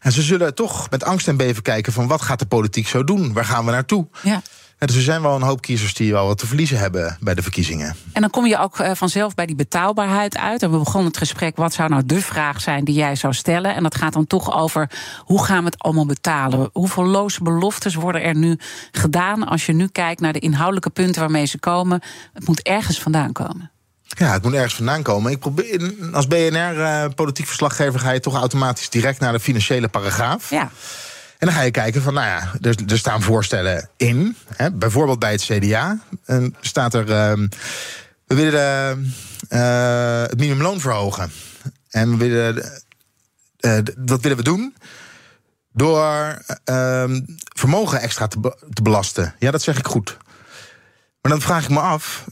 En 0.00 0.12
ze 0.12 0.22
zullen 0.22 0.54
toch 0.54 0.90
met 0.90 1.04
angst 1.04 1.28
en 1.28 1.36
beven 1.36 1.62
kijken 1.62 1.92
van 1.92 2.06
wat 2.06 2.22
gaat 2.22 2.38
de 2.38 2.46
politiek 2.46 2.88
zo 2.88 3.04
doen? 3.04 3.32
Waar 3.32 3.44
gaan 3.44 3.64
we 3.64 3.70
naartoe? 3.70 4.06
Ja. 4.22 4.42
Ja, 4.78 4.86
dus 4.86 4.96
er 4.96 5.02
zijn 5.02 5.22
wel 5.22 5.34
een 5.34 5.42
hoop 5.42 5.60
kiezers 5.60 5.94
die 5.94 6.12
wel 6.12 6.26
wat 6.26 6.38
te 6.38 6.46
verliezen 6.46 6.78
hebben 6.78 7.16
bij 7.20 7.34
de 7.34 7.42
verkiezingen. 7.42 7.96
En 8.12 8.20
dan 8.20 8.30
kom 8.30 8.46
je 8.46 8.58
ook 8.58 8.78
eh, 8.78 8.90
vanzelf 8.94 9.34
bij 9.34 9.46
die 9.46 9.56
betaalbaarheid 9.56 10.36
uit. 10.36 10.62
En 10.62 10.70
we 10.70 10.78
begonnen 10.78 11.06
het 11.06 11.16
gesprek, 11.16 11.56
wat 11.56 11.72
zou 11.72 11.88
nou 11.88 12.06
de 12.06 12.20
vraag 12.20 12.60
zijn 12.60 12.84
die 12.84 12.94
jij 12.94 13.14
zou 13.14 13.32
stellen? 13.32 13.74
En 13.74 13.82
dat 13.82 13.94
gaat 13.94 14.12
dan 14.12 14.26
toch 14.26 14.54
over, 14.54 14.90
hoe 15.18 15.44
gaan 15.44 15.58
we 15.58 15.64
het 15.64 15.78
allemaal 15.78 16.06
betalen? 16.06 16.70
Hoeveel 16.72 17.04
loze 17.04 17.42
beloftes 17.42 17.94
worden 17.94 18.22
er 18.22 18.36
nu 18.36 18.58
gedaan... 18.90 19.46
als 19.46 19.66
je 19.66 19.72
nu 19.72 19.86
kijkt 19.86 20.20
naar 20.20 20.32
de 20.32 20.38
inhoudelijke 20.38 20.90
punten 20.90 21.20
waarmee 21.20 21.46
ze 21.46 21.58
komen? 21.58 22.00
Het 22.32 22.46
moet 22.46 22.62
ergens 22.62 23.00
vandaan 23.00 23.32
komen. 23.32 23.70
Ja, 24.18 24.32
het 24.32 24.42
moet 24.42 24.54
ergens 24.54 24.74
vandaan 24.74 25.02
komen. 25.02 25.32
Ik 25.32 25.38
probeer, 25.38 25.94
als 26.12 26.26
BNR-politiek 26.26 27.46
verslaggever 27.46 28.00
ga 28.00 28.10
je 28.10 28.20
toch 28.20 28.34
automatisch 28.34 28.90
direct 28.90 29.20
naar 29.20 29.32
de 29.32 29.40
financiële 29.40 29.88
paragraaf. 29.88 30.50
Ja, 30.50 30.70
En 31.38 31.46
dan 31.46 31.52
ga 31.52 31.60
je 31.60 31.70
kijken 31.70 32.02
van, 32.02 32.14
nou 32.14 32.26
ja, 32.26 32.52
er, 32.60 32.76
er 32.86 32.98
staan 32.98 33.22
voorstellen 33.22 33.88
in. 33.96 34.36
Hè, 34.56 34.72
bijvoorbeeld 34.72 35.18
bij 35.18 35.32
het 35.32 35.42
CDA 35.42 35.98
en 36.24 36.54
staat 36.60 36.94
er... 36.94 37.10
ehm, 37.10 37.48
we 38.26 38.34
willen 38.34 39.14
eh, 39.48 40.20
het 40.22 40.38
minimumloon 40.38 40.80
verhogen. 40.80 41.32
En 41.90 42.10
we 42.10 42.16
willen 42.16 42.84
Uh, 43.60 43.78
dat 43.96 44.20
willen 44.20 44.36
we 44.36 44.42
doen 44.42 44.74
door 45.72 46.38
uh, 46.70 47.04
vermogen 47.36 48.00
extra 48.00 48.26
te, 48.26 48.40
be 48.40 48.56
te, 48.72 48.82
belasten. 48.82 49.34
Ja, 49.38 49.50
dat 49.50 49.62
zeg 49.62 49.78
ik 49.78 49.86
goed. 49.86 50.16
Maar 51.20 51.32
dan 51.32 51.40
vraag 51.40 51.64
ik 51.64 51.70
me 51.70 51.80
af. 51.80 52.24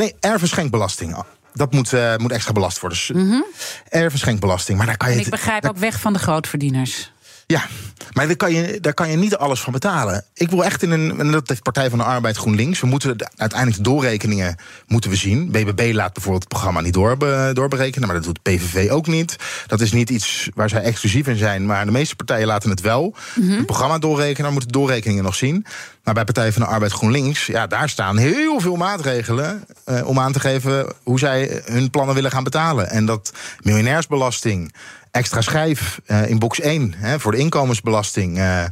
Nee, 0.00 0.14
erfenschenkbelasting. 0.20 1.24
Dat 1.54 1.72
moet, 1.72 1.92
uh, 1.92 2.16
moet 2.16 2.32
extra 2.32 2.52
belast 2.52 2.80
worden. 2.80 2.98
Dus 2.98 3.10
mm 3.16 3.30
-hmm. 3.30 3.44
Erfenschenkbelasting. 3.88 4.78
Maar 4.78 4.86
daar 4.86 4.96
kan 4.96 5.08
je. 5.08 5.14
En 5.14 5.20
ik 5.20 5.30
begrijp 5.30 5.66
ook 5.66 5.76
weg 5.76 6.00
van 6.00 6.12
de 6.12 6.18
grootverdieners. 6.18 7.12
Ja, 7.50 7.66
maar 8.12 8.26
daar 8.26 8.36
kan, 8.36 8.52
je, 8.52 8.80
daar 8.80 8.94
kan 8.94 9.10
je 9.10 9.16
niet 9.16 9.36
alles 9.36 9.60
van 9.60 9.72
betalen. 9.72 10.24
Ik 10.34 10.50
wil 10.50 10.64
echt 10.64 10.82
in 10.82 10.90
een. 10.90 11.18
En 11.18 11.30
dat 11.30 11.48
heeft 11.48 11.62
Partij 11.62 11.90
van 11.90 11.98
de 11.98 12.04
Arbeid 12.04 12.36
GroenLinks. 12.36 12.80
We 12.80 12.86
moeten 12.86 13.18
de, 13.18 13.28
uiteindelijk 13.36 13.84
de 13.84 13.90
doorrekeningen 13.90 14.56
moeten 14.86 15.10
we 15.10 15.16
zien. 15.16 15.50
BBB 15.50 15.90
laat 15.94 16.12
bijvoorbeeld 16.12 16.42
het 16.42 16.52
programma 16.52 16.80
niet 16.80 16.92
doorbe, 16.92 17.50
doorberekenen. 17.52 18.08
Maar 18.08 18.16
dat 18.16 18.24
doet 18.24 18.42
PVV 18.42 18.90
ook 18.90 19.06
niet. 19.06 19.36
Dat 19.66 19.80
is 19.80 19.92
niet 19.92 20.10
iets 20.10 20.48
waar 20.54 20.68
zij 20.68 20.82
exclusief 20.82 21.26
in 21.26 21.36
zijn. 21.36 21.66
Maar 21.66 21.84
de 21.84 21.90
meeste 21.90 22.16
partijen 22.16 22.46
laten 22.46 22.70
het 22.70 22.80
wel. 22.80 23.14
Mm 23.34 23.48
-hmm. 23.48 23.56
Het 23.56 23.66
programma 23.66 23.98
doorrekenen, 23.98 24.52
moeten 24.52 24.72
de 24.72 24.78
doorrekeningen 24.78 25.24
nog 25.24 25.34
zien. 25.34 25.66
Maar 26.04 26.14
bij 26.14 26.24
Partij 26.24 26.52
van 26.52 26.62
de 26.62 26.68
Arbeid 26.68 26.92
GroenLinks, 26.92 27.46
ja, 27.46 27.66
daar 27.66 27.88
staan 27.88 28.16
heel 28.16 28.60
veel 28.60 28.76
maatregelen 28.76 29.64
uh, 29.86 30.06
om 30.06 30.18
aan 30.18 30.32
te 30.32 30.40
geven 30.40 30.92
hoe 31.02 31.18
zij 31.18 31.62
hun 31.64 31.90
plannen 31.90 32.14
willen 32.14 32.30
gaan 32.30 32.44
betalen. 32.44 32.90
En 32.90 33.06
dat 33.06 33.32
miljonairsbelasting, 33.62 34.74
extra 35.10 35.40
schijf 35.40 36.00
uh, 36.06 36.28
in 36.28 36.38
box 36.38 36.60
1 36.60 36.94
hè, 36.96 37.20
voor 37.20 37.32
de 37.32 37.38
inkomensbelasting, 37.38 38.38
uh, 38.38 38.64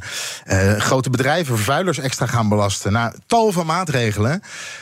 grote 0.77 1.09
bedrijven, 1.09 1.55
vervuilers 1.55 1.99
extra 1.99 2.25
gaan 2.25 2.49
belasten. 2.49 2.91
Nou, 2.91 3.13
tal 3.25 3.51
van 3.51 3.65
maatregelen 3.65 4.41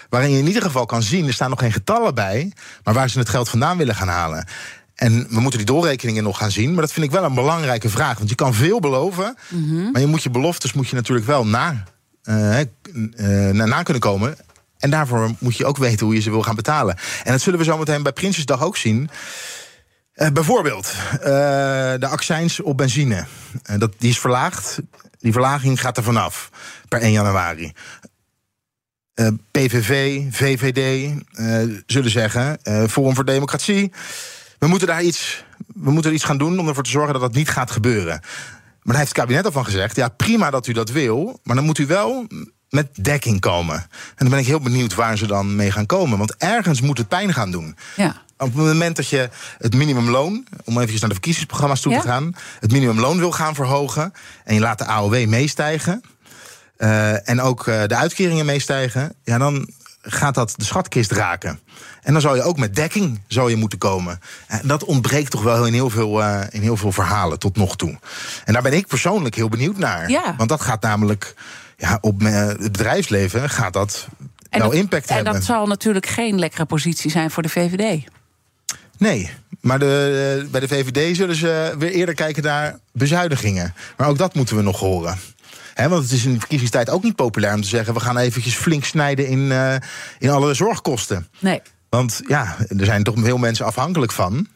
waarin 0.10 0.32
je 0.32 0.38
in 0.38 0.48
ieder 0.48 0.62
geval 0.62 0.86
kan 0.86 1.04
zien, 1.04 1.28
er 1.28 1.34
staan 1.34 1.50
nog 1.50 1.60
geen 1.60 1.72
getallen 1.72 2.16
bij, 2.16 2.52
maar 2.84 2.94
waar 2.94 3.10
ze 3.10 3.20
het 3.20 3.30
geld 3.30 3.50
vandaan 3.50 3.78
willen 3.78 3.96
gaan 3.96 4.08
halen. 4.08 4.48
En 4.96 5.28
we 5.30 5.40
moeten 5.40 5.60
die 5.60 5.68
doorrekeningen 5.68 6.24
nog 6.24 6.38
gaan 6.38 6.52
zien. 6.52 6.72
Maar 6.72 6.82
dat 6.82 6.92
vind 6.92 7.06
ik 7.06 7.12
wel 7.12 7.24
een 7.24 7.34
belangrijke 7.34 7.90
vraag. 7.90 8.18
Want 8.18 8.30
je 8.30 8.36
kan 8.36 8.54
veel 8.54 8.80
beloven. 8.80 9.38
Mm 9.48 9.70
-hmm. 9.70 9.92
Maar 9.92 10.02
je 10.02 10.08
moet 10.08 10.24
je 10.24 10.30
beloftes 10.30 10.74
moet 10.74 10.88
je 10.88 10.96
natuurlijk 10.96 11.28
wel 11.28 11.46
na 11.46 11.84
uh, 12.24 12.60
uh, 12.60 13.50
na 13.50 13.84
kunnen 13.84 14.02
komen. 14.02 14.36
En 14.78 14.90
daarvoor 14.90 15.32
moet 15.40 15.58
je 15.58 15.66
ook 15.66 15.78
weten 15.78 16.06
hoe 16.06 16.16
je 16.16 16.22
ze 16.22 16.30
wil 16.30 16.42
gaan 16.42 16.56
betalen. 16.56 16.98
En 17.24 17.32
dat 17.32 17.42
zullen 17.42 17.60
we 17.60 17.66
zo 17.66 17.78
meteen 17.78 18.04
bij 18.04 18.12
Prinsjesdag 18.12 18.64
ook 18.64 18.78
zien. 18.78 19.10
Uh, 20.18 20.28
bijvoorbeeld 20.30 20.94
de 22.00 22.08
accijns 22.10 22.60
op 22.60 22.78
benzine. 22.78 23.26
dat, 23.78 23.94
die 23.98 24.10
is 24.10 24.20
verlaagd. 24.20 24.80
Die 25.20 25.32
verlaging 25.32 25.82
gaat 25.82 25.98
er 25.98 26.04
vanaf 26.04 26.50
per 26.88 27.02
1 27.02 27.12
januari. 27.12 27.74
PVV, 29.52 30.22
VVD 30.32 31.14
zullen 31.86 32.12
zeggen, 32.12 32.60
Forum 32.90 33.16
voor 33.16 33.26
Democratie. 33.26 33.92
We 34.60 34.68
moeten 34.68 34.88
daar 34.88 35.04
iets, 35.04 35.44
we 35.76 35.92
moeten 35.92 36.14
iets 36.14 36.24
gaan 36.24 36.38
doen 36.38 36.60
om 36.60 36.68
ervoor 36.68 36.84
te 36.84 36.90
zorgen 36.90 37.14
dat 37.14 37.22
dat 37.22 37.34
niet 37.34 37.50
gaat 37.50 37.72
gebeuren. 37.72 38.20
Maar 38.88 38.96
daar 38.96 39.06
heeft 39.06 39.18
het 39.18 39.26
kabinet 39.26 39.46
al 39.46 39.52
van 39.52 39.66
gezegd: 39.66 39.96
ja, 39.96 40.10
prima 40.10 40.50
dat 40.50 40.68
u 40.68 40.74
dat 40.74 40.90
wil, 40.90 41.40
maar 41.44 41.56
dan 41.56 41.66
moet 41.66 41.78
u 41.78 41.86
wel 41.86 42.28
met 42.70 42.88
dekking 43.04 43.40
komen. 43.40 43.76
En 43.76 44.16
dan 44.16 44.30
ben 44.30 44.40
ik 44.40 44.46
heel 44.46 44.60
benieuwd 44.60 44.96
waar 44.96 45.18
ze 45.18 45.28
dan 45.28 45.56
mee 45.56 45.72
gaan 45.72 45.86
komen. 45.86 46.18
Want 46.18 46.36
ergens 46.36 46.82
moet 46.82 46.98
het 46.98 47.08
pijn 47.08 47.34
gaan 47.34 47.52
doen. 47.52 47.76
Ja. 47.96 48.26
Op 48.38 48.48
het 48.48 48.56
moment 48.56 48.96
dat 48.96 49.08
je 49.08 49.30
het 49.58 49.74
minimumloon, 49.74 50.48
om 50.66 50.80
even 50.80 51.00
naar 51.00 51.10
de 51.10 51.16
verkiezingsprogramma's 51.16 51.82
toe 51.82 51.92
ja. 51.92 52.02
te 52.02 52.08
gaan, 52.08 52.36
het 52.60 52.72
minimumloon 52.72 53.18
wil 53.18 53.32
gaan 53.32 53.56
verhogen 53.56 54.14
en 54.44 54.54
je 54.54 54.60
laat 54.60 54.78
de 54.78 54.86
AOW 54.86 55.26
meestijgen. 55.26 56.02
Uh, 56.78 57.30
en 57.30 57.42
ook 57.42 57.68
uh, 57.68 57.84
de 57.86 57.96
uitkeringen 57.96 58.46
meestijgen, 58.46 59.14
ja, 59.24 59.38
dan 59.38 59.70
gaat 60.02 60.36
dat 60.36 60.54
de 60.56 60.64
schatkist 60.64 61.12
raken. 61.12 61.60
En 62.02 62.14
dan 62.14 62.22
zou 62.22 62.36
je 62.36 62.44
ook 62.44 62.58
met 62.58 62.76
dekking 62.76 63.22
zou 63.28 63.50
je 63.50 63.56
moeten 63.56 63.80
komen. 63.80 64.20
En 64.48 64.68
dat 64.68 64.84
ontbreekt 64.84 65.32
toch 65.32 65.44
wel 65.44 65.66
in 65.66 65.74
heel, 65.74 65.90
veel, 65.90 66.22
uh, 66.22 66.42
in 66.50 66.62
heel 66.62 66.78
veel 66.78 66.92
verhalen 66.92 67.40
tot 67.40 67.56
nog 67.56 67.76
toe. 67.76 68.00
En 68.46 68.54
daar 68.54 68.62
ben 68.62 68.74
ik 68.74 68.88
persoonlijk 68.88 69.36
heel 69.36 69.50
benieuwd 69.50 69.78
naar. 69.78 70.10
Ja. 70.10 70.34
Want 70.38 70.50
dat 70.50 70.62
gaat 70.62 70.82
namelijk 70.82 71.36
ja, 71.78 71.98
op 72.02 72.20
het 72.20 72.72
bedrijfsleven 72.72 73.50
gaat 73.50 73.74
dat 73.74 74.08
en 74.50 74.60
wel 74.60 74.70
dat, 74.70 74.80
impact 74.80 75.08
en 75.08 75.16
hebben. 75.16 75.34
dat 75.34 75.44
zal 75.44 75.68
natuurlijk 75.68 76.06
geen 76.06 76.40
lekkere 76.40 76.66
positie 76.66 77.12
zijn 77.12 77.32
voor 77.32 77.44
de 77.44 77.50
VVD. 77.50 78.04
Nee, 78.98 79.30
maar 79.62 79.80
de, 79.80 80.48
bij 80.52 80.60
de 80.60 80.68
VVD 80.68 81.16
zullen 81.16 81.36
ze 81.36 81.76
weer 81.78 81.92
eerder 81.92 82.16
kijken 82.16 82.44
naar 82.44 82.80
bezuinigingen. 82.92 83.74
Maar 83.98 84.08
ook 84.08 84.18
dat 84.18 84.34
moeten 84.34 84.56
we 84.56 84.62
nog 84.62 84.80
horen. 84.80 85.18
He, 85.74 85.90
want 85.90 86.04
het 86.04 86.12
is 86.12 86.26
in 86.26 86.34
de 86.34 86.40
verkiezingstijd 86.40 86.90
ook 86.90 87.04
niet 87.04 87.16
populair 87.16 87.54
om 87.54 87.62
te 87.62 87.68
zeggen... 87.68 87.94
we 87.94 88.00
gaan 88.00 88.18
eventjes 88.18 88.56
flink 88.56 88.84
snijden 88.84 89.28
in, 89.28 89.40
uh, 89.40 89.76
in 90.20 90.30
alle 90.30 90.54
zorgkosten. 90.54 91.28
Nee. 91.40 91.62
Want 91.90 92.22
ja, 92.28 92.56
er 92.78 92.86
zijn 92.86 93.04
toch 93.04 93.16
veel 93.18 93.38
mensen 93.38 93.66
afhankelijk 93.66 94.12
van. 94.12 94.48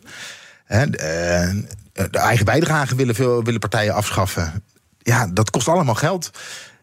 He, 0.65 0.89
de, 0.89 1.65
de 1.93 2.17
eigen 2.17 2.45
bijdrage 2.45 2.95
willen 2.95 3.15
veel 3.15 3.43
willen 3.43 3.59
partijen 3.59 3.93
afschaffen. 3.93 4.63
Ja, 4.99 5.27
dat 5.27 5.49
kost 5.49 5.67
allemaal 5.67 5.95
geld. 5.95 6.31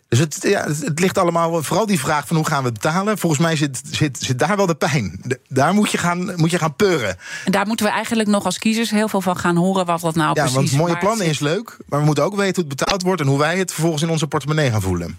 Dus 0.08 0.18
het, 0.18 0.38
ja, 0.40 0.64
het 0.64 1.00
ligt 1.00 1.18
allemaal, 1.18 1.62
vooral 1.62 1.86
die 1.86 2.00
vraag 2.00 2.26
van 2.26 2.36
hoe 2.36 2.46
gaan 2.46 2.64
we 2.64 2.72
betalen. 2.72 3.18
Volgens 3.18 3.40
mij 3.40 3.56
zit, 3.56 3.80
zit, 3.90 4.18
zit 4.20 4.38
daar 4.38 4.56
wel 4.56 4.66
de 4.66 4.74
pijn. 4.74 5.20
De, 5.22 5.40
daar 5.48 5.74
moet 5.74 5.90
je, 5.90 5.98
gaan, 5.98 6.32
moet 6.36 6.50
je 6.50 6.58
gaan 6.58 6.74
peuren. 6.74 7.16
En 7.44 7.52
daar 7.52 7.66
moeten 7.66 7.86
we 7.86 7.92
eigenlijk 7.92 8.28
nog 8.28 8.44
als 8.44 8.58
kiezers 8.58 8.90
heel 8.90 9.08
veel 9.08 9.20
van 9.20 9.36
gaan 9.36 9.56
horen 9.56 9.86
wat 9.86 10.00
dat 10.00 10.14
nou 10.14 10.28
ja, 10.34 10.42
precies 10.42 10.54
want 10.54 10.72
mooie 10.72 10.98
plannen 10.98 11.26
is. 11.26 11.32
is 11.32 11.38
leuk, 11.38 11.76
maar 11.86 11.98
we 11.98 12.04
moeten 12.04 12.24
ook 12.24 12.36
weten 12.36 12.62
hoe 12.62 12.70
het 12.70 12.78
betaald 12.78 13.02
wordt 13.02 13.20
en 13.20 13.26
hoe 13.26 13.38
wij 13.38 13.58
het 13.58 13.72
vervolgens 13.72 14.02
in 14.02 14.10
onze 14.10 14.26
portemonnee 14.26 14.70
gaan 14.70 14.82
voelen. 14.82 15.18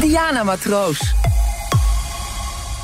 Diana 0.00 0.42
Matroos. 0.42 1.14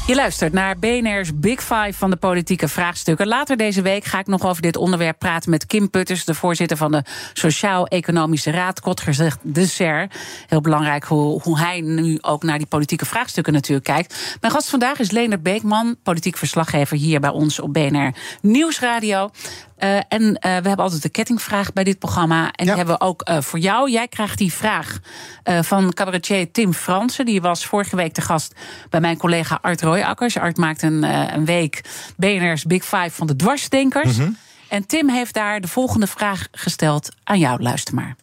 Je 0.06 0.14
luistert 0.14 0.52
naar 0.52 0.78
BNR's 0.78 1.30
Big 1.34 1.60
Five 1.60 1.92
van 1.92 2.10
de 2.10 2.16
politieke 2.16 2.68
vraagstukken. 2.68 3.26
Later 3.26 3.56
deze 3.56 3.82
week 3.82 4.04
ga 4.04 4.18
ik 4.18 4.26
nog 4.26 4.46
over 4.46 4.62
dit 4.62 4.76
onderwerp 4.76 5.18
praten 5.18 5.50
met 5.50 5.66
Kim 5.66 5.90
Putters, 5.90 6.24
de 6.24 6.34
voorzitter 6.34 6.76
van 6.76 6.92
de 6.92 7.02
Sociaal-Economische 7.32 8.50
Raad, 8.50 8.80
kort 8.80 9.00
gezegd 9.00 9.38
de 9.42 9.66
SER. 9.66 10.10
Heel 10.46 10.60
belangrijk 10.60 11.04
hoe, 11.04 11.40
hoe 11.42 11.58
hij 11.58 11.80
nu 11.80 12.18
ook 12.20 12.42
naar 12.42 12.58
die 12.58 12.66
politieke 12.66 13.06
vraagstukken 13.06 13.52
natuurlijk 13.52 13.86
kijkt. 13.86 14.36
Mijn 14.40 14.52
gast 14.52 14.70
vandaag 14.70 14.98
is 14.98 15.10
Leonard 15.10 15.42
Beekman, 15.42 15.96
politiek 16.02 16.36
verslaggever 16.36 16.96
hier 16.96 17.20
bij 17.20 17.30
ons 17.30 17.60
op 17.60 17.72
BNR 17.72 18.14
Nieuwsradio. 18.40 19.30
Uh, 19.78 19.98
en 20.08 20.22
uh, 20.22 20.36
we 20.40 20.48
hebben 20.48 20.76
altijd 20.76 21.02
de 21.02 21.08
kettingvraag 21.08 21.72
bij 21.72 21.84
dit 21.84 21.98
programma. 21.98 22.52
En 22.52 22.66
die 22.66 22.74
hebben 22.74 22.98
we 22.98 23.04
ook 23.04 23.28
uh, 23.28 23.40
voor 23.40 23.58
jou. 23.58 23.90
Jij 23.90 24.08
krijgt 24.08 24.38
die 24.38 24.52
vraag 24.52 24.98
uh, 25.44 25.62
van 25.62 25.92
cabaretier 25.92 26.50
Tim 26.52 26.72
Fransen. 26.72 27.24
Die 27.24 27.40
was 27.40 27.66
vorige 27.66 27.96
week 27.96 28.12
te 28.12 28.20
gast 28.20 28.54
bij 28.90 29.00
mijn 29.00 29.16
collega 29.16 29.58
Art 29.62 29.82
Royakkers. 29.82 30.38
Art 30.38 30.56
maakt 30.56 30.82
een, 30.82 31.04
uh, 31.04 31.32
een 31.32 31.44
week 31.44 31.84
BNR's 32.16 32.64
Big 32.64 32.84
Five 32.84 33.10
van 33.10 33.26
de 33.26 33.36
dwarsdenkers. 33.36 34.16
Mhm. 34.16 34.30
En 34.68 34.86
Tim 34.86 35.08
heeft 35.08 35.34
daar 35.34 35.60
de 35.60 35.68
volgende 35.68 36.06
vraag 36.06 36.48
gesteld 36.52 37.08
aan 37.24 37.38
jou. 37.38 37.62
Luister 37.62 37.94
maar. 37.94 38.16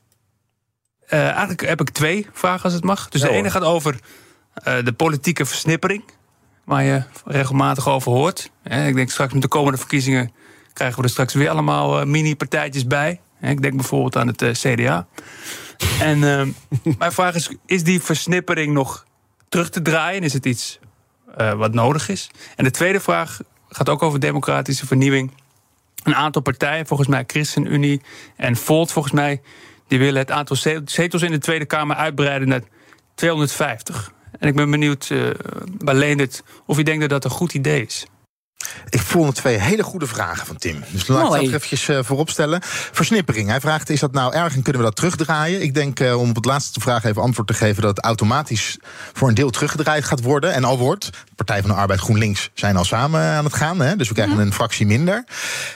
Uh, 1.10 1.20
eigenlijk 1.30 1.62
heb 1.62 1.82
ik 1.82 1.90
twee 1.90 2.28
vragen 2.34 2.64
als 2.64 2.74
het 2.74 2.84
mag. 2.84 3.10
Dus 3.10 3.22
Ja, 3.22 3.28
de 3.28 3.34
ene 3.34 3.42
hoor. 3.42 3.52
gaat 3.52 3.64
over 3.64 4.00
uh, 4.68 4.84
de 4.84 4.94
politieke 4.94 5.46
versnippering. 5.46 6.04
Waar 6.64 6.84
je 6.84 7.04
regelmatig 7.26 7.88
over 7.90 8.12
hoort. 8.12 8.52
Eh, 8.64 8.88
ik 8.88 8.96
denk 8.96 9.10
straks 9.10 9.34
met 9.34 9.42
de 9.42 9.48
komende 9.48 9.78
verkiezingen 9.78 10.32
krijgen 10.74 10.98
we 10.98 11.04
er 11.04 11.10
straks 11.10 11.34
weer 11.34 11.50
allemaal 11.50 12.00
uh, 12.00 12.06
mini-partijtjes 12.06 12.88
bij. 12.88 13.20
Eh, 13.40 13.50
ik 13.50 13.62
denk 13.62 13.76
bijvoorbeeld 13.76 14.16
aan 14.16 14.28
het 14.28 14.42
uh, 14.42 14.52
CDA. 14.52 15.06
En 16.00 16.18
uh, 16.18 16.48
mijn 16.98 17.12
vraag 17.12 17.36
is: 17.36 17.52
is 17.66 17.84
die 17.84 18.02
versnippering 18.02 18.74
nog 18.74 19.06
terug 19.50 19.70
te 19.70 19.82
draaien? 19.82 20.24
Is 20.24 20.34
het 20.34 20.46
iets 20.46 20.80
uh, 21.38 21.54
wat 21.54 21.74
nodig 21.74 22.10
is? 22.10 22.30
En 22.56 22.64
de 22.64 22.72
tweede 22.72 23.00
vraag 23.00 23.40
gaat 23.70 23.90
ook 23.90 24.04
over 24.04 24.20
democratische 24.20 24.86
vernieuwing. 24.86 25.32
Een 26.04 26.16
aantal 26.16 26.42
partijen, 26.42 26.88
volgens 26.88 27.10
mij 27.10 27.24
ChristenUnie 27.28 28.02
en 28.36 28.56
Volt, 28.56 28.92
volgens 28.92 29.14
mij, 29.14 29.42
die 29.88 30.00
willen 30.00 30.20
het 30.20 30.32
aantal 30.32 30.56
zetels 30.86 31.22
in 31.22 31.32
de 31.32 31.38
Tweede 31.38 31.66
Kamer 31.66 31.96
uitbreiden 31.96 32.48
naar 32.48 32.62
250. 33.16 34.12
En 34.40 34.48
ik 34.48 34.56
ben 34.56 34.72
benieuwd 34.72 35.10
uh, 35.10 35.30
bij 35.84 35.94
Leendert 35.94 36.44
of 36.66 36.78
u 36.78 36.84
denkt 36.84 37.02
dat 37.02 37.10
dat 37.10 37.24
een 37.24 37.38
goed 37.38 37.54
idee 37.54 37.86
is. 37.86 38.06
Ik 38.90 39.02
volgende 39.02 39.40
twee 39.40 39.58
hele 39.58 39.84
goede 39.84 40.08
vragen 40.08 40.46
van 40.46 40.58
Tim. 40.58 40.84
Dus 40.90 41.08
laat 41.08 41.24
ik 41.24 41.30
dat 41.30 41.42
eventjes 41.42 41.88
eh, 41.88 42.00
voorop 42.02 42.30
stellen. 42.30 42.60
Versnippering. 42.92 43.50
Hij 43.50 43.60
vraagt, 43.60 43.90
is 43.90 44.00
dat 44.00 44.12
nou 44.12 44.34
erg 44.34 44.56
en 44.56 44.62
kunnen 44.62 44.82
we 44.82 44.88
dat 44.88 44.96
terugdraaien? 44.96 45.62
Ik 45.62 45.74
denk, 45.74 46.00
eh, 46.00 46.20
om 46.20 46.30
op 46.30 46.36
het 46.36 46.46
laatste 46.46 46.80
vraag 46.80 47.04
even 47.04 47.22
antwoord 47.22 47.48
te 47.48 47.54
geven... 47.54 47.82
dat 47.82 47.96
het 47.96 48.06
automatisch 48.06 48.78
voor 49.14 49.28
een 49.28 49.34
deel 49.34 49.50
teruggedraaid 49.50 50.06
gaat 50.06 50.22
worden. 50.22 50.54
En 50.54 50.64
al 50.64 50.78
wordt, 50.78 51.10
Partij 51.36 51.62
van 51.62 51.70
de 51.70 51.76
Arbeid 51.76 52.00
GroenLinks 52.00 52.50
zijn 52.54 52.78
al 52.78 52.84
samen 52.84 53.22
aan 53.22 53.44
het 53.44 53.54
gaan. 53.54 53.80
Hè? 53.80 53.96
Dus 53.96 54.08
we 54.08 54.14
krijgen 54.14 54.38
een 54.38 54.54
fractie 54.54 54.86
minder. 54.86 55.24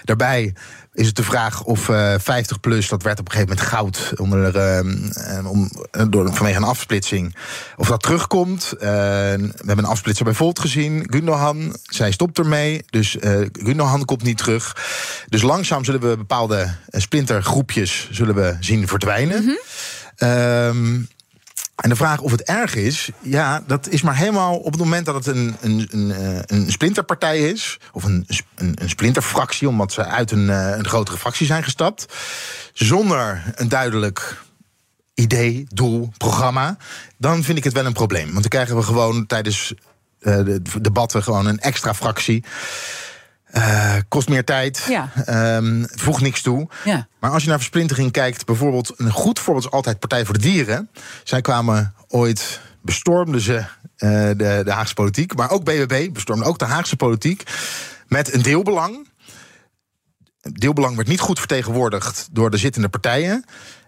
Daarbij 0.03 0.53
is 0.97 1.07
het 1.07 1.15
de 1.15 1.23
vraag 1.23 1.63
of 1.63 1.89
eh 1.89 2.13
50 2.17 2.59
plus, 2.59 2.87
dat 2.89 3.03
werd 3.03 3.19
op 3.19 3.25
een 3.25 3.31
gegeven 3.31 3.55
moment 3.55 3.73
goud 3.73 4.13
onder, 4.15 4.55
eh, 4.55 4.79
eh, 4.79 4.85
eh, 5.91 6.05
door, 6.09 6.33
vanwege 6.33 6.57
een 6.57 6.63
afsplitsing, 6.63 7.35
of 7.75 7.87
dat 7.87 8.03
terugkomt. 8.03 8.73
Eh, 8.73 8.87
we 8.87 9.51
hebben 9.65 9.77
een 9.77 9.85
afsplitser 9.85 10.25
bij 10.25 10.33
Volt 10.33 10.59
gezien, 10.59 11.07
Gundogan, 11.09 11.75
zij 11.83 12.11
stopt 12.11 12.37
ermee, 12.37 12.83
dus 12.89 13.17
eh 13.17 13.39
Gundogan 13.51 14.05
komt 14.05 14.23
niet 14.23 14.37
terug. 14.37 14.75
Dus 15.29 15.41
langzaam 15.41 15.83
zullen 15.83 16.01
we 16.01 16.17
bepaalde 16.17 16.75
eh, 16.89 17.01
splintergroepjes 17.01 18.09
zullen 18.11 18.35
we 18.35 18.57
zien 18.59 18.87
verdwijnen. 18.87 19.59
Ehm, 20.15 20.99
en 21.77 21.89
de 21.89 21.95
vraag 21.95 22.21
of 22.21 22.31
het 22.31 22.41
erg 22.41 22.75
is, 22.75 23.09
ja, 23.21 23.63
dat 23.67 23.87
is 23.87 24.01
maar 24.01 24.15
helemaal 24.15 24.57
op 24.57 24.71
het 24.71 24.81
moment 24.81 25.05
dat 25.05 25.15
het 25.15 25.27
een, 25.35 25.55
een, 25.61 25.87
een, 25.91 26.11
eh, 26.11 26.39
een 26.45 26.71
splinterpartij 26.71 27.39
is, 27.39 27.79
of 27.91 28.03
een, 28.03 28.27
een, 28.55 28.77
een 28.81 28.89
splinterfractie, 28.89 29.67
omdat 29.67 29.91
ze 29.91 30.05
uit 30.05 30.31
een, 30.31 30.49
eh, 30.49 30.77
een 30.77 30.87
grotere 30.87 31.17
fractie 31.17 31.45
zijn 31.45 31.63
gestapt, 31.63 32.13
zonder 32.73 33.43
een 33.55 33.67
duidelijk 33.67 34.43
idee, 35.13 35.65
doel, 35.69 36.11
programma, 36.17 36.77
dan 37.17 37.43
vind 37.43 37.57
ik 37.57 37.63
het 37.63 37.73
wel 37.73 37.85
een 37.85 37.93
probleem. 37.93 38.25
Want 38.25 38.41
dan 38.41 38.49
krijgen 38.49 38.75
we 38.75 38.81
gewoon 38.81 39.25
tijdens 39.25 39.73
eh, 40.19 40.43
de 40.43 40.61
debatten 40.81 41.23
gewoon 41.23 41.45
een 41.45 41.59
extra 41.59 41.93
fractie. 41.93 42.43
Eh, 43.57 43.95
kost 44.07 44.29
meer 44.29 44.43
tijd, 44.43 44.85
Ja. 44.89 45.09
ehm, 45.25 45.83
voegt 45.89 46.21
niks 46.21 46.41
toe. 46.41 46.67
Ja. 46.83 47.07
Maar 47.19 47.31
als 47.31 47.43
je 47.43 47.49
naar 47.49 47.57
versplintering 47.57 48.11
kijkt, 48.11 48.45
bijvoorbeeld 48.45 48.93
een 48.97 49.11
goed 49.11 49.39
voorbeeld 49.39 49.65
is 49.65 49.71
altijd 49.71 49.99
Partij 49.99 50.25
voor 50.25 50.33
de 50.33 50.39
Dieren. 50.39 50.89
Zij 51.23 51.41
kwamen 51.41 51.93
ooit, 52.07 52.59
bestormden 52.81 53.41
ze 53.41 53.55
eh, 53.55 54.09
de, 54.11 54.61
de 54.65 54.71
Haagse 54.71 54.93
politiek, 54.93 55.35
maar 55.35 55.51
ook 55.51 55.63
BBB 55.63 56.13
bestormde 56.13 56.45
ook 56.45 56.59
de 56.59 56.65
Haagse 56.65 56.95
politiek 56.95 57.43
met 58.07 58.33
een 58.33 58.41
deelbelang. 58.41 59.07
Deelbelang 60.41 60.95
werd 60.95 61.07
niet 61.07 61.19
goed 61.19 61.39
vertegenwoordigd 61.39 62.27
door 62.31 62.49
de 62.51 62.57
zittende 62.57 62.89
partijen. 62.89 63.45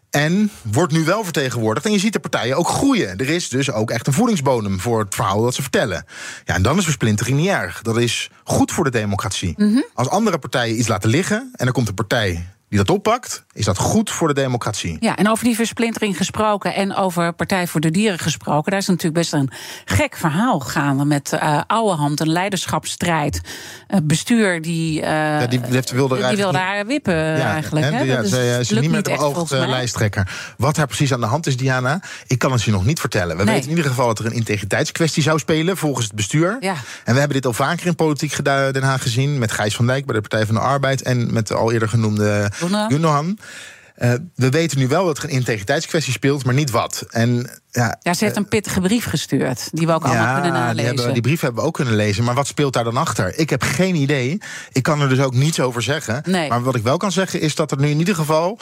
En 0.10 0.52
wordt 0.62 0.94
nu 0.94 1.04
wel 1.04 1.24
vertegenwoordigd. 1.24 1.86
En 1.86 1.92
je 1.92 2.00
ziet 2.00 2.14
de 2.14 2.20
partijen 2.20 2.58
ook 2.58 2.68
groeien. 2.68 3.18
Er 3.18 3.30
is 3.30 3.50
dus 3.50 3.72
ook 3.72 3.92
echt 3.92 4.08
een 4.08 4.14
voedingsbodem 4.14 4.80
voor 4.80 5.00
het 5.00 5.16
verhaal 5.16 5.42
dat 5.42 5.56
ze 5.56 5.62
vertellen. 5.62 6.06
Ja, 6.46 6.54
en 6.54 6.62
dan 6.62 6.78
is 6.78 6.84
versplintering 6.84 7.38
niet 7.38 7.48
erg. 7.48 7.82
Dat 7.82 7.98
is 7.98 8.30
goed 8.44 8.72
voor 8.72 8.84
de 8.84 8.90
democratie. 8.90 9.56
Als 9.94 10.10
andere 10.10 10.40
partijen 10.40 10.78
iets 10.80 10.88
laten 10.88 11.10
liggen 11.10 11.50
en 11.56 11.68
er 11.68 11.74
komt 11.74 11.88
een 11.88 11.94
partij 11.94 12.48
die 12.70 12.78
dat 12.78 12.90
oppakt, 12.90 13.44
is 13.54 13.66
dat 13.66 13.78
goed 13.78 14.10
voor 14.10 14.28
de 14.28 14.34
democratie. 14.34 14.98
Ja, 15.00 15.16
en 15.16 15.30
over 15.30 15.44
die 15.46 15.56
versplintering 15.56 16.18
gesproken 16.18 16.74
en 16.76 16.96
over 16.96 17.34
Partij 17.34 17.68
voor 17.68 17.82
de 17.82 17.92
Dieren 17.92 18.20
gesproken. 18.20 18.72
Daar 18.72 18.80
is 18.80 18.88
natuurlijk 18.88 19.16
best 19.16 19.34
een 19.34 19.50
gek 19.86 20.16
verhaal 20.18 20.60
gaande 20.60 21.06
met 21.06 21.34
eh 21.34 21.62
oude 21.68 21.96
hand, 21.96 22.20
een 22.20 22.30
leiderschapsstrijd. 22.30 23.42
Eh, 23.88 24.00
bestuur 24.04 24.62
die, 24.62 25.02
eh, 25.02 25.08
Ja, 25.10 25.46
die 25.48 25.60
heeft- 25.64 25.92
wilde 25.92 26.16
die 26.16 26.24
eigenlijk 26.24 26.38
wilde 26.38 26.58
haar 26.58 26.86
wippen 26.86 27.36
eigenlijk. 27.42 27.86
en, 27.86 27.94
hè? 27.94 28.02
ja, 28.02 28.16
Dat 28.16 28.26
is- 28.26 28.32
eh, 28.72 28.80
niet 28.82 28.92
meer 28.92 29.04
de 29.04 29.36
mij. 29.50 29.68
lijsttrekker. 29.68 30.54
Wat 30.58 30.76
daar 30.76 30.88
precies 30.88 31.14
aan 31.14 31.20
de 31.20 31.26
hand 31.26 31.48
is, 31.48 31.58
Diana, 31.58 32.02
ik 32.28 32.40
kan 32.40 32.52
het 32.52 32.64
je 32.64 32.72
nog 32.72 32.86
niet 32.86 33.00
vertellen. 33.00 33.38
We 33.38 33.44
Nee. 33.44 33.54
weten 33.54 33.70
in 33.70 33.76
ieder 33.76 33.90
geval 33.92 34.08
dat 34.08 34.20
er 34.20 34.26
een 34.26 34.32
integriteitskwestie 34.32 35.24
zou 35.24 35.40
spelen 35.40 35.78
volgens 35.78 36.06
het 36.06 36.16
bestuur. 36.16 36.58
Ja. 36.60 36.74
En 37.04 37.14
we 37.14 37.20
hebben 37.20 37.38
dit 37.38 37.46
al 37.46 37.54
vaker 37.54 37.86
in 37.88 37.96
politiek 37.96 38.44
Den 38.46 38.84
Haag 38.84 39.02
gezien 39.02 39.38
met 39.38 39.52
Gijs 39.52 39.76
van 39.76 39.88
Dijk 39.88 40.06
bij 40.06 40.16
de 40.16 40.22
Partij 40.22 40.46
van 40.46 40.56
de 40.56 40.62
Arbeid 40.62 41.02
en 41.02 41.34
met 41.34 41.48
de 41.48 41.54
al 41.56 41.72
eerder 41.72 41.90
genoemde 41.90 42.52
Gundogan. 42.60 43.38
Eh, 43.96 44.14
we 44.36 44.50
weten 44.50 44.78
nu 44.78 44.88
wel 44.88 45.06
dat 45.06 45.18
er 45.18 45.24
een 45.24 45.30
integriteitskwestie 45.30 46.14
speelt, 46.14 46.46
maar 46.46 46.54
niet 46.54 46.70
wat. 46.72 47.06
En 47.10 47.50
ja, 47.72 47.98
Ja, 48.02 48.14
ze 48.14 48.24
heeft 48.24 48.36
een 48.36 48.48
pittige 48.48 48.82
brief 48.82 49.06
gestuurd, 49.06 49.70
die 49.72 49.88
we 49.88 49.94
ook 49.94 50.04
allemaal 50.04 50.34
kunnen 50.34 50.52
die, 50.52 50.62
nalezen. 50.62 50.86
hebben, 50.86 51.14
die 51.14 51.22
brief 51.22 51.42
hebben 51.42 51.62
we 51.62 51.68
ook 51.68 51.74
kunnen 51.74 51.96
lezen. 51.96 52.24
Maar 52.24 52.36
wat 52.36 52.48
speelt 52.48 52.74
daar 52.74 52.84
dan 52.84 52.98
achter? 52.98 53.38
Ik 53.38 53.50
heb 53.50 53.62
geen 53.62 53.96
idee. 53.96 54.42
Ik 54.72 54.84
kan 54.84 55.02
er 55.02 55.10
dus 55.10 55.20
ook 55.20 55.34
niets 55.34 55.60
over 55.60 55.82
zeggen. 55.82 56.22
Nee. 56.26 56.50
Maar 56.50 56.64
wat 56.64 56.76
ik 56.76 56.84
wel 56.84 56.98
kan 56.98 57.12
zeggen 57.12 57.42
is 57.42 57.56
dat 57.56 57.72
er 57.72 57.80
nu 57.80 57.90
in 57.90 58.00
ieder 58.00 58.16
geval 58.16 58.60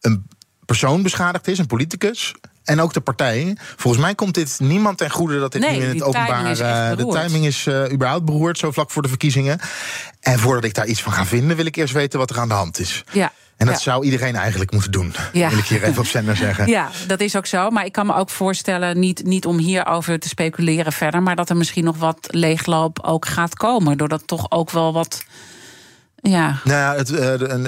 een 0.00 0.26
persoon 0.64 1.02
beschadigd 1.02 1.48
is, 1.48 1.58
een 1.58 1.66
politicus. 1.66 2.34
En 2.64 2.80
ook 2.80 2.92
de 2.92 3.00
partij. 3.00 3.56
Volgens 3.76 4.02
mij 4.02 4.14
komt 4.14 4.34
dit 4.34 4.56
niemand 4.60 4.98
ten 4.98 5.10
goede 5.10 5.38
dat 5.38 5.52
dit 5.52 5.60
Nee, 5.62 5.78
nu 5.78 5.84
in 5.84 5.88
het 5.90 6.02
openbaar. 6.02 6.36
timing 6.36 6.58
eh, 6.58 6.96
de 6.96 7.06
timing 7.20 7.46
is 7.46 7.66
eh, 7.66 7.92
überhaupt 7.92 8.24
beroerd, 8.24 8.58
zo 8.58 8.70
vlak 8.70 8.90
voor 8.90 9.02
de 9.02 9.08
verkiezingen. 9.08 9.58
En 10.20 10.38
voordat 10.38 10.64
ik 10.64 10.74
daar 10.74 10.86
iets 10.86 11.02
van 11.02 11.12
ga 11.12 11.24
vinden, 11.26 11.56
wil 11.56 11.66
ik 11.66 11.76
eerst 11.76 11.94
weten 11.94 12.18
wat 12.18 12.30
er 12.30 12.38
aan 12.38 12.48
de 12.48 12.54
hand 12.54 12.78
is. 12.78 13.04
Ja. 13.12 13.32
En 13.56 13.66
dat 13.66 13.74
Ja. 13.74 13.80
zou 13.80 14.04
iedereen 14.04 14.36
eigenlijk 14.36 14.72
moeten 14.72 14.90
doen. 14.92 15.14
Ja. 15.32 15.48
Wil 15.48 15.58
ik 15.58 15.64
hier 15.64 15.82
even 15.82 15.98
op 15.98 16.06
zender 16.06 16.36
zeggen. 16.36 16.66
Ja, 16.76 16.88
dat 17.06 17.20
is 17.20 17.36
ook 17.36 17.46
zo. 17.46 17.70
Maar 17.70 17.84
ik 17.84 17.92
kan 17.92 18.06
me 18.06 18.14
ook 18.14 18.30
voorstellen, 18.30 18.98
niet, 19.00 19.24
niet 19.24 19.46
om 19.46 19.58
hierover 19.58 20.18
te 20.18 20.28
speculeren 20.28 20.92
verder, 20.92 21.22
maar 21.22 21.36
dat 21.36 21.50
er 21.50 21.56
misschien 21.56 21.84
nog 21.84 21.96
wat 21.96 22.16
leegloop 22.30 22.98
ook 23.02 23.26
gaat 23.26 23.54
komen. 23.54 23.98
Doordat 23.98 24.22
toch 24.26 24.50
ook 24.50 24.70
wel 24.70 24.92
wat. 24.92 25.24
Ja, 26.22 26.58
Nou 26.64 26.78
ja, 26.78 26.94
het, 26.96 27.10
eh, 27.10 27.34
eh, 27.34 27.62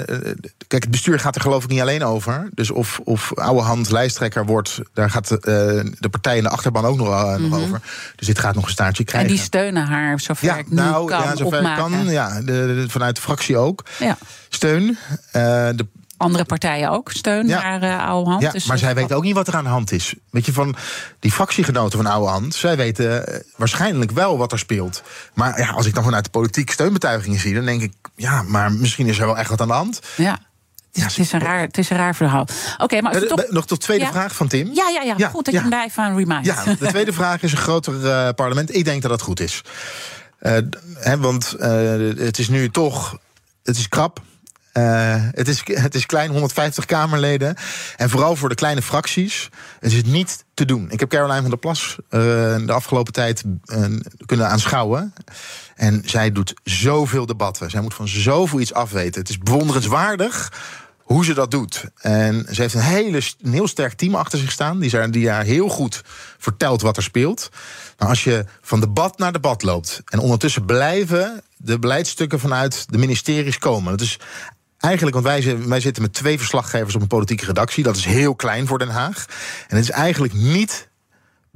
kijk, 0.67 0.81
het 0.83 0.91
bestuur 0.91 1.19
gaat 1.19 1.35
er 1.35 1.41
geloof 1.41 1.63
ik 1.63 1.69
niet 1.69 1.81
alleen 1.81 2.03
over. 2.03 2.49
Dus 2.53 2.71
of, 2.71 2.99
of 3.03 3.33
oude 3.37 3.61
hand 3.61 3.91
lijsttrekker 3.91 4.45
wordt, 4.45 4.79
daar 4.93 5.09
gaat 5.09 5.31
eh, 5.31 5.37
de 5.99 6.09
partij 6.11 6.37
in 6.37 6.43
de 6.43 6.49
achterban 6.49 6.85
ook 6.85 6.97
nog, 6.97 7.37
nog 7.39 7.59
over. 7.59 7.81
Dus 8.15 8.27
dit 8.27 8.39
gaat 8.39 8.55
nog 8.55 8.63
een 8.65 8.69
staartje 8.71 9.03
Mhm. 9.03 9.11
en 9.11 9.17
krijgen. 9.19 9.35
die 9.37 9.45
steunen 9.45 9.85
haar 9.85 10.19
zover 10.19 10.45
ja, 10.45 10.57
ik 10.57 10.69
nu 10.69 10.75
nou, 10.75 11.07
kan 11.07 11.21
ja, 11.21 11.35
zover 11.35 11.45
ik 11.59 11.65
opmaken. 11.65 11.91
kan. 11.91 12.05
Ja, 12.05 12.41
de, 12.41 12.43
de- 12.45 12.85
vanuit 12.89 13.15
de 13.15 13.21
fractie 13.21 13.57
ook. 13.57 13.85
Ja. 13.99 14.17
Steun. 14.49 14.97
De, 15.31 15.87
Andere 16.23 16.45
partijen 16.45 16.89
ook 16.89 17.11
steun 17.11 17.47
Ja. 17.47 17.61
naar 17.77 17.81
eh, 17.99 18.07
oude 18.07 18.29
hand. 18.29 18.41
ja, 18.41 18.51
Dus 18.51 18.65
maar 18.65 18.77
zij 18.77 18.95
weten 18.95 19.15
ook 19.15 19.23
niet 19.23 19.35
wat 19.35 19.47
er 19.47 19.55
aan 19.55 19.63
de 19.63 19.69
hand 19.69 19.91
is. 19.91 20.13
Weet 20.29 20.45
je, 20.45 20.53
van 20.53 20.75
die 21.19 21.31
fractiegenoten 21.31 21.97
van 22.03 22.11
Oude 22.11 22.29
Hand... 22.31 22.55
zij 22.55 22.75
weten 22.77 23.27
eh, 23.27 23.39
waarschijnlijk 23.55 24.11
wel 24.11 24.37
wat 24.37 24.51
er 24.51 24.59
speelt. 24.59 25.03
Maar 25.33 25.59
ja, 25.59 25.69
als 25.69 25.85
ik 25.85 25.93
dan 25.93 26.03
vanuit 26.03 26.23
de 26.23 26.29
politiek 26.29 26.71
steunbetuigingen 26.71 27.39
zie... 27.39 27.53
dan 27.53 27.65
denk 27.65 27.81
ik, 27.81 27.93
ja, 28.15 28.41
maar 28.41 28.71
misschien 28.71 29.07
is 29.07 29.19
er 29.19 29.25
wel 29.25 29.37
echt 29.37 29.49
wat 29.49 29.61
aan 29.61 29.67
de 29.67 29.73
hand. 29.73 29.99
Ja. 30.15 30.37
Het 30.91 31.01
is, 31.05 31.17
het 31.17 31.25
is 31.25 31.31
een 31.31 31.39
raar, 31.39 31.59
het 31.59 31.77
is 31.77 31.89
een 31.89 31.97
raar 31.97 32.15
verhaal. 32.15 32.47
Oké, 32.77 33.01
maar 33.01 33.13
Eh, 33.13 33.21
toch... 33.21 33.45
Nog 33.49 33.65
tot 33.67 33.79
tweede 33.81 34.03
Ja. 34.03 34.11
vraag 34.11 34.35
van 34.35 34.47
Tim. 34.47 34.69
Ja, 34.73 34.89
ja, 34.89 35.01
ja, 35.01 35.13
Ja, 35.17 35.27
goed 35.29 35.45
dat 35.45 35.53
ja. 35.53 35.63
je 35.63 35.69
hem 35.75 35.85
even 35.85 36.03
aan 36.03 36.17
remind. 36.17 36.45
Ja, 36.45 36.63
de 36.63 36.87
tweede 36.87 37.13
vraag 37.19 37.43
is 37.43 37.51
een 37.51 37.57
groter 37.57 38.33
parlement. 38.33 38.75
Ik 38.75 38.85
denk 38.85 39.01
dat 39.01 39.11
dat 39.11 39.21
goed 39.21 39.39
is. 39.39 39.61
D- 40.41 40.77
hè, 40.95 41.17
want 41.17 41.55
het 42.17 42.39
is 42.39 42.47
nu 42.49 42.69
toch. 42.69 43.17
Het 43.63 43.77
is 43.77 43.89
krap. 43.89 44.21
Eh, 44.73 45.15
het, 45.31 45.47
is, 45.47 45.61
het 45.65 45.95
is 45.95 46.05
klein, 46.05 46.29
150 46.29 46.85
Kamerleden. 46.85 47.55
En 47.95 48.09
vooral 48.09 48.35
voor 48.35 48.49
de 48.49 48.55
kleine 48.55 48.81
fracties. 48.81 49.49
Het 49.79 49.91
is 49.91 50.03
niet 50.03 50.45
te 50.53 50.65
doen. 50.65 50.91
Ik 50.91 50.99
heb 50.99 51.09
Caroline 51.09 51.41
van 51.41 51.49
der 51.49 51.59
Plas 51.59 51.97
eh, 52.09 52.19
de 52.65 52.71
afgelopen 52.71 53.13
tijd 53.13 53.43
eh, 53.65 53.85
kunnen 54.25 54.49
aanschouwen. 54.49 55.13
En 55.75 56.01
zij 56.05 56.31
doet 56.31 56.53
zoveel 56.63 57.25
debatten. 57.25 57.69
Zij 57.69 57.81
moet 57.81 57.93
van 57.93 58.07
zoveel 58.07 58.59
iets 58.59 58.73
afweten. 58.73 59.21
Het 59.21 59.29
is 59.29 59.37
bewonderenswaardig 59.37 60.51
hoe 61.03 61.25
ze 61.25 61.33
dat 61.33 61.51
doet. 61.51 61.83
En 61.97 62.45
ze 62.51 62.61
heeft 62.61 62.73
een, 62.73 62.81
hele, 62.81 63.21
een 63.41 63.53
heel 63.53 63.67
sterk 63.67 63.93
team 63.93 64.15
achter 64.15 64.39
zich 64.39 64.51
staan. 64.51 64.79
Die, 64.79 64.89
zijn, 64.89 65.11
die 65.11 65.29
haar 65.29 65.43
heel 65.43 65.67
goed 65.67 66.01
vertelt 66.37 66.81
wat 66.81 66.97
er 66.97 67.03
speelt. 67.03 67.49
Maar 67.97 68.09
als 68.09 68.23
je 68.23 68.45
van 68.61 68.79
debat 68.79 69.17
naar 69.17 69.31
debat 69.31 69.63
loopt. 69.63 70.01
en 70.05 70.19
ondertussen 70.19 70.65
blijven 70.65 71.41
de 71.57 71.79
beleidsstukken 71.79 72.39
vanuit 72.39 72.85
de 72.89 72.97
ministeries 72.97 73.57
komen. 73.57 73.91
Dat 73.91 74.01
is 74.01 74.19
eigenlijk, 74.83 75.15
want 75.15 75.25
wij, 75.25 75.67
wij 75.67 75.79
zitten 75.79 76.03
met 76.03 76.13
twee 76.13 76.37
verslaggevers 76.37 76.95
op 76.95 77.01
een 77.01 77.07
politieke 77.07 77.45
redactie. 77.45 77.83
Dat 77.83 77.95
is 77.95 78.05
heel 78.05 78.35
klein 78.35 78.67
voor 78.67 78.79
Den 78.79 78.89
Haag. 78.89 79.25
En 79.67 79.75
het 79.75 79.83
is 79.83 79.89
eigenlijk 79.89 80.33
niet 80.33 80.89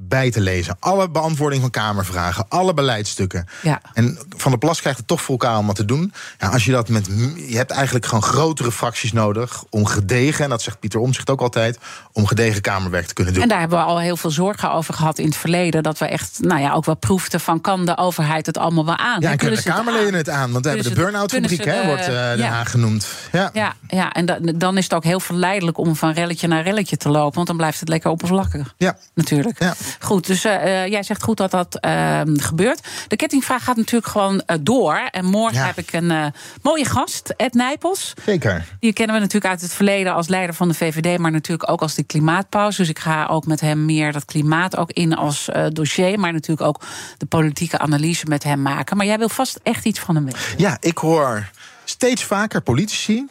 bij 0.00 0.30
te 0.30 0.40
lezen. 0.40 0.76
Alle 0.80 1.10
beantwoording 1.10 1.60
van 1.60 1.70
Kamervragen, 1.70 2.44
alle 2.48 2.74
beleidsstukken. 2.74 3.46
Ja. 3.62 3.80
En 3.92 4.18
Van 4.36 4.50
der 4.50 4.60
Plas 4.60 4.80
krijgt 4.80 4.98
het 4.98 5.08
toch 5.08 5.22
voor 5.22 5.38
elkaar 5.38 5.58
om 5.58 5.66
wat 5.66 5.76
te 5.76 5.84
doen. 5.84 6.12
Ja, 6.38 6.48
als 6.48 6.64
je 6.64 6.72
dat 6.72 6.88
met. 6.88 7.06
Je 7.48 7.56
hebt 7.56 7.70
eigenlijk 7.70 8.06
gewoon 8.06 8.22
grotere 8.22 8.72
fracties 8.72 9.12
nodig 9.12 9.64
om 9.70 9.86
gedegen, 9.86 10.44
en 10.44 10.50
dat 10.50 10.62
zegt 10.62 10.80
Pieter 10.80 11.00
Omtzigt 11.00 11.30
ook 11.30 11.40
altijd, 11.40 11.78
om 12.12 12.26
gedegen 12.26 12.60
Kamerwerk 12.60 13.06
te 13.06 13.14
kunnen 13.14 13.34
doen. 13.34 13.42
En 13.42 13.48
daar 13.48 13.60
hebben 13.60 13.78
we 13.78 13.84
al 13.84 14.00
heel 14.00 14.16
veel 14.16 14.30
zorgen 14.30 14.72
over 14.72 14.94
gehad 14.94 15.18
in 15.18 15.26
het 15.26 15.36
verleden. 15.36 15.82
Dat 15.82 15.98
we 15.98 16.06
echt, 16.06 16.38
nou 16.40 16.60
ja, 16.60 16.72
ook 16.72 16.84
wel 16.84 16.96
proefden 16.96 17.40
van 17.40 17.60
kan 17.60 17.86
de 17.86 17.96
overheid 17.96 18.46
het 18.46 18.58
allemaal 18.58 18.84
wel 18.84 18.96
aan? 18.96 19.20
ja, 19.20 19.30
en 19.30 19.36
kunnen 19.36 19.56
de 19.62 19.70
Kamerleden 19.70 20.14
het 20.14 20.28
aan? 20.28 20.52
Want 20.52 20.64
we 20.64 20.70
hebben 20.70 20.88
de 20.94 21.00
burn-out 21.00 21.32
fabriek, 21.32 21.64
hè, 21.64 21.86
wordt 21.86 22.04
Den. 22.04 22.40
Haag 22.48 22.70
genoemd. 22.70 23.06
Ja. 23.32 23.50
Ja, 23.52 23.74
ja, 23.88 24.12
en 24.12 24.26
da- 24.26 24.38
dan 24.54 24.76
is 24.76 24.84
het 24.84 24.94
ook 24.94 25.04
heel 25.04 25.20
verleidelijk 25.20 25.78
om 25.78 25.96
van 25.96 26.10
relletje 26.12 26.46
naar 26.48 26.62
relletje 26.62 26.96
te 26.96 27.08
lopen. 27.08 27.34
Want 27.34 27.46
dan 27.46 27.56
blijft 27.56 27.80
het 27.80 27.88
lekker 27.88 28.10
oppervlakkig. 28.10 28.74
Ja. 28.76 28.96
Natuurlijk. 29.14 29.58
Ja. 29.62 29.74
Goed, 30.00 30.26
dus 30.26 30.44
uh, 30.44 30.86
jij 30.86 31.02
zegt 31.02 31.22
goed 31.22 31.36
dat 31.36 31.50
dat 31.50 31.78
uh, 31.84 32.20
gebeurt. 32.24 32.80
De 33.08 33.16
kettingvraag 33.16 33.64
gaat 33.64 33.76
natuurlijk 33.76 34.06
gewoon 34.06 34.34
uh, 34.46 34.56
door. 34.60 34.96
En 35.10 35.24
morgen 35.24 35.58
Ja. 35.58 35.66
heb 35.66 35.78
ik 35.78 35.92
een 35.92 36.32
mooie 36.62 36.84
gast, 36.84 37.34
Ed 37.36 37.54
Nijpels. 37.54 38.14
Zeker. 38.24 38.64
Die 38.80 38.92
kennen 38.92 39.14
we 39.14 39.20
natuurlijk 39.20 39.52
uit 39.52 39.60
het 39.60 39.72
verleden 39.72 40.14
als 40.14 40.28
leider 40.28 40.54
van 40.54 40.68
de 40.68 40.74
VVD, 40.74 41.18
maar 41.18 41.30
natuurlijk 41.30 41.70
ook 41.70 41.80
als 41.80 41.94
de 41.94 42.02
klimaatpauze. 42.02 42.76
Dus 42.78 42.88
ik 42.88 42.98
ga 42.98 43.26
ook 43.26 43.46
met 43.46 43.60
hem 43.60 43.84
meer 43.84 44.12
dat 44.12 44.24
klimaat 44.24 44.76
ook 44.76 44.90
in 44.92 45.16
als 45.16 45.48
dossier, 45.68 46.18
maar 46.18 46.32
natuurlijk 46.32 46.68
ook 46.68 46.80
de 47.18 47.26
politieke 47.26 47.78
analyse 47.78 48.26
met 48.28 48.42
hem 48.44 48.62
maken. 48.62 48.96
Maar 48.96 49.06
jij 49.06 49.18
wil 49.18 49.28
vast 49.28 49.60
echt 49.62 49.84
iets 49.84 49.98
van 50.00 50.14
hem 50.14 50.24
weten. 50.24 50.40
Ja, 50.56 50.76
ik 50.80 50.98
hoor 50.98 51.50
steeds 51.84 52.24
vaker 52.24 52.60
politici, 52.60 53.26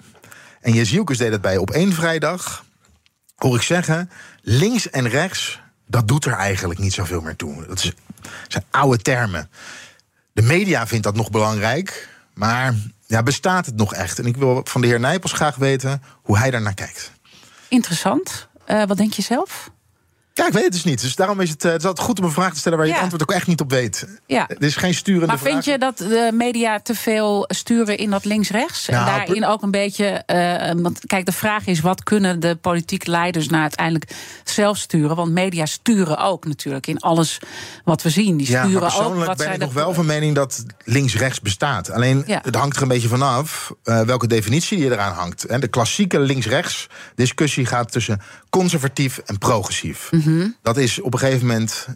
en 0.62 0.74
Jezielkes 0.74 1.18
deed 1.18 1.32
het 1.32 1.42
bij 1.42 1.58
op 1.58 1.70
één 1.72 1.94
vrijdag, 1.94 2.66
hoor 3.36 3.56
ik 3.56 3.62
zeggen, 3.62 4.10
links 4.42 4.90
en 4.90 5.10
rechts, 5.10 5.60
dat 5.88 6.08
doet 6.08 6.26
er 6.26 6.34
eigenlijk 6.34 6.80
niet 6.80 6.94
zoveel 6.94 7.22
meer 7.22 7.36
toe. 7.36 7.66
Dat 7.68 7.84
is, 7.84 7.94
zijn 8.48 8.64
oude 8.72 8.98
termen. 8.98 9.50
De 10.34 10.42
media 10.42 10.88
vindt 10.88 11.04
dat 11.04 11.16
nog 11.16 11.30
belangrijk, 11.30 12.10
maar 12.34 12.76
ja, 13.06 13.24
bestaat 13.24 13.66
het 13.66 13.76
nog 13.76 13.94
echt? 13.94 14.20
En 14.20 14.26
ik 14.26 14.38
wil 14.38 14.62
van 14.64 14.82
de 14.82 14.88
heer 14.88 15.00
Nijpels 15.00 15.32
graag 15.32 15.56
weten 15.56 16.04
hoe 16.22 16.38
hij 16.38 16.52
daar 16.52 16.62
naar 16.62 16.74
kijkt. 16.74 17.12
Interessant. 17.68 18.48
Uh, 18.68 18.84
wat 18.86 18.98
denk 18.98 19.14
je 19.14 19.22
zelf? 19.22 19.72
Ja, 20.38 20.48
ik 20.48 20.54
weet 20.54 20.64
het 20.64 20.72
dus 20.72 20.84
niet. 20.84 21.02
Dus 21.02 21.16
daarom 21.16 21.40
is 21.40 21.50
het, 21.50 21.66
uh, 21.66 21.72
het 21.72 21.82
is 21.82 21.88
altijd 21.88 22.08
goed 22.08 22.20
om 22.20 22.26
een 22.26 22.32
vraag 22.32 22.54
te 22.54 22.60
stellen 22.60 22.78
waar 22.78 22.88
je 22.88 22.94
Ja. 22.94 22.98
het 23.02 23.12
antwoord 23.12 23.30
ook 23.32 23.36
echt 23.38 23.48
niet 23.48 23.62
op 23.62 23.70
weet. 23.72 24.08
Ja. 24.26 24.50
Er 24.50 24.64
is 24.64 24.76
geen 24.76 24.94
sturende 24.94 25.26
Maar 25.28 25.38
vraag. 25.38 25.52
vind 25.52 25.66
je 25.66 25.78
dat 25.78 25.98
de 25.98 26.30
media 26.34 26.80
te 26.80 26.96
veel 26.96 27.46
sturen 27.48 27.98
in 27.98 28.10
dat 28.10 28.26
links-rechts? 28.26 28.88
Nou, 28.88 29.10
en 29.10 29.16
daarin 29.16 29.46
ook 29.46 29.62
een 29.62 29.72
beetje. 29.72 30.06
eh, 30.08 30.72
want 30.76 31.00
kijk, 31.06 31.26
de 31.26 31.32
vraag 31.32 31.66
is: 31.66 31.80
wat 31.80 32.04
kunnen 32.04 32.40
de 32.40 32.56
politieke 32.56 33.10
leiders 33.10 33.48
nou 33.48 33.62
uiteindelijk 33.62 34.12
zelf 34.44 34.78
sturen? 34.78 35.16
Want 35.16 35.32
media 35.32 35.66
sturen 35.66 36.18
ook 36.18 36.46
natuurlijk 36.46 36.88
in 36.88 37.00
alles 37.00 37.38
wat 37.84 38.02
we 38.02 38.10
zien. 38.10 38.38
Die 38.38 38.52
Ja, 38.52 38.64
sturen 38.64 38.82
maar 38.82 38.90
persoonlijk 38.90 39.22
ook 39.22 39.26
wat 39.28 39.38
ben 39.38 39.54
ik 39.54 39.60
nog 39.60 39.74
wel 39.74 39.94
van 39.94 40.06
mening 40.06 40.36
dat 40.36 40.64
links-rechts 40.84 41.42
bestaat. 41.42 41.92
Alleen 41.92 42.24
Ja. 42.28 42.40
het 42.44 42.56
hangt 42.56 42.76
er 42.76 42.82
een 42.82 42.88
beetje 42.88 43.08
vanaf 43.08 43.72
uh, 43.84 44.02
welke 44.02 44.28
definitie 44.28 44.78
je 44.78 44.92
eraan 44.92 45.14
hangt. 45.14 45.62
De 45.62 45.68
klassieke 45.68 46.20
links-rechts 46.20 46.88
discussie 47.16 47.66
gaat 47.66 47.92
tussen 47.92 48.22
conservatief 48.50 49.18
en 49.26 49.38
progressief. 49.38 50.10
Mhm. 50.28 50.48
Dat 50.62 50.78
is 50.78 51.02
op 51.02 51.14
een 51.14 51.20
gegeven 51.20 51.48
moment 51.48 51.88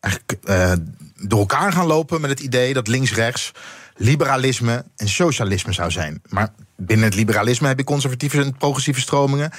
eigenlijk 0.00 0.38
uh, 0.44 0.72
door 1.16 1.38
elkaar 1.38 1.72
gaan 1.72 1.86
lopen 1.86 2.20
met 2.20 2.30
het 2.30 2.40
idee 2.40 2.74
dat 2.74 2.88
links-rechts 2.88 3.52
liberalisme 3.96 4.84
en 4.96 5.08
socialisme 5.08 5.72
zou 5.72 5.90
zijn. 5.90 6.22
Maar 6.28 6.52
binnen 6.76 7.06
het 7.06 7.14
liberalisme 7.14 7.68
heb 7.68 7.78
je 7.78 7.84
conservatieve 7.84 8.42
en 8.42 8.56
progressieve 8.56 9.00
stromingen. 9.00 9.50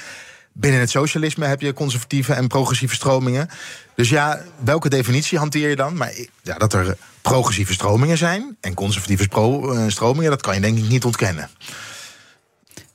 Binnen 0.53 0.80
het 0.80 0.89
socialisme 0.89 1.45
heb 1.45 1.62
je 1.62 1.74
conservatieve 1.74 2.34
en 2.34 2.47
progressieve 2.47 2.95
stromingen. 2.95 3.49
Dus 3.95 4.10
ja, 4.10 4.41
welke 4.64 4.89
definitie 4.89 5.38
hanteer 5.38 5.70
je 5.70 5.76
dan? 5.76 5.97
Maar 5.97 6.14
ja, 6.41 6.57
dat 6.57 6.74
er 6.74 6.97
progressieve 7.22 7.74
stromingen 7.74 8.18
zijn 8.18 8.57
en 8.62 8.74
conservatieve 8.74 9.28
uh, 9.34 9.84
stromingen, 9.88 10.30
dat 10.30 10.41
kan 10.41 10.55
je 10.55 10.62
denk 10.62 10.78
ik 10.78 10.89
niet 10.89 11.05
ontkennen. 11.05 11.49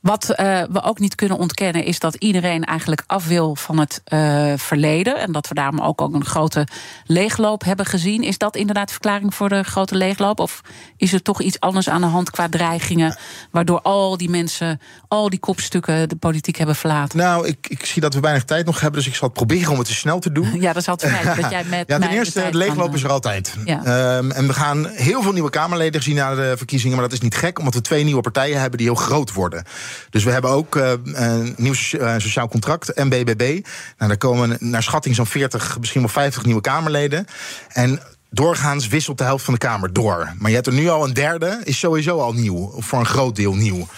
Wat 0.05 0.31
uh, 0.31 0.63
we 0.71 0.83
ook 0.83 0.99
niet 0.99 1.15
kunnen 1.15 1.39
ontkennen 1.39 1.85
is 1.85 1.99
dat 1.99 2.15
iedereen 2.15 2.65
eigenlijk 2.65 3.03
af 3.07 3.27
wil 3.27 3.55
van 3.55 3.79
het 3.79 4.03
uh, 4.09 4.53
verleden. 4.57 5.19
En 5.19 5.33
dat 5.33 5.49
we 5.49 5.55
daarom 5.55 5.81
ook, 5.81 6.01
ook 6.01 6.15
een 6.15 6.25
grote 6.25 6.67
leegloop 7.05 7.65
hebben 7.65 7.87
gezien. 7.87 8.23
Is 8.23 8.39
dat 8.39 8.57
inderdaad 8.57 8.91
verklaring 8.91 9.35
voor 9.35 9.49
de 9.49 9.63
grote 9.63 9.97
leegloop? 9.97 10.41
Of 10.41 10.61
is 10.97 11.13
er 11.13 11.23
toch 11.23 11.41
iets 11.41 11.61
anders 11.61 11.89
aan 11.89 12.01
de 12.01 12.07
hand 12.07 12.31
qua 12.31 12.49
dreigingen? 12.49 13.17
Waardoor 13.51 13.81
al 13.81 14.17
die 14.17 14.31
mensen, 14.31 14.81
al 15.09 15.31
die 15.31 15.39
kopstukken 15.39 16.09
de 16.09 16.17
politiek 16.17 16.57
hebben 16.57 16.77
verlaten? 16.77 17.19
Nou, 17.19 17.47
ik, 17.47 17.67
ik 17.69 17.87
zie 17.87 18.03
dat 18.03 18.15
we 18.15 18.21
weinig 18.21 18.45
tijd 18.45 18.67
nog 18.67 18.81
hebben, 18.81 19.01
dus 19.01 19.09
ik 19.09 19.17
zal 19.17 19.29
het 19.29 19.37
proberen 19.37 19.73
om 19.73 19.79
het 19.79 19.87
te 19.87 19.95
snel 19.95 20.19
te 20.19 20.33
doen. 20.33 20.53
Ja, 20.65 20.73
dat 20.73 20.83
is 20.83 20.89
altijd 20.89 21.13
fijn 21.13 21.41
dat 21.41 21.51
jij 21.51 21.65
met. 21.65 21.89
Ja, 21.95 21.99
ten 21.99 22.11
eerste, 22.11 22.43
de 22.43 22.51
de 22.51 22.57
leegloop 22.57 22.95
is 22.95 23.03
er 23.03 23.11
altijd. 23.11 23.55
Ja. 23.65 24.17
Um, 24.17 24.31
en 24.31 24.47
we 24.47 24.53
gaan 24.53 24.87
heel 24.87 25.23
veel 25.23 25.33
nieuwe 25.33 25.51
Kamerleden 25.51 26.03
zien 26.03 26.15
na 26.15 26.35
de 26.35 26.55
verkiezingen. 26.57 26.97
Maar 26.97 27.05
dat 27.05 27.15
is 27.17 27.21
niet 27.21 27.37
gek, 27.37 27.59
omdat 27.59 27.75
we 27.75 27.81
twee 27.81 28.05
nieuwe 28.05 28.21
partijen 28.21 28.61
hebben 28.61 28.79
die 28.79 28.87
heel 28.87 28.97
groot 28.97 29.33
worden. 29.33 29.65
Dus 30.11 30.25
we 30.25 30.31
hebben 30.31 30.51
ook 30.51 30.77
uh, 30.77 30.93
een 31.13 31.55
nieuw 31.57 31.75
uh, 31.93 32.15
sociaal 32.19 32.49
contract, 32.49 32.97
MBBB. 32.97 33.41
Nou, 33.99 34.09
daar 34.09 34.17
komen 34.17 34.57
naar 34.61 34.83
schatting 34.83 35.15
zo'n 35.15 35.27
40, 35.27 35.79
misschien 35.79 36.01
wel 36.01 36.11
50 36.11 36.45
nieuwe 36.45 36.61
Kamerleden. 36.61 37.27
En 37.69 38.01
doorgaans 38.31 38.89
wisselt 38.89 39.19
de 39.19 39.25
helft 39.25 39.45
van 39.45 39.55
de 39.55 39.61
Kamer 39.61 39.93
door. 39.93 40.33
Maar 40.39 40.49
je 40.49 40.55
hebt 40.55 40.67
er 40.67 40.73
nu 40.73 40.89
al 40.89 41.05
een 41.05 41.15
derde, 41.15 41.61
is 41.65 41.79
sowieso 41.79 42.21
al 42.21 42.33
nieuw. 42.33 42.75
Voor 42.79 42.99
een 42.99 43.07
groot 43.07 43.37
deel 43.37 43.55
nieuw. 43.55 43.89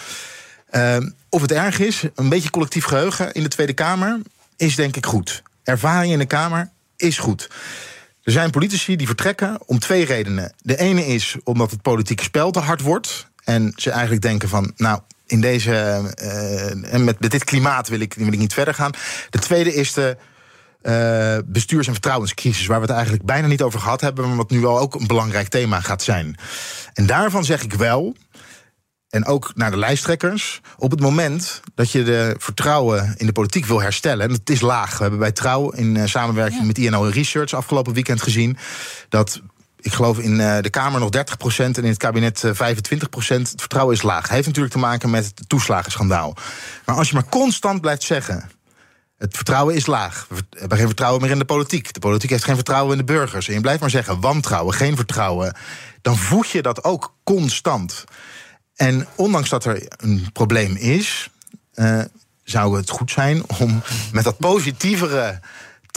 Uh, 0.70 0.96
of 1.28 1.40
het 1.40 1.52
erg 1.52 1.78
is, 1.78 2.02
een 2.14 2.28
beetje 2.28 2.50
collectief 2.50 2.84
geheugen 2.84 3.32
in 3.32 3.42
de 3.42 3.48
Tweede 3.48 3.72
Kamer 3.72 4.20
is 4.56 4.74
denk 4.74 4.96
ik 4.96 5.06
goed. 5.06 5.42
Ervaring 5.62 6.12
in 6.12 6.18
de 6.18 6.26
Kamer 6.26 6.70
is 6.96 7.18
goed. 7.18 7.50
Er 8.22 8.32
zijn 8.32 8.50
politici 8.50 8.96
die 8.96 9.06
vertrekken 9.06 9.58
om 9.66 9.78
twee 9.78 10.04
redenen. 10.04 10.52
De 10.62 10.76
ene 10.76 11.06
is 11.06 11.36
omdat 11.44 11.70
het 11.70 11.82
politieke 11.82 12.22
spel 12.22 12.50
te 12.50 12.58
hard 12.58 12.80
wordt. 12.80 13.26
En 13.44 13.72
ze 13.76 13.90
eigenlijk 13.90 14.22
denken 14.22 14.48
van, 14.48 14.72
nou, 14.76 15.00
in 15.26 15.40
deze. 15.40 15.70
Uh, 16.22 16.92
en 16.94 17.04
met, 17.04 17.20
met 17.20 17.30
dit 17.30 17.44
klimaat 17.44 17.88
wil 17.88 18.00
ik, 18.00 18.14
wil 18.14 18.32
ik 18.32 18.38
niet 18.38 18.54
verder 18.54 18.74
gaan. 18.74 18.92
De 19.30 19.38
tweede 19.38 19.74
is 19.74 19.92
de. 19.92 20.16
Uh, 20.82 21.38
bestuurs- 21.46 21.86
en 21.86 21.92
vertrouwenscrisis, 21.92 22.66
waar 22.66 22.76
we 22.76 22.86
het 22.86 22.94
eigenlijk 22.94 23.24
bijna 23.24 23.46
niet 23.46 23.62
over 23.62 23.80
gehad 23.80 24.00
hebben, 24.00 24.28
maar 24.28 24.36
wat 24.36 24.50
nu 24.50 24.60
wel 24.60 24.78
ook 24.78 24.94
een 24.94 25.06
belangrijk 25.06 25.48
thema 25.48 25.80
gaat 25.80 26.02
zijn. 26.02 26.36
En 26.94 27.06
daarvan 27.06 27.44
zeg 27.44 27.62
ik 27.62 27.72
wel, 27.72 28.16
en 29.08 29.26
ook 29.26 29.52
naar 29.54 29.70
de 29.70 29.76
lijsttrekkers, 29.76 30.60
op 30.78 30.90
het 30.90 31.00
moment 31.00 31.60
dat 31.74 31.90
je 31.90 32.02
de 32.02 32.34
vertrouwen 32.38 33.14
in 33.16 33.26
de 33.26 33.32
politiek 33.32 33.66
wil 33.66 33.80
herstellen, 33.80 34.24
en 34.24 34.32
het 34.32 34.50
is 34.50 34.60
laag. 34.60 34.96
We 34.96 35.02
hebben 35.02 35.20
bij 35.20 35.32
Trouw 35.32 35.70
in 35.70 35.94
uh, 35.94 36.06
samenwerking 36.06 36.60
ja. 36.60 36.66
met 36.66 36.78
INO 36.78 37.02
Research 37.02 37.52
afgelopen 37.52 37.92
weekend 37.92 38.22
gezien 38.22 38.56
dat 39.08 39.40
ik 39.80 39.92
geloof 39.92 40.18
in 40.18 40.40
uh, 40.40 40.58
de 40.60 40.70
Kamer 40.70 41.00
nog 41.00 41.10
30% 41.16 41.20
en 41.56 41.74
in 41.74 41.84
het 41.84 41.96
kabinet 41.96 42.42
uh, 42.42 42.52
25%. 42.52 42.56
Het 43.26 43.54
vertrouwen 43.56 43.94
is 43.94 44.02
laag. 44.02 44.28
Heeft 44.28 44.46
natuurlijk 44.46 44.74
te 44.74 44.80
maken 44.80 45.10
met 45.10 45.24
het 45.24 45.48
toeslagenschandaal. 45.48 46.36
Maar 46.84 46.96
als 46.96 47.08
je 47.08 47.14
maar 47.14 47.28
constant 47.28 47.80
blijft 47.80 48.02
zeggen. 48.02 48.50
Het 49.18 49.36
vertrouwen 49.36 49.74
is 49.74 49.86
laag. 49.86 50.26
We 50.28 50.36
hebben 50.50 50.78
geen 50.78 50.86
vertrouwen 50.86 51.22
meer 51.22 51.30
in 51.30 51.38
de 51.38 51.44
politiek. 51.44 51.92
De 51.92 52.00
politiek 52.00 52.30
heeft 52.30 52.44
geen 52.44 52.54
vertrouwen 52.54 52.92
in 52.92 52.98
de 52.98 53.12
burgers. 53.12 53.48
En 53.48 53.54
je 53.54 53.60
blijft 53.60 53.80
maar 53.80 53.90
zeggen 53.90 54.20
wantrouwen, 54.20 54.74
geen 54.74 54.96
vertrouwen. 54.96 55.56
Dan 56.02 56.16
voed 56.16 56.50
je 56.50 56.62
dat 56.62 56.84
ook 56.84 57.14
constant. 57.24 58.04
En 58.74 59.06
ondanks 59.14 59.48
dat 59.48 59.64
er 59.64 59.86
een 59.96 60.28
probleem 60.32 60.76
is, 60.76 61.30
uh, 61.74 62.00
zou 62.44 62.76
het 62.76 62.90
goed 62.90 63.10
zijn 63.10 63.42
om 63.58 63.82
met 64.12 64.24
dat 64.24 64.38
positievere 64.38 65.40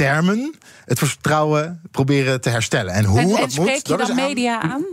termen 0.05 0.55
het 0.85 0.99
vertrouwen 0.99 1.81
proberen 1.91 2.41
te 2.41 2.49
herstellen. 2.49 2.93
En 2.93 3.05
hoe 3.05 3.19
en, 3.19 3.29
en 3.29 3.35
dat 3.35 3.51
spreek 3.51 3.67
moet, 3.67 3.87
je 3.87 3.97
dat 3.97 4.07
dan 4.07 4.19
aan- 4.19 4.25
media 4.27 4.61
aan? 4.61 4.85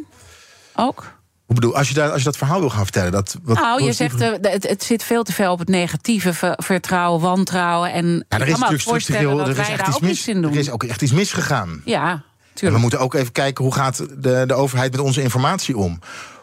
Ook? 0.74 1.14
Hoe 1.46 1.54
bedoel, 1.54 1.76
als 1.76 1.88
je, 1.88 1.94
daar, 1.94 2.08
als 2.10 2.18
je 2.18 2.24
dat 2.24 2.36
verhaal 2.36 2.60
wil 2.60 2.70
gaan 2.70 2.82
vertellen, 2.82 3.12
dat 3.12 3.36
wat 3.42 3.56
Nou, 3.58 3.82
je 3.82 3.92
zegt 3.92 4.20
uh, 4.22 4.28
het, 4.40 4.68
het 4.68 4.82
zit 4.84 5.02
veel 5.02 5.22
te 5.22 5.32
veel 5.32 5.52
op 5.52 5.58
het 5.58 5.68
negatieve, 5.68 6.32
ver- 6.34 6.58
vertrouwen, 6.62 7.20
wantrouwen. 7.20 7.92
En 7.92 8.06
Ja, 8.28 8.38
er 8.38 8.46
is 8.46 8.52
natuurlijk 8.52 8.80
structureel, 8.82 9.40
er 9.40 9.48
is 9.58 9.68
echt 9.68 9.88
iets 9.88 9.98
mis. 10.00 10.10
iets 10.10 10.28
in 10.28 10.42
doen. 10.42 10.52
Er 10.52 10.58
is 10.58 10.70
ook 10.70 10.84
echt 10.84 11.02
iets 11.02 11.12
misgegaan. 11.12 11.80
Ja, 11.84 12.10
En 12.10 12.16
we 12.16 12.52
tuurlijk. 12.54 12.80
moeten 12.80 12.98
ook 13.00 13.14
even 13.14 13.32
kijken 13.32 13.64
hoe 13.64 13.74
gaat 13.74 13.96
de, 14.18 14.44
de 14.46 14.54
overheid 14.54 14.90
met 14.92 15.00
onze 15.00 15.22
informatie 15.22 15.76
om. 15.76 15.98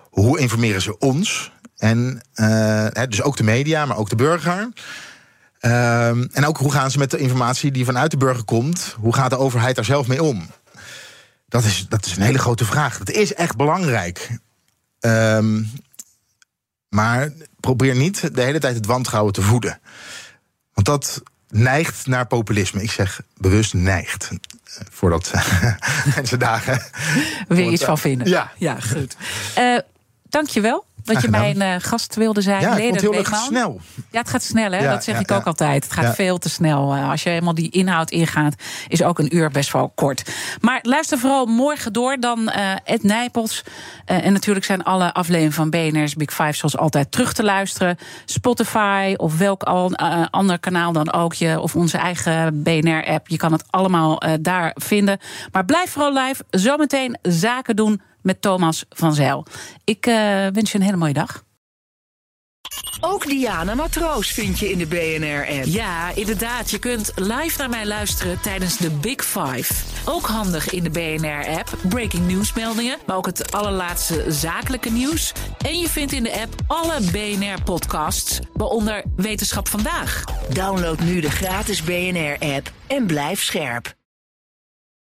Hoe 0.10 0.40
informeren 0.40 0.82
ze 0.82 0.98
ons? 0.98 1.52
En 1.78 2.22
uh, 2.36 2.88
dus 3.10 3.22
ook 3.22 3.38
de 3.38 3.44
media, 3.44 3.86
maar 3.86 3.98
ook 3.98 4.10
de 4.10 4.16
burger. 4.16 4.70
Um, 5.66 6.30
en 6.32 6.46
ook 6.46 6.58
hoe 6.58 6.72
gaan 6.72 6.92
ze 6.92 6.98
met 6.98 7.12
de 7.12 7.18
informatie 7.18 7.72
die 7.72 7.86
vanuit 7.86 8.12
de 8.12 8.18
burger 8.18 8.44
komt? 8.44 8.96
Hoe 9.00 9.14
gaat 9.14 9.30
de 9.30 9.38
overheid 9.38 9.76
daar 9.76 9.86
zelf 9.86 10.08
mee 10.08 10.24
om? 10.24 10.48
Dat 11.48 11.64
is, 11.64 11.86
dat 11.90 12.06
is 12.06 12.16
een 12.16 12.22
hele 12.22 12.38
grote 12.38 12.66
vraag. 12.66 12.98
Dat 12.98 13.10
is 13.10 13.34
echt 13.34 13.56
belangrijk. 13.56 14.38
Um, 15.00 15.72
maar 16.90 17.32
probeer 17.60 17.96
niet 17.96 18.36
de 18.36 18.42
hele 18.42 18.60
tijd 18.60 18.76
het 18.76 18.86
wantrouwen 18.86 19.34
te 19.34 19.42
voeden. 19.42 19.80
Want 20.74 20.88
dat 20.88 21.24
neigt 21.48 22.08
naar 22.08 22.28
populisme. 22.28 22.82
Ik 22.82 22.92
zeg 22.92 23.22
bewust 23.38 23.74
neigt. 23.74 24.30
Voordat 24.90 25.32
mensen 26.16 26.40
dagen. 26.40 26.82
Weer 27.48 27.72
iets 27.72 27.84
van 27.84 27.98
vinden. 27.98 28.28
Ja. 28.28 28.52
ja 28.58 28.80
goed. 28.80 29.16
Uh, 29.58 29.80
dankjewel 30.30 30.86
dat 31.04 31.22
je 31.22 31.30
mijn 31.30 31.62
uh, 31.62 31.76
gast 31.78 32.16
wilde 32.16 32.42
zijn. 32.42 32.62
Ja, 32.62 32.76
het 32.76 33.02
heel 33.02 33.14
erg 33.14 33.36
snel. 33.36 33.82
Ja, 34.12 34.20
het 34.20 34.30
gaat 34.30 34.44
snel, 34.44 34.72
hè? 34.72 34.78
Ja, 34.78 34.92
dat 34.92 35.04
zeg 35.04 35.16
ja, 35.16 35.22
ik 35.22 35.32
ook 35.32 35.46
altijd. 35.46 35.84
Het 35.84 35.94
gaat 35.94 36.16
veel 36.16 36.38
te 36.38 36.50
snel. 36.50 36.96
Uh, 36.96 37.10
Als 37.10 37.24
je 37.24 37.30
helemaal 37.30 37.54
die 37.54 37.70
inhoud 37.70 38.12
ingaat, 38.12 38.56
is 38.88 39.04
ook 39.04 39.20
een 39.20 39.36
uur 39.36 39.50
best 39.50 39.72
wel 39.72 39.92
kort. 39.96 40.32
Maar 40.62 40.80
luister 40.82 41.18
vooral 41.18 41.46
morgen 41.46 41.94
door. 41.94 42.20
Dan 42.20 42.40
uh, 42.56 42.72
Ed 42.84 43.04
Nijpels. 43.04 43.64
En 44.06 44.34
natuurlijk 44.34 44.66
zijn 44.66 44.84
alle 44.84 45.14
afleveringen 45.14 45.54
van 45.54 45.70
BNR's 45.70 46.16
Big 46.16 46.34
Five 46.34 46.54
zoals 46.54 46.78
altijd 46.78 47.12
terug 47.12 47.34
te 47.34 47.44
luisteren. 47.44 47.98
Spotify 48.26 49.14
of 49.18 49.38
welk 49.38 49.64
al, 49.64 49.96
ander 50.30 50.60
kanaal 50.60 50.92
dan 50.92 51.14
ook. 51.14 51.34
Je, 51.34 51.60
of 51.60 51.76
onze 51.76 51.98
eigen 51.98 52.64
BNR-app. 52.64 53.28
Je 53.28 53.38
kan 53.38 53.52
het 53.52 53.64
allemaal 53.70 54.22
daar 54.42 54.72
vinden. 54.76 55.20
Maar 55.52 55.66
blijf 55.66 55.92
vooral 55.92 56.14
live. 56.14 56.44
Zometeen 56.50 57.18
zaken 57.22 57.76
doen 57.76 58.02
met 58.24 58.42
Thomas 58.42 58.86
van 58.90 59.14
Zijl. 59.14 59.46
Ik 59.84 60.08
uh, 60.08 60.16
wens 60.52 60.72
je 60.72 60.78
een 60.78 60.84
hele 60.84 60.98
mooie 60.98 61.14
dag. 61.14 61.44
Ook 63.00 63.28
Diana 63.28 63.76
Matroos 63.76 64.32
vind 64.32 64.60
je 64.60 64.72
in 64.72 64.78
de 64.78 64.86
BNR-app. 64.86 65.66
Ja, 65.66 66.16
inderdaad. 66.16 66.72
Je 66.72 66.80
kunt 66.80 67.12
live 67.16 67.58
naar 67.58 67.70
mij 67.70 67.86
luisteren 67.86 68.42
tijdens 68.42 68.78
de 68.78 68.90
Big 68.90 69.26
Five. 69.26 69.74
Ook 70.06 70.26
handig 70.26 70.70
in 70.70 70.84
de 70.84 70.90
BNR-app. 70.90 71.78
Breaking 71.90 72.28
nieuwsmeldingen, 72.28 72.98
maar 73.06 73.16
ook 73.16 73.26
het 73.26 73.52
allerlaatste 73.52 74.26
zakelijke 74.28 74.92
nieuws. 74.92 75.32
En 75.66 75.80
je 75.80 75.90
vindt 75.90 76.12
in 76.12 76.24
de 76.24 76.42
app 76.42 76.54
alle 76.68 77.00
BNR-podcasts, 77.12 78.40
waaronder 78.54 79.04
Wetenschap 79.16 79.68
Vandaag. 79.68 80.24
Download 80.50 81.00
nu 81.00 81.20
de 81.20 81.32
gratis 81.32 81.84
BNR-app 81.84 82.72
en 82.88 83.06
blijf 83.06 83.44
scherp. 83.44 83.96